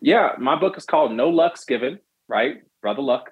Yeah, 0.00 0.32
my 0.38 0.58
book 0.58 0.76
is 0.76 0.84
called 0.84 1.12
No 1.12 1.28
Luck's 1.28 1.64
Given, 1.64 1.98
right? 2.28 2.62
Brother 2.80 3.02
Luck. 3.02 3.30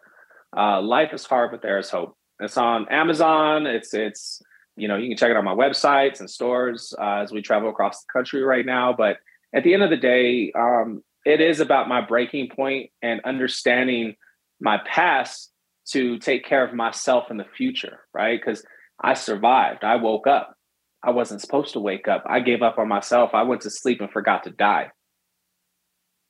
Uh, 0.57 0.81
Life 0.81 1.13
is 1.13 1.25
hard, 1.25 1.51
but 1.51 1.63
there 1.63 1.79
is 1.79 1.91
hope. 1.91 2.17
It's 2.41 2.57
on 2.57 2.89
Amazon. 2.91 3.67
It's 3.67 3.95
it's 3.95 4.43
you 4.77 4.89
know 4.89 4.97
you 4.97 5.09
can 5.09 5.17
check 5.17 5.31
it 5.31 5.37
on 5.37 5.45
my 5.45 5.55
websites 5.55 6.21
and 6.21 6.29
stores 6.29 6.95
uh, 7.01 7.23
as 7.23 7.33
we 7.33 7.43
travel 7.43 7.71
across 7.71 8.01
the 8.01 8.13
country 8.13 8.43
right 8.43 8.67
now. 8.67 8.93
But 8.93 9.19
at 9.55 9.65
the 9.65 9.73
end 9.73 9.83
of 9.83 9.91
the 9.91 9.97
day, 9.97 10.53
um, 10.59 11.03
it 11.25 11.41
is 11.41 11.61
about 11.61 11.89
my 11.89 12.01
breaking 12.01 12.49
point 12.49 12.91
and 13.03 13.21
understanding 13.25 14.15
my 14.61 14.79
past 14.87 15.51
to 15.91 16.19
take 16.19 16.45
care 16.45 16.65
of 16.65 16.75
myself 16.75 17.31
in 17.31 17.37
the 17.37 17.45
future, 17.57 18.01
right? 18.13 18.41
Because 18.41 18.65
I 19.01 19.15
survived. 19.15 19.85
I 19.85 19.97
woke 19.97 20.27
up. 20.27 20.55
I 21.03 21.11
wasn't 21.11 21.43
supposed 21.43 21.75
to 21.75 21.81
wake 21.81 22.09
up. 22.09 22.25
I 22.29 22.41
gave 22.41 22.63
up 22.63 22.79
on 22.79 22.89
myself. 22.89 23.31
I 23.35 23.43
went 23.43 23.63
to 23.63 23.71
sleep 23.71 24.01
and 24.01 24.11
forgot 24.11 24.45
to 24.45 24.51
die. 24.51 24.91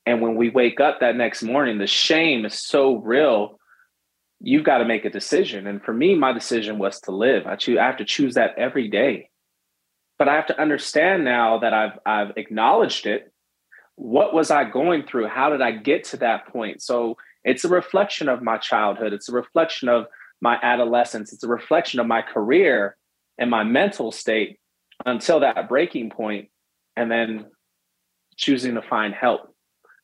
And 0.07 0.21
when 0.21 0.35
we 0.35 0.51
wake 0.51 0.81
up 0.81 1.01
that 1.01 1.17
next 1.17 1.43
morning, 1.43 1.79
the 1.79 1.87
shame 1.87 2.45
is 2.45 2.61
so 2.61 2.97
real. 2.97 3.59
You've 4.47 4.65
got 4.65 4.79
to 4.79 4.85
make 4.85 5.07
a 5.07 5.11
decision. 5.11 5.67
And 5.67 5.83
for 5.83 5.95
me, 5.95 6.15
my 6.15 6.33
decision 6.33 6.79
was 6.79 7.01
to 7.03 7.13
live. 7.13 7.47
I 7.47 7.57
choose 7.57 7.79
I 7.79 7.87
have 7.87 7.97
to 7.97 8.05
choose 8.05 8.35
that 8.35 8.59
every 8.59 8.89
day. 8.89 9.31
But 10.19 10.29
I 10.29 10.35
have 10.35 10.47
to 10.49 10.61
understand 10.61 11.25
now 11.25 11.59
that 11.61 11.73
I've 11.73 11.99
I've 12.05 12.37
acknowledged 12.37 13.07
it. 13.07 13.33
What 13.97 14.35
was 14.35 14.51
I 14.51 14.65
going 14.65 15.05
through? 15.07 15.29
How 15.29 15.49
did 15.49 15.63
I 15.63 15.71
get 15.71 16.05
to 16.05 16.19
that 16.19 16.49
point? 16.49 16.83
So 16.83 17.17
it's 17.43 17.65
a 17.65 17.69
reflection 17.69 18.29
of 18.29 18.43
my 18.43 18.59
childhood. 18.59 19.15
It's 19.15 19.31
a 19.31 19.33
reflection 19.33 19.89
of 19.89 20.07
my 20.43 20.59
adolescence. 20.63 21.33
It's 21.33 21.45
a 21.45 21.49
reflection 21.49 21.99
of 22.01 22.07
my 22.07 22.21
career 22.21 22.97
and 23.39 23.51
my 23.51 23.65
mental 23.65 24.13
state 24.13 24.59
until 25.07 25.41
that 25.41 25.69
breaking 25.69 26.11
point, 26.11 26.51
and 26.97 27.11
then 27.11 27.47
choosing 28.37 28.75
to 28.75 28.83
find 28.83 29.15
help, 29.15 29.55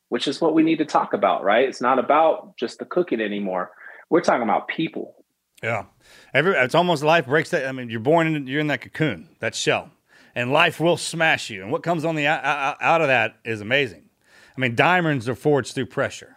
which 0.09 0.27
is 0.27 0.41
what 0.41 0.53
we 0.53 0.63
need 0.63 0.79
to 0.79 0.85
talk 0.85 1.13
about, 1.13 1.43
right? 1.43 1.67
It's 1.67 1.81
not 1.81 1.99
about 1.99 2.57
just 2.57 2.79
the 2.79 2.85
cooking 2.85 3.21
anymore. 3.21 3.71
We're 4.11 4.19
talking 4.19 4.43
about 4.43 4.67
people. 4.67 5.15
Yeah, 5.63 5.85
every 6.33 6.53
it's 6.53 6.75
almost 6.75 7.01
life 7.01 7.27
breaks 7.27 7.49
that. 7.51 7.65
I 7.65 7.71
mean, 7.71 7.89
you're 7.89 8.01
born 8.01 8.27
in 8.27 8.45
you're 8.45 8.59
in 8.59 8.67
that 8.67 8.81
cocoon, 8.81 9.29
that 9.39 9.55
shell, 9.55 9.89
and 10.35 10.51
life 10.51 10.81
will 10.81 10.97
smash 10.97 11.49
you. 11.49 11.63
And 11.63 11.71
what 11.71 11.81
comes 11.81 12.03
on 12.03 12.15
the 12.15 12.27
out, 12.27 12.43
out 12.43 12.77
out 12.81 13.01
of 13.01 13.07
that 13.07 13.37
is 13.45 13.61
amazing. 13.61 14.09
I 14.55 14.59
mean, 14.59 14.75
diamonds 14.75 15.29
are 15.29 15.35
forged 15.35 15.73
through 15.73 15.85
pressure. 15.85 16.35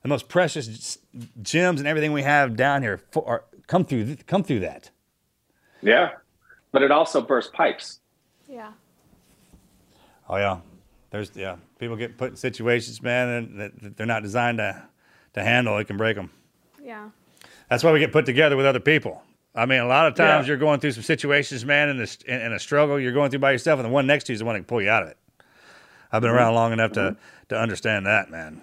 The 0.00 0.08
most 0.08 0.28
precious 0.28 0.96
gems 1.42 1.80
and 1.80 1.86
everything 1.86 2.12
we 2.12 2.22
have 2.22 2.56
down 2.56 2.80
here 2.80 3.02
for, 3.10 3.28
are, 3.28 3.44
come 3.66 3.84
through 3.84 4.16
come 4.26 4.42
through 4.42 4.60
that. 4.60 4.90
Yeah, 5.82 6.12
but 6.72 6.80
it 6.80 6.90
also 6.90 7.20
bursts 7.20 7.50
pipes. 7.54 8.00
Yeah. 8.48 8.72
Oh 10.30 10.36
yeah, 10.36 10.60
there's 11.10 11.30
yeah. 11.34 11.56
People 11.78 11.96
get 11.96 12.16
put 12.16 12.30
in 12.30 12.36
situations, 12.36 13.02
man, 13.02 13.28
and 13.28 13.60
that, 13.60 13.82
that 13.82 13.96
they're 13.98 14.06
not 14.06 14.22
designed 14.22 14.58
to 14.58 14.88
to 15.34 15.44
handle. 15.44 15.76
It 15.76 15.88
can 15.88 15.98
break 15.98 16.16
them. 16.16 16.30
Yeah. 16.86 17.10
That's 17.68 17.82
why 17.82 17.92
we 17.92 17.98
get 17.98 18.12
put 18.12 18.26
together 18.26 18.56
with 18.56 18.64
other 18.64 18.80
people. 18.80 19.22
I 19.56 19.66
mean, 19.66 19.80
a 19.80 19.86
lot 19.86 20.06
of 20.06 20.14
times 20.14 20.46
Yeah. 20.46 20.50
you're 20.50 20.58
going 20.58 20.78
through 20.78 20.92
some 20.92 21.02
situations, 21.02 21.64
man, 21.64 21.88
in 21.88 22.00
a, 22.00 22.06
in, 22.26 22.40
in 22.40 22.52
a 22.52 22.58
struggle 22.58 23.00
you're 23.00 23.12
going 23.12 23.30
through 23.30 23.40
by 23.40 23.50
yourself, 23.50 23.80
and 23.80 23.86
the 23.86 23.92
one 23.92 24.06
next 24.06 24.24
to 24.24 24.32
you 24.32 24.34
is 24.34 24.38
the 24.38 24.44
one 24.44 24.54
that 24.54 24.60
can 24.60 24.66
pull 24.66 24.80
you 24.80 24.88
out 24.88 25.02
of 25.02 25.08
it. 25.08 25.18
I've 26.12 26.22
been 26.22 26.30
mm-hmm. 26.30 26.38
around 26.38 26.54
long 26.54 26.72
enough 26.72 26.92
to 26.92 27.00
mm-hmm. 27.00 27.20
to 27.48 27.58
understand 27.58 28.06
that, 28.06 28.30
man. 28.30 28.62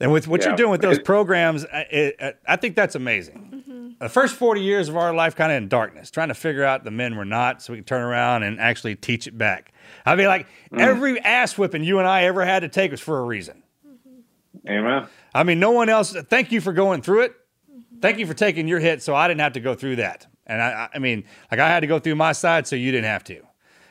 And 0.00 0.12
with 0.12 0.28
what 0.28 0.40
Yeah. 0.42 0.48
you're 0.48 0.56
doing 0.56 0.70
with 0.70 0.80
those 0.80 0.98
programs, 0.98 1.66
I- 1.66 1.86
it, 1.90 2.38
I 2.46 2.56
think 2.56 2.76
that's 2.76 2.94
amazing. 2.94 3.64
Mm-hmm. 3.66 3.88
The 4.00 4.08
first 4.08 4.36
40 4.36 4.60
years 4.60 4.88
of 4.88 4.96
our 4.96 5.12
life 5.12 5.34
kind 5.34 5.50
of 5.50 5.58
in 5.58 5.68
darkness, 5.68 6.10
trying 6.10 6.28
to 6.28 6.34
figure 6.34 6.62
out 6.62 6.84
the 6.84 6.92
men 6.92 7.16
we're 7.16 7.24
not 7.24 7.62
so 7.62 7.72
we 7.72 7.78
can 7.78 7.84
turn 7.84 8.02
around 8.02 8.44
and 8.44 8.60
actually 8.60 8.94
teach 8.94 9.26
it 9.26 9.36
back. 9.36 9.72
I 10.06 10.14
mean, 10.14 10.28
like 10.28 10.46
mm. 10.72 10.78
every 10.78 11.18
ass 11.20 11.58
whipping 11.58 11.82
you 11.82 11.98
and 11.98 12.06
I 12.06 12.24
ever 12.24 12.44
had 12.44 12.60
to 12.60 12.68
take 12.68 12.92
was 12.92 13.00
for 13.00 13.18
a 13.18 13.24
reason. 13.24 13.64
Mm-hmm. 13.86 14.68
Amen. 14.70 15.06
I 15.34 15.42
mean, 15.42 15.58
no 15.58 15.72
one 15.72 15.88
else. 15.88 16.12
Thank 16.12 16.52
you 16.52 16.60
for 16.60 16.72
going 16.72 17.02
through 17.02 17.22
it. 17.22 17.32
Mm-hmm. 17.32 17.98
Thank 18.00 18.18
you 18.18 18.26
for 18.26 18.34
taking 18.34 18.68
your 18.68 18.78
hit, 18.78 19.02
so 19.02 19.16
I 19.16 19.26
didn't 19.26 19.40
have 19.40 19.54
to 19.54 19.60
go 19.60 19.74
through 19.74 19.96
that. 19.96 20.26
And 20.46 20.62
I, 20.62 20.68
I- 20.70 20.88
I 20.94 20.98
mean, 21.00 21.24
like 21.50 21.58
I 21.58 21.68
had 21.68 21.80
to 21.80 21.88
go 21.88 21.98
through 21.98 22.14
my 22.14 22.30
side, 22.32 22.68
so 22.68 22.76
you 22.76 22.92
didn't 22.92 23.06
have 23.06 23.24
to. 23.24 23.40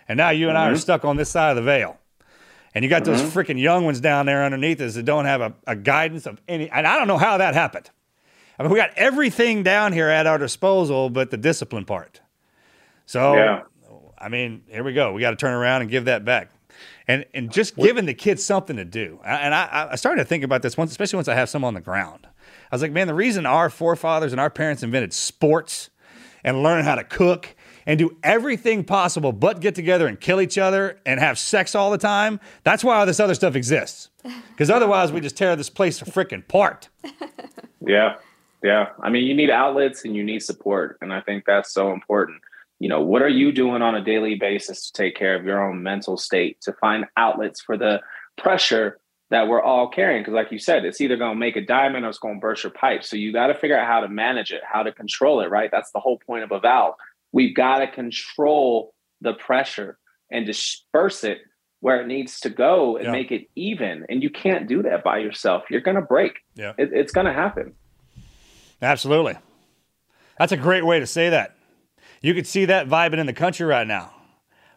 And 0.08 0.16
now 0.16 0.30
you 0.30 0.48
and 0.48 0.58
I 0.58 0.70
are 0.70 0.78
stuck 0.78 1.04
on 1.04 1.18
this 1.18 1.30
side 1.30 1.50
of 1.50 1.58
the 1.58 1.64
veil. 1.64 1.98
And 2.78 2.84
you 2.84 2.92
got 2.92 3.06
those 3.06 3.24
mm-hmm. 3.24 3.40
freaking 3.40 3.60
young 3.60 3.86
ones 3.86 4.00
down 4.00 4.28
there 4.28 4.44
underneath 4.44 4.80
us 4.82 4.94
that 4.94 5.02
don't 5.02 5.26
have 5.26 5.42
a, 5.42 5.56
a 5.66 5.76
guidance 5.76 6.28
of 6.28 6.40
any. 6.48 6.70
And 6.70 6.86
I 6.86 7.00
don't 7.00 7.08
know 7.08 7.18
how 7.18 7.40
that 7.40 7.56
happened. 7.56 7.90
I 8.60 8.62
mean, 8.62 8.72
we 8.72 8.78
got 8.78 8.92
everything 8.96 9.64
down 9.64 9.94
here 9.94 10.10
at 10.10 10.28
our 10.28 10.38
disposal, 10.38 11.10
but 11.10 11.32
the 11.32 11.38
discipline 11.38 11.86
part. 11.86 12.22
So, 13.08 13.34
Yeah. 13.34 13.64
I 14.16 14.30
mean, 14.30 14.62
here 14.70 14.84
we 14.84 14.94
go. 14.94 15.12
We 15.12 15.22
got 15.22 15.32
to 15.32 15.38
turn 15.38 15.56
around 15.56 15.82
and 15.82 15.90
give 15.90 16.06
that 16.06 16.24
back. 16.24 16.52
And, 17.08 17.26
and 17.34 17.52
just 17.52 17.76
giving 17.76 18.06
the 18.06 18.14
kids 18.14 18.44
something 18.44 18.76
to 18.76 18.86
do. 18.86 19.22
And 19.26 19.56
I, 19.56 19.88
I 19.94 19.96
started 19.96 20.22
to 20.22 20.26
think 20.26 20.44
about 20.44 20.62
this 20.62 20.78
once, 20.78 20.92
especially 20.92 21.18
once 21.18 21.28
I 21.28 21.34
have 21.34 21.50
some 21.50 21.64
on 21.64 21.74
the 21.74 21.82
ground. 21.82 22.28
I 22.72 22.76
was 22.76 22.84
like, 22.84 22.92
man, 22.92 23.08
the 23.08 23.16
reason 23.16 23.48
our 23.48 23.72
forefathers 23.72 24.34
and 24.34 24.40
our 24.40 24.52
parents 24.52 24.84
invented 24.84 25.14
sports 25.14 25.90
and 26.44 26.62
learn 26.62 26.86
how 26.86 26.94
to 26.94 27.04
cook 27.04 27.56
and 27.88 27.98
do 27.98 28.16
everything 28.22 28.84
possible 28.84 29.32
but 29.32 29.62
get 29.62 29.74
together 29.74 30.06
and 30.06 30.20
kill 30.20 30.40
each 30.40 30.60
other 30.60 31.00
and 31.06 31.20
have 31.20 31.40
sex 31.40 31.74
all 31.74 31.90
the 31.90 31.98
time, 31.98 32.40
that's 32.64 32.84
why 32.84 32.98
all 32.98 33.08
this 33.08 33.20
other 33.20 33.34
stuff 33.34 33.56
exists. 33.56 34.10
Because 34.52 34.72
otherwise, 34.72 35.12
we 35.12 35.22
just 35.22 35.38
tear 35.38 35.56
this 35.56 35.70
place 35.70 36.02
a 36.02 36.06
freaking 36.06 36.40
apart. 36.40 36.90
Yeah. 37.88 38.16
Yeah. 38.64 38.90
I 39.02 39.10
mean, 39.10 39.26
you 39.26 39.34
need 39.34 39.50
outlets 39.50 40.04
and 40.04 40.16
you 40.16 40.24
need 40.24 40.44
support. 40.44 40.98
And 41.02 41.14
I 41.14 41.22
think 41.22 41.46
that's 41.46 41.74
so 41.74 41.94
important. 41.94 42.42
You 42.80 42.90
know, 42.90 43.02
what 43.02 43.22
are 43.22 43.30
you 43.30 43.52
doing 43.52 43.82
on 43.82 43.96
a 43.96 44.04
daily 44.04 44.36
basis 44.36 44.88
to 44.88 44.94
take 44.94 45.16
care 45.16 45.36
of 45.36 45.46
your 45.46 45.68
own 45.68 45.82
mental 45.82 46.18
state, 46.18 46.62
to 46.62 46.74
find 46.74 47.06
outlets 47.16 47.62
for 47.62 47.78
the 47.78 48.02
pressure 48.38 49.00
that 49.30 49.48
we're 49.48 49.62
all 49.62 49.90
carrying? 49.90 50.22
Because, 50.22 50.34
like 50.34 50.52
you 50.52 50.60
said, 50.60 50.86
it's 50.86 51.02
either 51.02 51.18
going 51.18 51.34
to 51.34 51.40
make 51.40 51.56
a 51.56 51.66
diamond 51.66 52.06
or 52.06 52.10
it's 52.10 52.20
going 52.20 52.36
to 52.36 52.40
burst 52.42 52.64
your 52.64 52.72
pipe. 52.72 53.04
So 53.04 53.16
you 53.16 53.34
got 53.34 53.48
to 53.48 53.56
figure 53.56 53.78
out 53.78 53.88
how 53.88 54.02
to 54.02 54.10
manage 54.10 54.52
it, 54.52 54.62
how 54.64 54.84
to 54.84 54.92
control 54.92 55.42
it, 55.42 55.50
right? 55.50 55.72
That's 55.72 55.92
the 55.92 56.00
whole 56.00 56.20
point 56.20 56.44
of 56.44 56.52
a 56.52 56.60
valve. 56.60 56.96
We've 57.32 57.56
got 57.56 57.80
to 57.80 57.88
control 57.88 58.94
the 59.22 59.34
pressure 59.34 59.98
and 60.32 60.46
disperse 60.46 61.24
it 61.24 61.40
where 61.80 62.02
it 62.02 62.08
needs 62.08 62.40
to 62.42 62.50
go 62.50 62.98
and 62.98 63.06
Yeah. 63.06 63.12
make 63.12 63.32
it 63.32 63.48
even. 63.56 64.06
And 64.10 64.24
you 64.24 64.30
can't 64.30 64.68
do 64.68 64.82
that 64.84 65.04
by 65.04 65.20
yourself. 65.20 65.64
You're 65.70 65.82
going 65.82 65.96
to 65.96 66.02
break. 66.02 66.40
Yeah. 66.56 66.74
It, 66.78 66.90
it's 66.92 67.12
going 67.12 67.28
to 67.28 67.34
happen. 67.34 67.74
Absolutely. 68.82 69.36
That's 70.38 70.52
a 70.52 70.58
great 70.58 70.86
way 70.86 71.00
to 71.00 71.08
say 71.08 71.30
that. 71.30 71.56
You 72.22 72.34
could 72.34 72.48
see 72.48 72.66
that 72.66 72.88
vibing 72.88 73.18
in 73.18 73.26
the 73.26 73.34
country 73.34 73.66
right 73.66 73.86
now. 73.86 74.14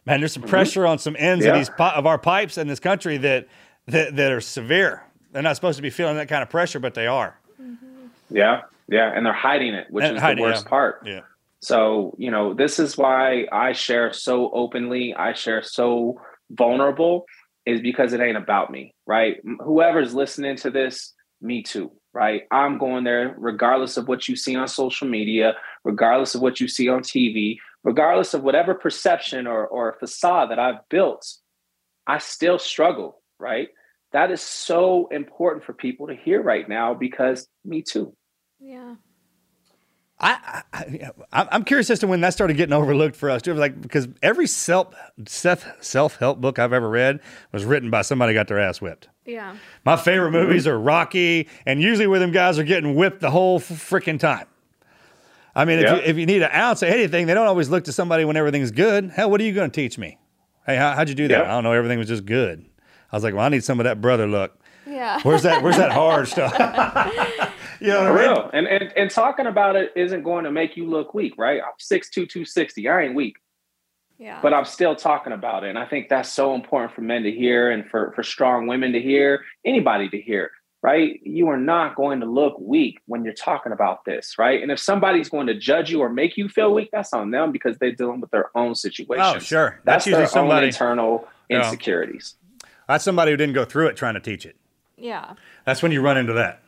Man, 0.07 0.20
there's 0.20 0.32
some 0.32 0.42
mm-hmm. 0.42 0.51
pressure 0.51 0.86
on 0.86 0.98
some 0.98 1.16
ends 1.18 1.44
of 1.44 1.55
these 1.55 1.70
of 1.78 2.07
our 2.07 2.18
pipes 2.18 2.59
in 2.59 2.66
this 2.68 2.80
country 2.80 3.16
that, 3.18 3.46
that 3.86 4.16
that 4.16 4.32
are 4.32 4.40
severe. 4.40 5.03
They're 5.32 5.42
not 5.42 5.57
supposed 5.57 5.76
to 5.76 5.82
be 5.82 5.90
feeling 5.90 6.16
that 6.16 6.28
kind 6.28 6.42
of 6.42 6.51
pressure, 6.51 6.80
but 6.80 6.94
they 6.94 7.07
are. 7.07 7.38
Mm-hmm. 7.61 8.36
Yeah, 8.36 8.62
yeah, 8.88 9.12
and 9.14 9.24
they're 9.24 9.32
hiding 9.32 9.74
it, 9.74 9.86
which 9.90 10.05
And 10.05 10.16
is 10.16 10.22
hiding, 10.22 10.42
the 10.42 10.51
worst 10.51 10.64
yeah. 10.64 10.68
part. 10.68 11.03
Yeah. 11.05 11.20
So 11.61 12.14
you 12.18 12.30
know, 12.30 12.54
this 12.54 12.78
is 12.78 12.96
why 12.96 13.46
I 13.52 13.72
share 13.72 14.12
so 14.12 14.50
openly. 14.50 15.14
I 15.14 15.32
share 15.34 15.62
so 15.62 16.20
vulnerable, 16.50 17.26
is 17.66 17.80
because 17.80 18.12
it 18.12 18.20
ain't 18.20 18.36
about 18.36 18.70
me, 18.70 18.94
right? 19.06 19.36
Whoever's 19.61 20.14
listening 20.14 20.56
to 20.56 20.70
this, 20.70 21.12
me 21.40 21.62
too, 21.62 21.92
right? 22.12 22.42
I'm 22.50 22.78
going 22.78 23.04
there, 23.04 23.34
regardless 23.38 23.96
of 23.96 24.08
what 24.08 24.28
you 24.28 24.36
see 24.36 24.56
on 24.56 24.68
social 24.68 25.08
media, 25.08 25.54
regardless 25.84 26.34
of 26.34 26.40
what 26.40 26.61
you 26.61 26.68
see 26.68 26.88
on 26.88 27.00
TV, 27.00 27.56
regardless 27.84 28.34
of 28.34 28.42
whatever 28.42 28.74
perception 28.74 29.46
or 29.46 29.66
or 29.66 29.96
facade 30.00 30.50
that 30.50 30.58
I've 30.58 30.88
built. 30.88 31.26
I 32.06 32.18
still 32.18 32.58
struggle, 32.58 33.22
right? 33.38 33.68
That 34.12 34.30
is 34.30 34.40
so 34.40 35.08
important 35.08 35.64
for 35.64 35.72
people 35.72 36.08
to 36.08 36.14
hear 36.14 36.42
right 36.42 36.68
now 36.68 36.94
because 36.94 37.46
me 37.64 37.82
too. 37.82 38.16
Yeah. 38.58 38.96
I, 40.23 40.62
I, 40.73 41.11
I- 41.33 41.49
I'm 41.51 41.64
curious 41.64 41.89
as 41.91 41.99
to 42.01 42.07
when 42.07 42.21
that 42.21 42.35
started 42.35 42.57
getting 42.57 42.75
overlooked 42.75 43.16
for 43.16 43.31
us 43.31 43.41
too. 43.43 43.55
Like 43.55 43.81
because 43.81 44.07
every 44.23 44.47
self 44.47 44.95
self 45.27 45.66
self 45.83 46.16
help 46.16 46.41
book 46.41 46.59
I've 46.59 46.73
ever 46.75 46.89
read 46.89 47.21
was 47.53 47.64
written 47.64 47.91
by 47.91 48.03
somebody 48.03 48.33
who 48.33 48.39
got 48.39 48.49
their 48.49 48.59
ass 48.61 48.81
whipped. 48.81 49.09
Yeah. 49.25 49.57
My 49.85 49.97
favorite 49.97 50.33
movies 50.33 50.66
are 50.66 50.79
Rocky, 50.79 51.49
and 51.64 51.81
usually 51.81 52.07
where 52.07 52.18
them 52.18 52.33
guys 52.33 52.59
are 52.59 52.64
getting 52.64 52.95
whipped 52.97 53.21
the 53.21 53.31
whole 53.31 53.61
freaking 53.61 54.18
time. 54.18 54.47
I 55.55 55.64
mean, 55.64 55.79
if, 55.81 55.91
you, 55.91 55.97
if 56.11 56.16
you 56.16 56.27
need 56.27 56.43
an 56.43 56.51
ounce 56.53 56.83
of 56.83 56.89
anything, 56.91 57.27
they 57.27 57.35
don't 57.35 57.47
always 57.47 57.68
look 57.68 57.85
to 57.85 57.93
somebody 57.93 58.25
when 58.25 58.37
everything's 58.37 58.71
good. 58.71 59.11
Hell, 59.11 59.31
what 59.31 59.41
are 59.41 59.45
you 59.45 59.53
going 59.53 59.71
to 59.71 59.75
teach 59.75 59.99
me? 59.99 60.18
Hey, 60.66 60.77
how, 60.77 60.93
how'd 60.95 61.09
you 61.09 61.14
do 61.14 61.27
that? 61.29 61.39
Yeah. 61.39 61.51
I 61.51 61.55
don't 61.55 61.64
know. 61.64 61.73
Everything 61.73 61.99
was 61.99 62.07
just 62.09 62.25
good. 62.25 62.64
I 63.12 63.16
was 63.16 63.25
like, 63.25 63.35
well, 63.35 63.45
I 63.45 63.49
need 63.49 63.64
some 63.64 63.81
of 63.81 63.85
that 63.85 64.01
brother 64.01 64.27
look. 64.29 64.57
Yeah. 64.87 65.21
Where's 65.23 65.43
that? 65.43 65.62
Where's 65.62 65.77
that 65.77 65.91
hard 66.01 66.29
stuff? 66.29 66.53
you 67.87 67.89
know 67.89 68.01
For 68.14 68.18
I 68.18 68.26
mean? 68.26 68.31
real. 68.37 68.51
And, 68.53 68.66
and 68.66 68.93
and 68.97 69.11
talking 69.11 69.47
about 69.47 69.76
it 69.76 69.93
isn't 69.97 70.22
going 70.22 70.45
to 70.45 70.51
make 70.53 70.76
you 70.76 70.87
look 70.89 71.14
weak, 71.14 71.35
right? 71.39 71.61
I'm 71.64 71.72
6'2", 71.81 72.12
260. 72.28 72.89
I 72.89 73.03
ain't 73.03 73.14
weak, 73.14 73.37
Yeah. 74.18 74.39
but 74.43 74.53
I'm 74.55 74.64
still 74.64 74.95
talking 74.95 75.33
about 75.33 75.64
it. 75.64 75.70
And 75.70 75.78
I 75.78 75.87
think 75.87 76.09
that's 76.09 76.31
so 76.33 76.55
important 76.55 76.93
for 76.95 77.01
men 77.01 77.22
to 77.24 77.31
hear 77.33 77.70
and 77.70 77.89
for, 77.91 78.12
for 78.14 78.22
strong 78.22 78.66
women 78.66 78.93
to 78.93 79.01
hear, 79.01 79.45
anybody 79.64 80.09
to 80.11 80.20
hear, 80.20 80.51
right? 80.83 81.20
You 81.22 81.49
are 81.49 81.57
not 81.59 81.95
going 81.97 82.20
to 82.20 82.26
look 82.26 82.59
weak 82.61 83.01
when 83.07 83.24
you're 83.24 83.33
talking 83.35 83.72
about 83.72 84.05
this, 84.05 84.37
right? 84.39 84.62
And 84.62 84.70
if 84.70 84.78
somebody's 84.78 85.28
going 85.28 85.47
to 85.49 85.55
judge 85.55 85.91
you 85.91 86.01
or 86.01 86.09
make 86.09 86.37
you 86.37 86.49
feel 86.49 86.72
weak, 86.74 86.91
that's 86.93 87.12
on 87.12 87.31
them 87.31 87.51
because 87.53 87.78
they're 87.78 87.93
dealing 87.93 88.20
with 88.20 88.31
their 88.31 88.51
own 88.57 88.74
situation. 88.74 89.24
Oh, 89.24 89.39
sure. 89.39 89.81
That's, 89.85 90.05
That's 90.05 90.07
usually 90.07 90.20
their 90.22 90.28
somebody- 90.28 90.64
own 90.66 90.68
internal 90.68 91.28
Yeah. 91.49 91.64
insecurities. 91.64 92.35
That's 92.89 93.05
somebody 93.05 93.31
who 93.31 93.37
didn't 93.37 93.55
go 93.55 93.64
through 93.64 93.87
it 93.89 93.97
trying 93.97 94.14
to 94.14 94.20
teach 94.20 94.45
it. 94.45 94.57
yeah. 94.97 95.35
That's 95.64 95.83
when 95.83 95.93
you 95.93 96.01
run 96.03 96.16
into 96.18 96.33
that. 96.35 96.61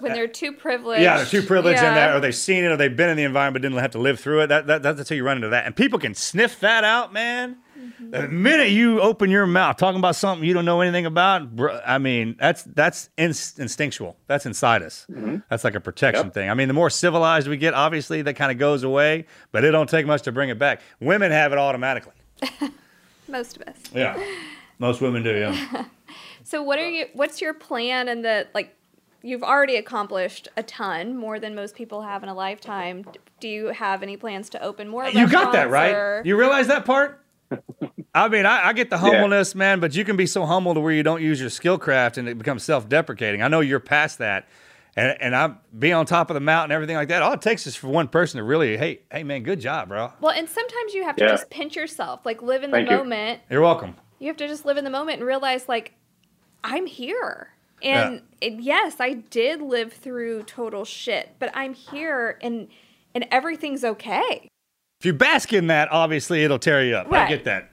When 0.00 0.12
they're 0.12 0.28
too 0.28 0.52
privileged. 0.52 1.02
Yeah, 1.02 1.16
they're 1.18 1.26
too 1.26 1.42
privileged 1.42 1.78
in 1.82 1.94
that, 1.94 2.14
or 2.14 2.20
they've 2.20 2.34
seen 2.34 2.64
it, 2.64 2.68
or 2.68 2.76
they've 2.76 2.96
been 2.96 3.10
in 3.10 3.16
the 3.16 3.24
environment, 3.24 3.62
but 3.62 3.68
didn't 3.68 3.80
have 3.80 3.90
to 3.92 3.98
live 3.98 4.20
through 4.20 4.42
it. 4.42 4.46
That, 4.48 4.66
that 4.66 4.82
that's 4.82 5.08
how 5.08 5.14
you 5.14 5.24
run 5.24 5.36
into 5.36 5.48
that. 5.50 5.66
And 5.66 5.74
people 5.76 5.98
can 5.98 6.14
sniff 6.14 6.60
that 6.60 6.84
out, 6.84 7.12
man. 7.12 7.56
Mm-hmm. 7.78 8.10
The 8.10 8.28
minute 8.28 8.70
you 8.70 9.00
open 9.00 9.30
your 9.30 9.46
mouth 9.46 9.76
talking 9.76 9.98
about 9.98 10.16
something 10.16 10.46
you 10.46 10.54
don't 10.54 10.64
know 10.64 10.80
anything 10.80 11.06
about, 11.06 11.54
bro, 11.54 11.80
I 11.84 11.98
mean, 11.98 12.36
that's 12.38 12.62
that's 12.62 13.10
inst- 13.18 13.58
instinctual. 13.58 14.16
That's 14.26 14.46
inside 14.46 14.82
us. 14.82 15.06
That's 15.50 15.64
like 15.64 15.74
a 15.74 15.80
protection 15.80 16.26
Yep. 16.26 16.34
thing. 16.34 16.50
I 16.50 16.54
mean, 16.54 16.68
the 16.68 16.74
more 16.74 16.88
civilized 16.90 17.48
we 17.48 17.56
get, 17.56 17.74
obviously, 17.74 18.22
that 18.22 18.34
kind 18.34 18.52
of 18.52 18.58
goes 18.58 18.84
away, 18.84 19.26
but 19.52 19.64
it 19.64 19.72
don't 19.72 19.90
take 19.90 20.06
much 20.06 20.22
to 20.22 20.32
bring 20.32 20.48
it 20.50 20.58
back. 20.58 20.80
Women 21.00 21.32
have 21.32 21.52
it 21.52 21.58
automatically. 21.58 22.12
Most 23.28 23.56
of 23.56 23.62
us. 23.68 23.76
Yeah, 23.92 24.22
most 24.78 25.00
women 25.00 25.22
do. 25.22 25.36
Yeah. 25.36 25.84
So 26.46 26.62
what 26.62 26.78
are 26.78 26.86
you 26.86 27.06
what's 27.14 27.40
your 27.40 27.54
plan 27.54 28.06
and 28.06 28.22
the 28.22 28.46
like 28.54 28.76
you've 29.24 29.42
already 29.42 29.76
accomplished 29.76 30.48
a 30.56 30.62
ton 30.62 31.16
more 31.16 31.40
than 31.40 31.54
most 31.54 31.74
people 31.74 32.02
have 32.02 32.22
in 32.22 32.28
a 32.28 32.34
lifetime. 32.34 33.04
Do 33.40 33.48
you 33.48 33.68
have 33.68 34.02
any 34.02 34.16
plans 34.18 34.50
to 34.50 34.62
open 34.62 34.86
more 34.88 35.08
You 35.08 35.26
got 35.28 35.52
that 35.54 35.70
right. 35.70 35.92
or- 35.94 36.22
You 36.24 36.36
realize 36.38 36.66
that 36.68 36.84
part? 36.84 37.20
I 38.14 38.28
mean, 38.28 38.44
I, 38.46 38.68
I 38.68 38.72
get 38.74 38.90
the 38.90 38.96
Yeah. 38.96 39.00
humbleness, 39.10 39.54
man, 39.54 39.80
but 39.80 39.94
you 39.94 40.04
can 40.04 40.16
be 40.16 40.26
so 40.26 40.44
humble 40.44 40.74
to 40.74 40.80
where 40.80 40.92
you 40.92 41.02
don't 41.02 41.22
use 41.22 41.40
your 41.40 41.50
skill 41.50 41.78
craft 41.78 42.18
and 42.18 42.28
it 42.28 42.36
becomes 42.38 42.62
self 42.62 42.88
deprecating. 42.88 43.42
I 43.42 43.48
know 43.48 43.60
you're 43.60 43.80
past 43.80 44.18
that. 44.18 44.46
And, 44.96 45.16
and 45.20 45.34
I'm 45.34 45.58
be 45.76 45.92
on 45.92 46.06
top 46.06 46.30
of 46.30 46.34
the 46.34 46.40
mountain 46.40 46.66
and 46.70 46.72
everything 46.74 46.94
like 46.96 47.08
that. 47.08 47.20
All 47.22 47.32
it 47.32 47.40
takes 47.42 47.66
is 47.66 47.74
for 47.74 47.88
one 47.88 48.06
person 48.06 48.38
to 48.38 48.44
really, 48.44 48.76
hey, 48.76 49.00
hey, 49.10 49.24
man, 49.24 49.42
good 49.42 49.58
job, 49.58 49.88
bro. 49.88 50.12
Well, 50.20 50.30
and 50.32 50.48
sometimes 50.48 50.94
you 50.94 51.02
have 51.02 51.16
to 51.16 51.24
Yeah. 51.24 51.30
just 51.30 51.50
pinch 51.50 51.74
yourself, 51.74 52.20
like 52.24 52.42
live 52.42 52.62
in 52.62 52.70
Thank 52.70 52.88
the 52.88 52.92
you. 52.94 52.98
moment. 53.00 53.40
You're 53.50 53.62
welcome. 53.62 53.96
You 54.20 54.28
have 54.28 54.36
to 54.36 54.46
just 54.46 54.64
live 54.64 54.76
in 54.76 54.84
the 54.84 54.90
moment 54.90 55.18
and 55.18 55.26
realize 55.26 55.68
like 55.68 55.94
I'm 56.62 56.86
here 56.86 57.48
And 57.84 58.22
it, 58.40 58.54
yes, 58.60 58.96
I 59.00 59.12
did 59.14 59.60
live 59.62 59.92
through 59.92 60.44
total 60.44 60.84
shit, 60.84 61.36
but 61.38 61.50
I'm 61.54 61.74
here 61.74 62.38
and 62.40 62.68
and 63.14 63.26
everything's 63.30 63.84
okay. 63.84 64.48
If 65.00 65.06
you 65.06 65.12
bask 65.12 65.52
in 65.52 65.66
that, 65.68 65.90
obviously 65.92 66.42
it'll 66.44 66.58
tear 66.58 66.82
you 66.84 66.96
up. 66.96 67.12
I 67.12 67.28
get 67.28 67.44
that. 67.44 67.70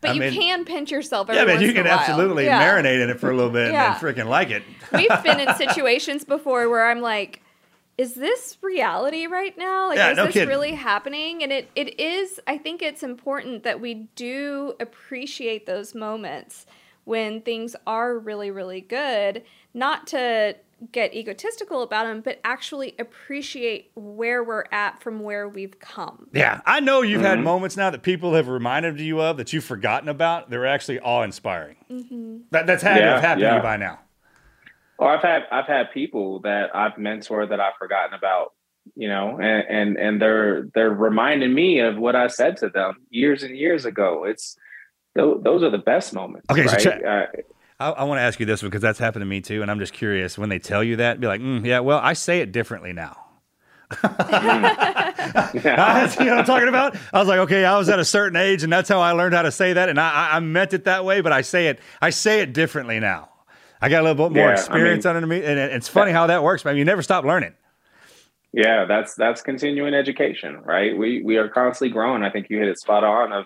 But 0.00 0.10
I 0.10 0.12
you 0.14 0.20
mean- 0.20 0.32
can 0.32 0.64
pinch 0.64 0.90
yourself 0.90 1.28
every 1.30 1.40
Yeah, 1.40 1.46
man, 1.46 1.62
you 1.62 1.72
can 1.72 1.86
absolutely 1.86 2.44
Yeah. 2.44 2.62
marinate 2.62 3.02
in 3.02 3.10
it 3.10 3.18
for 3.18 3.30
a 3.30 3.34
little 3.34 3.50
bit 3.50 3.72
Yeah. 3.72 3.92
and 3.94 4.00
freaking 4.00 4.26
like 4.26 4.50
it. 4.50 4.62
We've 4.92 5.22
been 5.24 5.40
in 5.40 5.54
situations 5.56 6.24
before 6.24 6.68
where 6.68 6.88
I'm 6.90 7.00
like, 7.00 7.42
is 7.96 8.14
this 8.14 8.56
reality 8.62 9.26
right 9.26 9.56
now? 9.58 9.88
Like, 9.88 9.96
Yeah, 9.96 10.10
is 10.10 10.16
no 10.16 10.24
this 10.26 10.34
kidding. 10.34 10.48
really 10.48 10.72
happening? 10.72 11.42
And 11.42 11.50
it, 11.52 11.68
it 11.74 11.98
is, 11.98 12.38
I 12.46 12.58
think 12.58 12.80
it's 12.82 13.02
important 13.02 13.64
that 13.64 13.80
we 13.80 14.08
do 14.14 14.74
appreciate 14.78 15.66
those 15.66 15.94
moments 15.96 16.64
when 17.08 17.40
things 17.40 17.74
are 17.86 18.18
really, 18.18 18.50
really 18.50 18.82
good, 18.82 19.42
not 19.72 20.06
to 20.06 20.54
get 20.92 21.14
egotistical 21.14 21.82
about 21.82 22.04
them, 22.04 22.20
but 22.20 22.38
actually 22.44 22.94
appreciate 22.98 23.90
where 23.96 24.44
we're 24.44 24.64
at 24.70 25.02
from 25.02 25.20
where 25.20 25.48
we've 25.48 25.78
come. 25.80 26.28
Yeah, 26.34 26.60
I 26.66 26.80
know 26.80 27.00
you've 27.00 27.22
had 27.22 27.38
Mhm. 27.38 27.44
moments 27.44 27.78
now 27.78 27.88
that 27.88 28.02
people 28.02 28.34
have 28.34 28.46
reminded 28.46 29.00
you 29.00 29.22
of 29.22 29.38
that 29.38 29.54
you've 29.54 29.64
forgotten 29.64 30.10
about. 30.10 30.50
They're 30.50 30.66
actually 30.66 31.00
awe 31.00 31.22
inspiring. 31.22 31.76
Mm-hmm. 31.90 32.36
That, 32.50 32.66
that's 32.66 32.82
had 32.82 32.96
to 32.96 33.00
Yeah, 33.00 33.10
have 33.14 33.20
happened 33.22 33.46
to 33.48 33.56
you 33.56 33.62
by 33.62 33.76
now. 33.78 34.00
Or 34.98 35.08
I've 35.16 35.22
had 35.22 35.44
I've 35.50 35.66
had 35.66 35.90
people 35.92 36.40
that 36.40 36.76
I've 36.76 36.92
mentored 36.94 37.48
that 37.48 37.58
I've 37.60 37.74
forgotten 37.78 38.12
about, 38.14 38.52
you 38.94 39.08
know, 39.08 39.38
and 39.40 39.64
and 39.68 39.96
and 39.96 40.20
they're 40.22 40.68
they're 40.74 40.90
reminding 40.90 41.54
me 41.54 41.78
of 41.80 41.96
what 41.96 42.14
I 42.14 42.26
said 42.26 42.58
to 42.58 42.68
them 42.68 42.98
years 43.08 43.42
and 43.42 43.56
years 43.56 43.84
ago. 43.86 44.24
It's 44.24 44.56
tho- 45.18 45.40
those 45.42 45.62
are 45.62 45.70
the 45.70 45.78
best 45.78 46.14
moments. 46.14 46.46
Okay, 46.50 46.66
so 46.66 46.72
right? 46.72 46.80
check- 46.80 47.02
Uh, 47.04 47.26
I, 47.80 47.90
I 47.90 48.04
want 48.04 48.18
to 48.18 48.22
ask 48.22 48.40
you 48.40 48.46
this 48.46 48.62
one 48.62 48.70
because 48.70 48.82
that's 48.82 48.98
happened 48.98 49.22
to 49.22 49.26
me 49.26 49.40
too, 49.40 49.62
and 49.62 49.70
I'm 49.70 49.78
just 49.78 49.92
curious 49.92 50.36
when 50.38 50.48
they 50.48 50.58
tell 50.58 50.82
you 50.82 50.96
that, 50.96 51.20
be 51.20 51.26
like, 51.26 51.40
mm, 51.40 51.64
yeah, 51.64 51.80
well, 51.80 52.00
I 52.02 52.12
say 52.14 52.40
it 52.40 52.50
differently 52.52 52.92
now. 52.92 53.16
you 54.02 54.08
know 54.10 55.76
what 55.76 56.38
I'm 56.38 56.44
talking 56.44 56.68
about? 56.68 56.96
I 57.12 57.18
was 57.18 57.28
like, 57.28 57.38
okay, 57.40 57.64
I 57.64 57.78
was 57.78 57.88
at 57.88 57.98
a 57.98 58.04
certain 58.04 58.36
age, 58.36 58.62
and 58.62 58.72
that's 58.72 58.88
how 58.88 59.00
I 59.00 59.12
learned 59.12 59.34
how 59.34 59.42
to 59.42 59.52
say 59.52 59.72
that, 59.74 59.88
and 59.88 59.98
I, 60.00 60.10
I- 60.10 60.36
I 60.36 60.40
meant 60.40 60.72
it 60.74 60.84
that 60.84 61.04
way, 61.04 61.20
but 61.20 61.32
I 61.32 61.40
say 61.42 61.68
it, 61.68 61.80
I 62.00 62.10
say 62.10 62.40
it 62.40 62.52
differently 62.52 63.00
now. 63.00 63.30
I 63.80 63.88
got 63.88 64.00
a 64.00 64.04
little 64.10 64.28
bit 64.28 64.34
more 64.36 64.46
Yeah, 64.46 64.50
I 64.50 64.54
experience 64.54 65.04
mean- 65.04 65.14
under 65.16 65.26
me, 65.26 65.36
and 65.44 65.58
it- 65.58 65.72
it's 65.72 65.88
funny 65.88 66.12
how 66.12 66.26
that 66.26 66.42
works, 66.42 66.64
man. 66.64 66.76
You 66.76 66.84
never 66.84 67.02
stop 67.02 67.24
learning. 67.24 67.54
Yeah, 68.52 68.86
that's 68.86 69.14
that's 69.14 69.42
continuing 69.42 69.92
education, 69.94 70.62
right? 70.64 70.96
We 70.96 71.22
we 71.22 71.36
are 71.36 71.48
constantly 71.50 71.92
growing. 71.92 72.22
I 72.24 72.30
think 72.30 72.48
you 72.48 72.58
hit 72.58 72.66
it 72.68 72.78
spot 72.80 73.04
on. 73.04 73.30
Of 73.30 73.44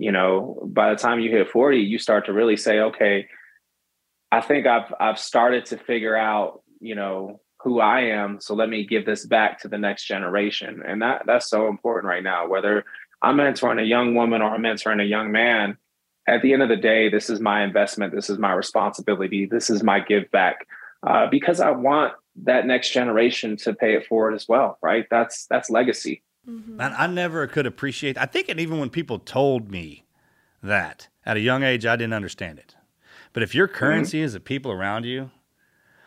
you 0.00 0.12
know, 0.12 0.58
by 0.64 0.88
the 0.88 0.96
time 0.96 1.20
you 1.20 1.30
hit 1.30 1.50
forty, 1.50 1.80
you 1.80 1.98
start 1.98 2.24
to 2.24 2.32
really 2.32 2.56
say, 2.56 2.80
okay, 2.80 3.28
I 4.32 4.40
think 4.40 4.66
I've 4.66 4.94
I've 4.98 5.18
started 5.18 5.66
to 5.66 5.76
figure 5.76 6.16
out, 6.16 6.62
you 6.80 6.94
know, 6.94 7.42
who 7.62 7.80
I 7.80 8.00
am. 8.04 8.40
So 8.40 8.54
let 8.54 8.70
me 8.70 8.86
give 8.86 9.04
this 9.04 9.26
back 9.26 9.60
to 9.60 9.68
the 9.68 9.76
next 9.76 10.06
generation, 10.06 10.82
and 10.86 11.02
that 11.02 11.24
that's 11.26 11.50
so 11.50 11.68
important 11.68 12.08
right 12.08 12.22
now. 12.22 12.48
Whether 12.48 12.86
I'm 13.20 13.36
mentoring 13.36 13.78
a 13.78 13.84
young 13.84 14.14
woman 14.14 14.40
or 14.40 14.54
I'm 14.54 14.62
mentoring 14.62 15.02
a 15.02 15.04
young 15.04 15.32
man, 15.32 15.76
at 16.26 16.40
the 16.40 16.54
end 16.54 16.62
of 16.62 16.70
the 16.70 16.76
day, 16.76 17.10
this 17.10 17.28
is 17.28 17.38
my 17.38 17.62
investment. 17.62 18.14
This 18.14 18.30
is 18.30 18.38
my 18.38 18.54
responsibility. 18.54 19.44
This 19.44 19.68
is 19.68 19.82
my 19.82 20.00
give 20.00 20.30
back 20.30 20.66
uh, 21.06 21.26
because 21.30 21.60
I 21.60 21.72
want 21.72 22.14
that 22.44 22.64
next 22.64 22.88
generation 22.92 23.58
to 23.58 23.74
pay 23.74 23.96
it 23.96 24.06
forward 24.06 24.32
as 24.32 24.48
well. 24.48 24.78
Right? 24.80 25.04
That's 25.10 25.44
that's 25.44 25.68
legacy. 25.68 26.22
Man, 26.46 26.94
I 26.96 27.06
never 27.06 27.46
could 27.46 27.66
appreciate. 27.66 28.16
I 28.18 28.24
think, 28.26 28.48
and 28.48 28.58
even 28.58 28.78
when 28.80 28.90
people 28.90 29.18
told 29.18 29.70
me 29.70 30.04
that 30.62 31.08
at 31.24 31.36
a 31.36 31.40
young 31.40 31.62
age, 31.62 31.86
I 31.86 31.96
didn't 31.96 32.14
understand 32.14 32.58
it. 32.58 32.76
But 33.32 33.42
if 33.42 33.54
your 33.54 33.68
currency 33.68 34.20
is 34.20 34.32
the 34.32 34.40
people 34.40 34.72
around 34.72 35.04
you, 35.04 35.30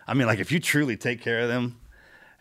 I 0.08 0.14
mean, 0.14 0.28
like 0.28 0.40
if 0.40 0.52
you 0.52 0.60
truly 0.60 0.98
take 0.98 1.22
care 1.22 1.40
of 1.42 1.48
them 1.48 1.80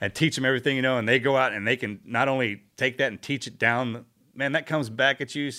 and 0.00 0.12
teach 0.14 0.34
them 0.34 0.44
everything 0.44 0.74
you 0.76 0.82
know, 0.82 0.98
and 0.98 1.08
they 1.08 1.18
go 1.20 1.36
out 1.36 1.52
and 1.52 1.66
they 1.66 1.76
can 1.76 2.00
not 2.04 2.28
only 2.28 2.62
take 2.76 2.98
that 2.98 3.08
and 3.12 3.22
teach 3.22 3.46
it 3.46 3.58
down, 3.58 4.04
man, 4.34 4.52
that 4.52 4.66
comes 4.66 4.90
back 4.90 5.20
at 5.20 5.34
you 5.34 5.52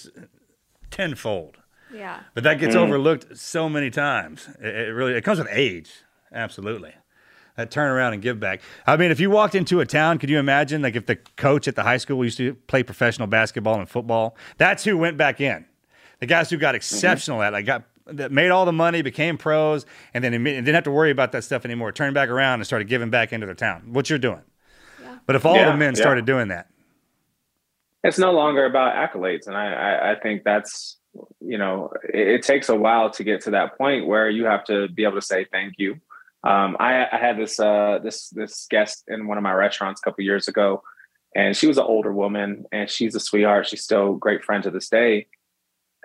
tenfold. 0.92 1.58
Yeah. 1.94 2.22
But 2.34 2.44
that 2.44 2.60
gets 2.60 2.76
Mhm. 2.76 2.80
overlooked 2.80 3.38
so 3.38 3.70
many 3.70 3.90
times. 3.90 4.50
It, 4.60 4.76
it 4.76 4.94
really 4.94 5.14
it 5.14 5.22
comes 5.24 5.40
with 5.40 5.48
age. 5.52 5.92
Absolutely. 6.34 6.94
That 7.56 7.70
turn 7.70 7.92
around 7.92 8.14
and 8.14 8.22
give 8.22 8.40
back. 8.40 8.62
I 8.88 8.98
mean, 8.98 9.12
if 9.12 9.20
you 9.20 9.30
walked 9.30 9.54
into 9.54 9.80
a 9.80 9.86
town, 9.86 10.18
could 10.18 10.30
you 10.30 10.40
imagine 10.40 10.82
like 10.82 10.96
if 10.96 11.06
the 11.06 11.18
coach 11.38 11.68
at 11.68 11.76
the 11.76 11.84
high 11.84 11.98
school 11.98 12.24
used 12.24 12.38
to 12.38 12.56
play 12.56 12.82
professional 12.82 13.28
basketball 13.28 13.80
and 13.80 13.88
football, 13.88 14.36
that's 14.58 14.84
who 14.84 14.98
went 14.98 15.18
back 15.18 15.40
in. 15.40 15.66
The 16.20 16.26
guys 16.26 16.50
who 16.50 16.58
got 16.58 16.70
mm-hmm. 16.70 16.78
exceptional 16.78 17.44
at 17.44 17.54
like 17.54 17.68
got 17.68 17.84
that 18.06 18.32
made 18.32 18.50
all 18.50 18.66
the 18.66 18.74
money, 18.74 19.02
became 19.02 19.38
pros, 19.38 19.86
and 20.14 20.24
then 20.24 20.34
and 20.34 20.46
didn't 20.46 20.74
have 20.74 20.84
to 20.86 20.92
worry 20.92 21.12
about 21.12 21.32
that 21.34 21.44
stuff 21.44 21.64
anymore. 21.64 21.92
Turned 21.92 22.14
back 22.14 22.30
around 22.30 22.56
and 22.56 22.66
started 22.66 22.88
giving 22.88 23.10
back 23.10 23.32
into 23.32 23.46
their 23.46 23.56
town. 23.56 23.94
What 23.94 24.10
you're 24.10 24.20
doing. 24.20 24.42
But 25.26 25.36
if 25.36 25.46
all 25.46 25.56
Yeah, 25.56 25.72
the 25.72 25.78
men 25.78 25.94
yeah. 25.96 26.02
started 26.02 26.26
doing 26.26 26.50
that, 26.50 26.68
It's 28.04 28.18
no 28.18 28.32
longer 28.32 28.66
about 28.66 28.96
accolades, 28.96 29.48
and 29.48 29.56
I 29.56 29.74
I, 29.74 30.12
I 30.12 30.20
think 30.20 30.44
that's 30.44 30.98
you 31.40 31.58
know 31.58 31.92
it, 32.14 32.28
it 32.28 32.44
takes 32.44 32.70
a 32.70 32.76
while 32.76 33.10
to 33.12 33.24
get 33.24 33.42
to 33.42 33.52
that 33.52 33.78
point 33.78 34.08
where 34.08 34.30
you 34.30 34.46
have 34.46 34.64
to 34.66 34.88
be 34.90 35.04
able 35.04 35.16
to 35.16 35.22
say 35.22 35.46
thank 35.46 35.76
you. 35.78 36.00
Um, 36.44 36.76
I, 36.80 37.08
I 37.12 37.18
had 37.18 37.38
this 37.38 37.60
uh, 37.60 38.00
this 38.04 38.30
this 38.30 38.68
guest 38.70 39.04
in 39.08 39.28
one 39.28 39.38
of 39.38 39.44
my 39.44 39.54
restaurants 39.54 40.02
a 40.02 40.04
couple 40.04 40.24
years 40.24 40.48
ago, 40.48 40.84
and 41.36 41.56
she 41.56 41.68
was 41.68 41.78
an 41.78 41.86
older 41.86 42.12
woman, 42.12 42.66
and 42.72 42.90
she's 42.90 43.16
a 43.16 43.20
sweetheart. 43.20 43.68
She's 43.68 43.84
still 43.84 44.16
a 44.16 44.18
great 44.18 44.44
friend 44.44 44.64
to 44.64 44.72
this 44.72 44.90
day. 44.90 45.28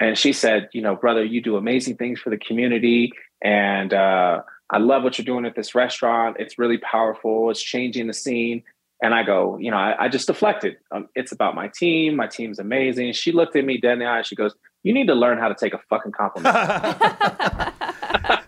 And 0.00 0.16
she 0.16 0.32
said, 0.32 0.68
you 0.72 0.80
know, 0.80 0.94
brother, 0.94 1.24
you 1.24 1.42
do 1.42 1.56
amazing 1.56 1.96
things 1.96 2.20
for 2.20 2.30
the 2.30 2.36
community, 2.36 3.12
and 3.42 3.92
uh, 3.92 4.42
I 4.70 4.78
love 4.78 5.02
what 5.02 5.18
you're 5.18 5.24
doing 5.24 5.44
at 5.44 5.56
this 5.56 5.74
restaurant. 5.74 6.36
It's 6.38 6.58
really 6.58 6.78
powerful. 6.78 7.50
It's 7.50 7.62
changing 7.62 8.06
the 8.06 8.12
scene. 8.12 8.62
And 9.02 9.14
I 9.14 9.22
go, 9.22 9.56
you 9.58 9.70
know, 9.70 9.76
I, 9.76 10.04
I 10.04 10.08
just 10.08 10.26
deflected. 10.26 10.76
Um, 10.90 11.08
it's 11.14 11.30
about 11.30 11.54
my 11.54 11.68
team. 11.68 12.16
My 12.16 12.26
team's 12.26 12.58
amazing. 12.58 13.12
She 13.12 13.30
looked 13.30 13.54
at 13.54 13.64
me 13.64 13.78
dead 13.78 13.94
in 13.94 13.98
the 14.00 14.06
eye. 14.06 14.22
She 14.22 14.34
goes, 14.34 14.54
"You 14.82 14.92
need 14.92 15.06
to 15.06 15.14
learn 15.14 15.38
how 15.38 15.48
to 15.48 15.54
take 15.54 15.72
a 15.72 15.78
fucking 15.88 16.12
compliment." 16.12 16.56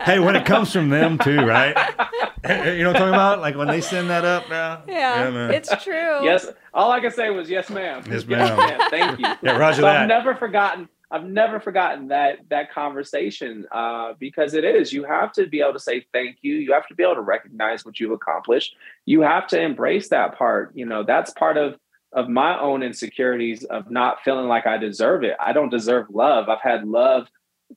hey, 0.03 0.19
when 0.19 0.35
it 0.35 0.45
comes 0.45 0.71
from 0.71 0.89
them 0.89 1.17
too, 1.17 1.45
right? 1.45 1.75
you 2.43 2.83
know 2.83 2.89
what 2.89 2.95
I'm 2.97 3.01
talking 3.01 3.07
about? 3.09 3.39
Like 3.39 3.55
when 3.55 3.67
they 3.67 3.81
send 3.81 4.09
that 4.09 4.25
up 4.25 4.49
now. 4.49 4.83
Yeah, 4.87 5.29
man. 5.29 5.51
it's 5.51 5.69
true. 5.83 6.23
yes. 6.23 6.47
All 6.73 6.91
I 6.91 6.99
can 6.99 7.11
say 7.11 7.29
was, 7.29 7.49
"Yes, 7.49 7.69
ma'am." 7.69 8.03
Yes, 8.09 8.25
ma'am. 8.25 8.79
Thank 8.89 9.19
you. 9.19 9.25
Yeah, 9.41 9.57
roger 9.57 9.77
so 9.77 9.81
that. 9.83 10.01
I've 10.03 10.07
never 10.07 10.35
forgotten. 10.35 10.87
I've 11.09 11.25
never 11.25 11.59
forgotten 11.59 12.07
that 12.07 12.39
that 12.49 12.71
conversation 12.71 13.65
uh, 13.71 14.13
because 14.19 14.53
it 14.53 14.63
is. 14.63 14.93
You 14.93 15.03
have 15.03 15.33
to 15.33 15.47
be 15.47 15.59
able 15.61 15.73
to 15.73 15.79
say 15.79 16.05
thank 16.13 16.37
you. 16.41 16.55
You 16.55 16.73
have 16.73 16.87
to 16.87 16.95
be 16.95 17.03
able 17.03 17.15
to 17.15 17.21
recognize 17.21 17.83
what 17.83 17.99
you've 17.99 18.11
accomplished. 18.11 18.75
You 19.05 19.21
have 19.21 19.47
to 19.47 19.61
embrace 19.61 20.09
that 20.09 20.37
part. 20.37 20.71
You 20.75 20.85
know, 20.85 21.03
that's 21.03 21.31
part 21.33 21.57
of 21.57 21.77
of 22.13 22.27
my 22.27 22.59
own 22.59 22.83
insecurities 22.83 23.63
of 23.65 23.89
not 23.89 24.21
feeling 24.23 24.47
like 24.47 24.67
I 24.67 24.77
deserve 24.77 25.23
it. 25.23 25.35
I 25.39 25.53
don't 25.53 25.69
deserve 25.69 26.07
love. 26.09 26.49
I've 26.49 26.61
had 26.61 26.85
love 26.87 27.27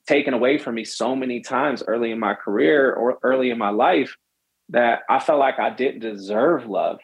taken 0.07 0.33
away 0.33 0.57
from 0.57 0.75
me 0.75 0.83
so 0.83 1.15
many 1.15 1.41
times 1.41 1.83
early 1.87 2.11
in 2.11 2.19
my 2.19 2.33
career 2.33 2.93
or 2.93 3.17
early 3.23 3.49
in 3.49 3.57
my 3.57 3.69
life 3.69 4.15
that 4.69 4.99
I 5.09 5.19
felt 5.19 5.39
like 5.39 5.59
I 5.59 5.69
didn't 5.69 5.99
deserve 6.01 6.65
love. 6.67 6.99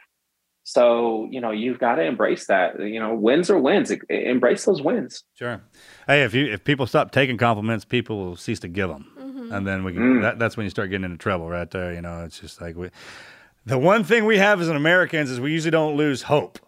So, 0.64 1.28
you 1.32 1.42
know, 1.42 1.52
you've 1.52 1.80
got 1.80 1.96
to 1.96 2.04
embrace 2.04 2.48
that. 2.48 2.80
You 2.80 3.00
know, 3.00 3.16
wins 3.16 3.50
are 3.50 3.58
wins. 3.58 3.92
Embrace 4.10 4.64
those 4.66 4.82
wins. 4.82 5.24
Sure. 5.34 5.62
Hey, 6.08 6.24
if 6.24 6.34
you 6.34 6.46
if 6.52 6.64
people 6.64 6.86
stop 6.86 7.12
taking 7.12 7.38
compliments, 7.38 7.84
people 7.84 8.18
will 8.20 8.36
cease 8.36 8.60
to 8.60 8.68
give 8.68 8.90
them, 8.90 9.12
Mm-hmm. 9.20 9.52
and 9.54 9.66
then 9.68 9.84
we 9.84 9.94
can. 9.94 10.02
Mm. 10.02 10.22
That, 10.22 10.40
that's 10.40 10.56
when 10.58 10.66
you 10.66 10.70
start 10.70 10.90
getting 10.92 11.06
into 11.06 11.18
trouble, 11.18 11.50
right 11.50 11.70
there. 11.72 11.94
You 11.94 12.02
know, 12.02 12.24
it's 12.26 12.40
just 12.40 12.62
like 12.62 12.76
we. 12.76 12.90
The 13.66 13.78
one 13.78 14.04
thing 14.04 14.26
we 14.26 14.38
have 14.38 14.62
as 14.62 14.70
an 14.70 14.76
Americans 14.76 15.30
is 15.32 15.40
we 15.40 15.52
usually 15.52 15.72
don't 15.72 15.96
lose 15.98 16.24
hope. 16.24 16.60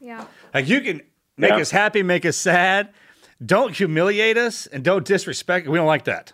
Yeah. 0.00 0.24
Like 0.54 0.68
you 0.68 0.80
can 0.80 1.02
make 1.36 1.50
Yeah. 1.50 1.58
us 1.58 1.70
happy, 1.70 2.02
make 2.02 2.24
us 2.24 2.36
sad. 2.36 2.90
Don't 3.44 3.76
humiliate 3.76 4.38
us 4.38 4.66
and 4.66 4.82
don't 4.82 5.04
disrespect. 5.04 5.68
We 5.68 5.76
don't 5.76 5.86
like 5.86 6.04
that, 6.04 6.32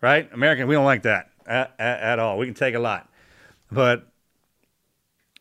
right? 0.00 0.30
American, 0.32 0.68
we 0.68 0.74
don't 0.74 0.84
like 0.84 1.02
that 1.02 1.30
at, 1.46 1.74
at, 1.78 2.00
at 2.00 2.18
all. 2.18 2.38
We 2.38 2.46
can 2.46 2.54
take 2.54 2.74
a 2.74 2.78
lot, 2.78 3.08
but 3.70 4.06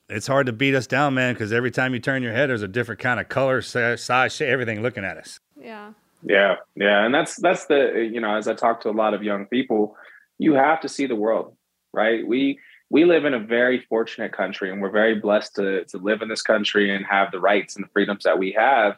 it's 0.07 0.27
hard 0.27 0.45
to 0.45 0.53
beat 0.53 0.75
us 0.75 0.87
down, 0.87 1.13
man. 1.13 1.33
Because 1.33 1.51
every 1.51 1.71
time 1.71 1.93
you 1.93 1.99
turn 1.99 2.23
your 2.23 2.33
head, 2.33 2.49
there's 2.49 2.61
a 2.61 2.67
different 2.67 3.01
kind 3.01 3.19
of 3.19 3.27
color, 3.27 3.61
size, 3.61 4.33
shape, 4.33 4.47
everything 4.47 4.81
looking 4.81 5.03
at 5.03 5.17
us. 5.17 5.39
Yeah. 5.59 5.93
Yeah, 6.23 6.57
yeah, 6.75 7.05
and 7.05 7.13
that's 7.13 7.35
that's 7.37 7.65
the 7.65 8.09
you 8.11 8.21
know 8.21 8.35
as 8.35 8.47
I 8.47 8.53
talk 8.53 8.81
to 8.81 8.89
a 8.89 8.91
lot 8.91 9.13
of 9.13 9.23
young 9.23 9.47
people, 9.47 9.95
you 10.37 10.53
have 10.53 10.81
to 10.81 10.89
see 10.89 11.07
the 11.07 11.15
world, 11.15 11.55
right? 11.93 12.25
We 12.25 12.59
we 12.89 13.05
live 13.05 13.25
in 13.25 13.33
a 13.33 13.39
very 13.39 13.79
fortunate 13.79 14.31
country, 14.31 14.71
and 14.71 14.81
we're 14.81 14.91
very 14.91 15.15
blessed 15.15 15.55
to 15.55 15.85
to 15.85 15.97
live 15.97 16.21
in 16.21 16.29
this 16.29 16.41
country 16.41 16.95
and 16.95 17.05
have 17.05 17.31
the 17.31 17.39
rights 17.39 17.75
and 17.75 17.83
the 17.83 17.89
freedoms 17.89 18.23
that 18.23 18.37
we 18.37 18.51
have. 18.51 18.97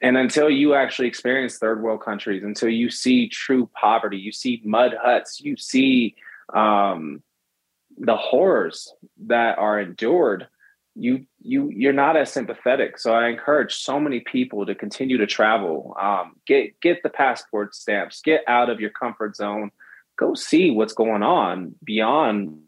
And 0.00 0.16
until 0.16 0.48
you 0.48 0.74
actually 0.74 1.08
experience 1.08 1.58
third 1.58 1.82
world 1.82 2.02
countries, 2.02 2.44
until 2.44 2.68
you 2.68 2.88
see 2.90 3.28
true 3.28 3.68
poverty, 3.74 4.16
you 4.16 4.30
see 4.30 4.62
mud 4.64 4.94
huts, 5.00 5.40
you 5.40 5.56
see 5.56 6.14
um, 6.54 7.22
the 7.98 8.16
horrors 8.16 8.92
that 9.26 9.58
are 9.58 9.80
endured, 9.80 10.46
you 10.94 11.26
you 11.40 11.70
you're 11.70 11.92
not 11.92 12.16
as 12.16 12.32
sympathetic. 12.32 12.98
So 12.98 13.14
I 13.14 13.28
encourage 13.28 13.74
so 13.74 14.00
many 14.00 14.20
people 14.20 14.66
to 14.66 14.74
continue 14.74 15.18
to 15.18 15.26
travel. 15.26 15.96
Um, 16.00 16.36
get 16.46 16.80
get 16.80 17.02
the 17.02 17.08
passport 17.08 17.74
stamps. 17.74 18.20
Get 18.20 18.42
out 18.46 18.70
of 18.70 18.80
your 18.80 18.90
comfort 18.90 19.36
zone. 19.36 19.70
go 20.18 20.34
see 20.34 20.70
what's 20.70 20.92
going 20.92 21.22
on 21.22 21.74
beyond. 21.82 22.60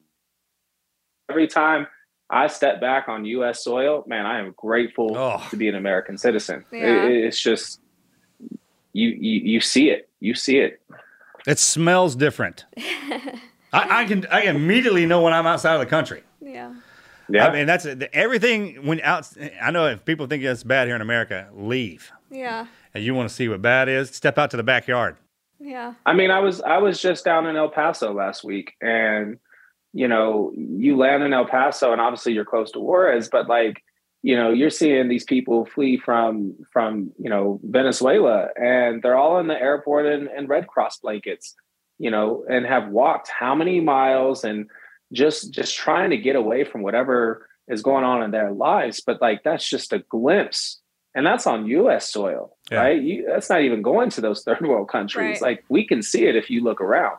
Every 1.28 1.48
time 1.48 1.86
I 2.30 2.46
step 2.46 2.80
back 2.80 3.08
on 3.08 3.24
U.S. 3.24 3.64
soil, 3.64 4.04
man, 4.06 4.24
I 4.24 4.38
am 4.38 4.54
grateful 4.56 5.16
Oh. 5.16 5.44
to 5.50 5.56
be 5.56 5.68
an 5.68 5.74
American 5.74 6.16
citizen. 6.16 6.64
It- 6.70 7.24
it's 7.26 7.40
just 7.40 7.80
you, 8.92 9.08
you 9.10 9.40
you 9.54 9.60
see 9.60 9.90
it, 9.90 10.08
you 10.20 10.34
see 10.34 10.58
it. 10.58 10.80
It 11.46 11.58
smells 11.58 12.14
different. 12.16 12.66
I, 13.72 14.02
I 14.02 14.04
can 14.04 14.26
I 14.30 14.42
immediately 14.42 15.06
know 15.06 15.22
when 15.22 15.32
I'm 15.32 15.46
outside 15.46 15.74
of 15.74 15.80
the 15.80 15.86
country. 15.86 16.22
Yeah. 16.40 16.74
Yeah, 17.28 17.46
I 17.46 17.52
mean, 17.52 17.66
that's 17.66 17.86
everything. 18.12 18.84
When 18.84 19.00
out, 19.02 19.28
I 19.62 19.70
know 19.70 19.86
if 19.86 20.04
people 20.04 20.26
think 20.26 20.42
it's 20.42 20.64
bad 20.64 20.88
here 20.88 20.96
in 20.96 21.00
America, 21.00 21.48
leave. 21.54 22.10
Yeah. 22.28 22.66
And 22.92 23.04
you 23.04 23.14
want 23.14 23.28
to 23.28 23.34
see 23.34 23.48
what 23.48 23.62
bad 23.62 23.88
is, 23.88 24.10
step 24.10 24.36
out 24.36 24.50
to 24.50 24.56
the 24.56 24.64
backyard. 24.64 25.16
Yeah. 25.60 25.94
I 26.04 26.12
mean, 26.12 26.32
I 26.32 26.40
was 26.40 26.60
I 26.60 26.78
was 26.78 27.00
just 27.00 27.24
down 27.24 27.46
in 27.46 27.54
El 27.54 27.68
Paso 27.68 28.12
last 28.12 28.42
week, 28.42 28.74
and 28.80 29.38
you 29.92 30.06
know, 30.08 30.52
you 30.56 30.96
land 30.96 31.22
in 31.22 31.32
El 31.32 31.46
Paso, 31.46 31.92
and 31.92 32.00
obviously 32.00 32.32
you're 32.32 32.44
close 32.44 32.70
to 32.72 32.80
Juarez, 32.80 33.28
but 33.28 33.48
like, 33.48 33.82
you 34.22 34.36
know, 34.36 34.50
you're 34.50 34.70
seeing 34.70 35.08
these 35.08 35.24
people 35.24 35.64
flee 35.64 35.96
from 35.96 36.54
from 36.72 37.12
you 37.18 37.30
know 37.30 37.58
Venezuela, 37.64 38.48
and 38.56 39.02
they're 39.02 39.16
all 39.16 39.38
in 39.40 39.46
the 39.48 39.60
airport 39.60 40.06
in, 40.06 40.28
in 40.36 40.46
Red 40.46 40.66
Cross 40.66 40.98
blankets, 40.98 41.54
you 41.98 42.10
know, 42.10 42.44
and 42.48 42.66
have 42.66 42.88
walked 42.90 43.28
how 43.28 43.54
many 43.54 43.80
miles 43.80 44.44
and 44.44 44.68
just 45.12 45.50
just 45.52 45.74
trying 45.76 46.10
to 46.10 46.16
get 46.18 46.36
away 46.36 46.64
from 46.64 46.82
whatever 46.82 47.48
is 47.66 47.82
going 47.82 48.04
on 48.04 48.22
in 48.22 48.30
their 48.30 48.52
lives. 48.52 49.00
But 49.04 49.20
like, 49.20 49.42
that's 49.42 49.68
just 49.68 49.92
a 49.92 50.00
glimpse. 50.00 50.80
And 51.14 51.26
that's 51.26 51.46
on 51.46 51.66
U.S. 51.66 52.08
soil, 52.12 52.56
Yeah. 52.70 52.78
right? 52.82 53.02
You, 53.02 53.26
that's 53.26 53.50
not 53.50 53.62
even 53.62 53.82
going 53.82 54.10
to 54.10 54.20
those 54.20 54.44
third 54.44 54.60
world 54.60 54.88
countries. 54.88 55.40
Right. 55.40 55.56
Like 55.56 55.64
we 55.68 55.84
can 55.84 56.02
see 56.02 56.26
it 56.26 56.36
if 56.36 56.50
you 56.50 56.62
look 56.62 56.80
around. 56.80 57.16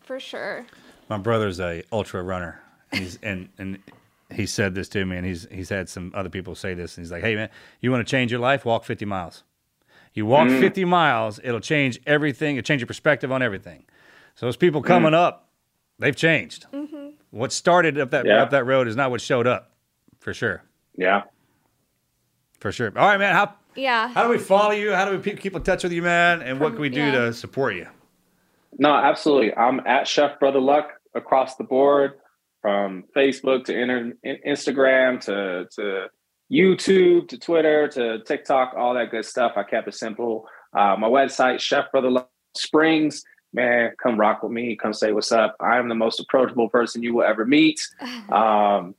For 0.00 0.18
sure. 0.18 0.64
My 1.08 1.18
brother's 1.18 1.60
a 1.60 1.82
ultra 1.92 2.22
runner. 2.22 2.60
He's 2.92 3.18
and 3.22 3.48
and 3.58 3.78
he 4.32 4.46
said 4.46 4.74
this 4.74 4.88
to 4.90 5.04
me, 5.04 5.16
and 5.16 5.26
he's 5.26 5.46
he's 5.50 5.68
had 5.68 5.88
some 5.88 6.12
other 6.14 6.28
people 6.28 6.54
say 6.54 6.74
this, 6.74 6.96
and 6.96 7.04
he's 7.04 7.12
like, 7.12 7.22
"Hey 7.22 7.34
man, 7.34 7.48
you 7.80 7.90
want 7.90 8.06
to 8.06 8.10
change 8.10 8.30
your 8.30 8.40
life? 8.40 8.64
Walk 8.64 8.84
50 8.84 9.04
miles. 9.04 9.44
You 10.14 10.26
walk 10.26 10.48
mm. 10.48 10.60
50 10.60 10.84
miles, 10.86 11.38
it'll 11.44 11.60
change 11.60 12.00
everything. 12.06 12.56
It'll 12.56 12.66
change 12.66 12.80
your 12.80 12.86
perspective 12.86 13.30
on 13.30 13.42
everything." 13.42 13.84
So 14.34 14.46
those 14.46 14.56
people 14.56 14.82
mm. 14.82 14.86
coming 14.86 15.14
up, 15.14 15.48
they've 15.98 16.16
changed. 16.16 16.66
Mm-hmm. 16.72 17.10
What 17.30 17.52
started 17.52 17.98
up 17.98 18.10
that 18.10 18.26
Yeah. 18.26 18.42
up 18.42 18.50
that 18.50 18.64
road 18.64 18.88
is 18.88 18.96
not 18.96 19.10
what 19.10 19.20
showed 19.20 19.46
up, 19.46 19.72
for 20.18 20.32
sure, 20.34 20.62
Yeah. 20.96 21.22
for 22.60 22.72
sure. 22.72 22.92
All 22.96 23.06
right, 23.06 23.18
man. 23.18 23.34
How 23.34 23.54
Yeah. 23.74 24.08
how 24.08 24.24
do 24.24 24.30
we 24.30 24.38
follow 24.38 24.72
you? 24.72 24.92
How 24.92 25.04
do 25.04 25.12
we 25.12 25.18
pe- 25.18 25.36
keep 25.36 25.54
in 25.54 25.62
touch 25.62 25.82
with 25.84 25.92
you, 25.92 26.02
man? 26.02 26.42
And 26.42 26.58
what 26.60 26.72
can 26.72 26.80
we 26.80 26.88
do 26.88 27.00
Yeah. 27.00 27.12
to 27.12 27.32
support 27.32 27.74
you? 27.76 27.86
No, 28.78 28.94
absolutely. 28.94 29.54
I'm 29.54 29.80
at 29.86 30.06
Chef 30.06 30.38
Brother 30.38 30.60
Luck 30.60 30.95
across 31.16 31.56
the 31.56 31.64
board, 31.64 32.12
from 32.62 33.04
Facebook 33.16 33.64
to 33.64 33.78
inter- 33.78 34.12
Instagram 34.24 35.20
to 35.24 35.66
to 35.76 36.06
YouTube 36.50 37.28
to 37.28 37.38
Twitter 37.38 37.88
to 37.88 38.20
TikTok, 38.24 38.74
all 38.76 38.94
that 38.94 39.10
good 39.10 39.24
stuff. 39.24 39.52
I 39.56 39.62
kept 39.62 39.88
it 39.88 39.94
simple. 39.94 40.48
Uh, 40.72 40.96
my 40.98 41.08
website, 41.08 41.60
Chef 41.60 41.90
Brother 41.90 42.10
Luck 42.10 42.30
Springs. 42.56 43.24
Man, 43.52 43.92
come 44.02 44.18
rock 44.18 44.42
with 44.42 44.52
me. 44.52 44.76
Come 44.76 44.92
say 44.92 45.12
what's 45.12 45.32
up. 45.32 45.56
I 45.60 45.78
am 45.78 45.88
the 45.88 45.94
most 45.94 46.20
approachable 46.20 46.68
person 46.68 47.02
you 47.02 47.14
will 47.14 47.24
ever 47.24 47.44
meet. 47.44 47.80
Um, 48.30 48.94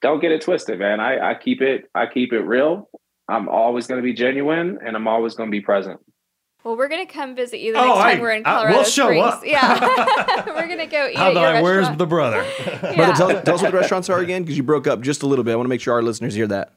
don't 0.00 0.20
get 0.20 0.30
it 0.30 0.42
twisted, 0.42 0.78
man. 0.78 1.00
I, 1.00 1.30
I 1.30 1.34
keep 1.34 1.60
it. 1.60 1.90
I 1.96 2.06
keep 2.06 2.32
it 2.32 2.42
real. 2.42 2.88
I'm 3.28 3.48
always 3.48 3.88
going 3.88 3.98
to 3.98 4.04
be 4.04 4.12
genuine, 4.12 4.78
and 4.84 4.94
I'm 4.94 5.08
always 5.08 5.34
going 5.34 5.48
to 5.48 5.50
be 5.50 5.60
present. 5.60 6.00
Well, 6.62 6.76
we're 6.76 6.88
gonna 6.88 7.06
come 7.06 7.34
visit 7.34 7.60
you 7.60 7.72
the 7.72 7.78
Oh, 7.80 7.86
next 7.86 7.98
time 8.00 8.18
I- 8.18 8.20
we're 8.20 8.30
in 8.32 8.46
I- 8.46 8.50
we'll 8.52 8.62
Colorado 8.72 8.88
show 8.88 9.04
Springs. 9.06 9.24
up. 9.24 9.42
Yeah. 9.46 10.44
we're 10.54 10.68
gonna 10.68 10.86
go 10.86 11.08
eat 11.08 11.16
How 11.16 11.28
at 11.28 11.32
your 11.34 11.42
about 11.50 11.62
where's 11.62 11.76
restaurant. 11.78 11.98
the 11.98 12.06
brother? 12.06 12.46
yeah. 12.82 12.94
Brother, 12.96 13.12
tell, 13.14 13.42
tell 13.42 13.54
us 13.54 13.62
what 13.62 13.70
the 13.72 13.78
restaurants 13.78 14.10
are 14.10 14.18
again 14.20 14.42
because 14.42 14.56
you 14.56 14.62
broke 14.62 14.86
up 14.86 15.00
just 15.00 15.22
a 15.22 15.26
little 15.26 15.44
bit. 15.44 15.52
I 15.52 15.56
want 15.56 15.64
to 15.66 15.70
make 15.70 15.80
sure 15.80 15.94
our 15.94 16.02
listeners 16.02 16.34
hear 16.34 16.46
that. 16.48 16.72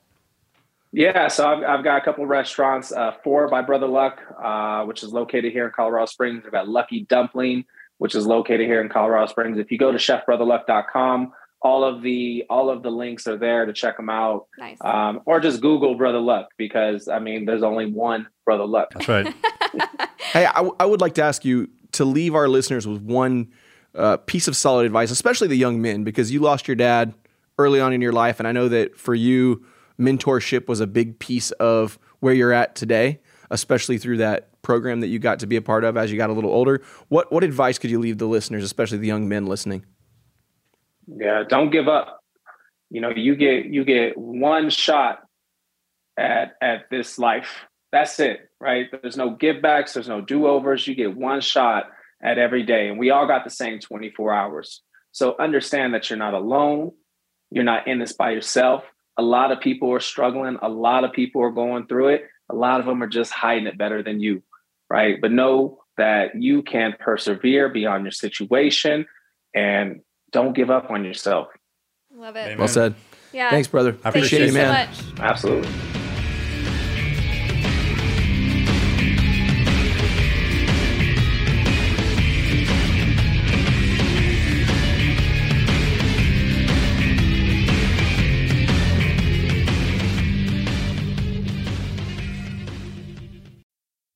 Yeah, 0.95 1.27
so 1.27 1.47
I've, 1.47 1.63
I've 1.63 1.83
got 1.83 1.97
a 2.01 2.05
couple 2.05 2.23
of 2.23 2.29
restaurants. 2.29 2.91
Uh, 2.91 3.13
four 3.23 3.47
by 3.49 3.61
Brother 3.63 3.87
Luck, 3.87 4.21
uh, 4.41 4.83
which 4.85 5.01
is 5.03 5.11
located 5.11 5.51
here 5.51 5.65
in 5.65 5.71
Colorado 5.71 6.05
Springs. 6.05 6.43
I've 6.45 6.51
got 6.51 6.69
Lucky 6.69 7.01
Dumpling, 7.09 7.65
which 7.97 8.13
is 8.13 8.27
located 8.27 8.67
here 8.67 8.79
in 8.79 8.89
Colorado 8.89 9.25
Springs. 9.25 9.57
If 9.57 9.71
you 9.71 9.79
go 9.79 9.91
to 9.91 9.97
chefbrotherluck.com, 9.97 11.33
all 11.63 11.83
of 11.83 12.01
the 12.01 12.45
all 12.49 12.69
of 12.69 12.83
the 12.83 12.91
links 12.91 13.25
are 13.25 13.37
there 13.37 13.65
to 13.65 13.73
check 13.73 13.97
them 13.97 14.09
out, 14.09 14.47
nice. 14.59 14.77
um, 14.81 15.21
or 15.25 15.39
just 15.39 15.61
Google 15.61 15.95
Brother 15.95 16.19
Luck 16.19 16.49
because 16.57 17.07
I 17.07 17.19
mean, 17.19 17.45
there's 17.45 17.63
only 17.63 17.91
one 17.91 18.27
Brother 18.45 18.65
Luck. 18.65 18.89
That's 18.93 19.07
right. 19.07 19.33
Hey, 20.33 20.47
I, 20.47 20.67
I 20.79 20.85
would 20.87 20.99
like 20.99 21.13
to 21.15 21.23
ask 21.23 21.45
you 21.45 21.69
to 21.91 22.05
leave 22.05 22.33
our 22.33 22.47
listeners 22.47 22.87
with 22.87 23.03
one 23.03 23.51
uh, 23.93 24.17
piece 24.17 24.47
of 24.47 24.55
solid 24.55 24.87
advice, 24.87 25.11
especially 25.11 25.47
the 25.47 25.55
young 25.55 25.79
men, 25.79 26.03
because 26.03 26.31
you 26.31 26.39
lost 26.39 26.67
your 26.67 26.73
dad 26.73 27.13
early 27.59 27.79
on 27.79 27.93
in 27.93 28.01
your 28.01 28.13
life. 28.13 28.39
And 28.39 28.47
I 28.47 28.51
know 28.51 28.67
that 28.69 28.97
for 28.97 29.13
you, 29.13 29.63
mentorship 29.99 30.67
was 30.67 30.79
a 30.79 30.87
big 30.87 31.19
piece 31.19 31.51
of 31.51 31.99
where 32.19 32.33
you're 32.33 32.51
at 32.51 32.73
today, 32.73 33.19
especially 33.51 33.99
through 33.99 34.17
that 34.17 34.49
program 34.63 35.01
that 35.01 35.07
you 35.07 35.19
got 35.19 35.39
to 35.39 35.45
be 35.45 35.55
a 35.55 35.61
part 35.61 35.83
of 35.83 35.97
as 35.97 36.11
you 36.11 36.17
got 36.17 36.31
a 36.31 36.33
little 36.33 36.51
older. 36.51 36.81
What, 37.09 37.31
what 37.31 37.43
advice 37.43 37.77
could 37.77 37.91
you 37.91 37.99
leave 37.99 38.17
the 38.17 38.25
listeners, 38.25 38.63
especially 38.63 38.97
the 38.97 39.07
young 39.07 39.29
men 39.29 39.45
listening? 39.45 39.85
Yeah, 41.07 41.43
don't 41.47 41.71
give 41.71 41.87
up. 41.87 42.21
You 42.89 43.01
know, 43.01 43.09
you 43.09 43.35
get 43.35 43.65
you 43.65 43.83
get 43.83 44.17
one 44.17 44.69
shot 44.69 45.19
at 46.17 46.53
at 46.61 46.89
this 46.89 47.17
life. 47.17 47.49
That's 47.91 48.19
it, 48.19 48.49
right? 48.59 48.87
There's 49.01 49.17
no 49.17 49.31
give 49.31 49.61
backs, 49.61 49.93
there's 49.93 50.07
no 50.07 50.21
do-overs. 50.21 50.87
You 50.87 50.95
get 50.95 51.15
one 51.15 51.41
shot 51.41 51.85
at 52.23 52.39
every 52.39 52.63
day. 52.63 52.87
And 52.87 52.97
we 52.97 53.11
all 53.11 53.27
got 53.27 53.43
the 53.43 53.51
same 53.51 53.79
24 53.79 54.33
hours. 54.33 54.81
So 55.11 55.35
understand 55.37 55.93
that 55.93 56.09
you're 56.09 56.17
not 56.17 56.33
alone. 56.33 56.91
You're 57.51 57.63
not 57.63 57.87
in 57.87 57.99
this 57.99 58.13
by 58.13 58.31
yourself. 58.31 58.83
A 59.17 59.21
lot 59.21 59.51
of 59.51 59.59
people 59.59 59.93
are 59.93 59.99
struggling, 59.99 60.57
a 60.61 60.69
lot 60.69 61.03
of 61.03 61.11
people 61.11 61.43
are 61.43 61.51
going 61.51 61.85
through 61.85 62.09
it. 62.09 62.23
A 62.49 62.55
lot 62.55 62.79
of 62.79 62.87
them 62.87 63.03
are 63.03 63.07
just 63.07 63.31
hiding 63.31 63.67
it 63.67 63.77
better 63.77 64.01
than 64.01 64.19
you, 64.19 64.41
right? 64.89 65.21
But 65.21 65.31
know 65.31 65.83
that 65.97 66.41
you 66.41 66.63
can 66.63 66.95
persevere 66.99 67.69
beyond 67.69 68.05
your 68.05 68.11
situation 68.11 69.05
and 69.53 70.01
don't 70.33 70.53
give 70.53 70.69
up 70.69 70.91
on 70.91 71.05
yourself. 71.05 71.47
Love 72.13 72.35
it. 72.35 72.39
Amen. 72.47 72.57
Well 72.57 72.67
said. 72.67 72.95
Yeah. 73.31 73.49
Thanks, 73.49 73.67
brother. 73.67 73.91
I 74.03 74.11
Thank 74.11 74.15
appreciate 74.17 74.39
you 74.39 74.45
you, 74.47 74.51
so 74.51 74.57
man. 74.57 74.89
much. 74.89 75.19
Absolutely. 75.19 75.69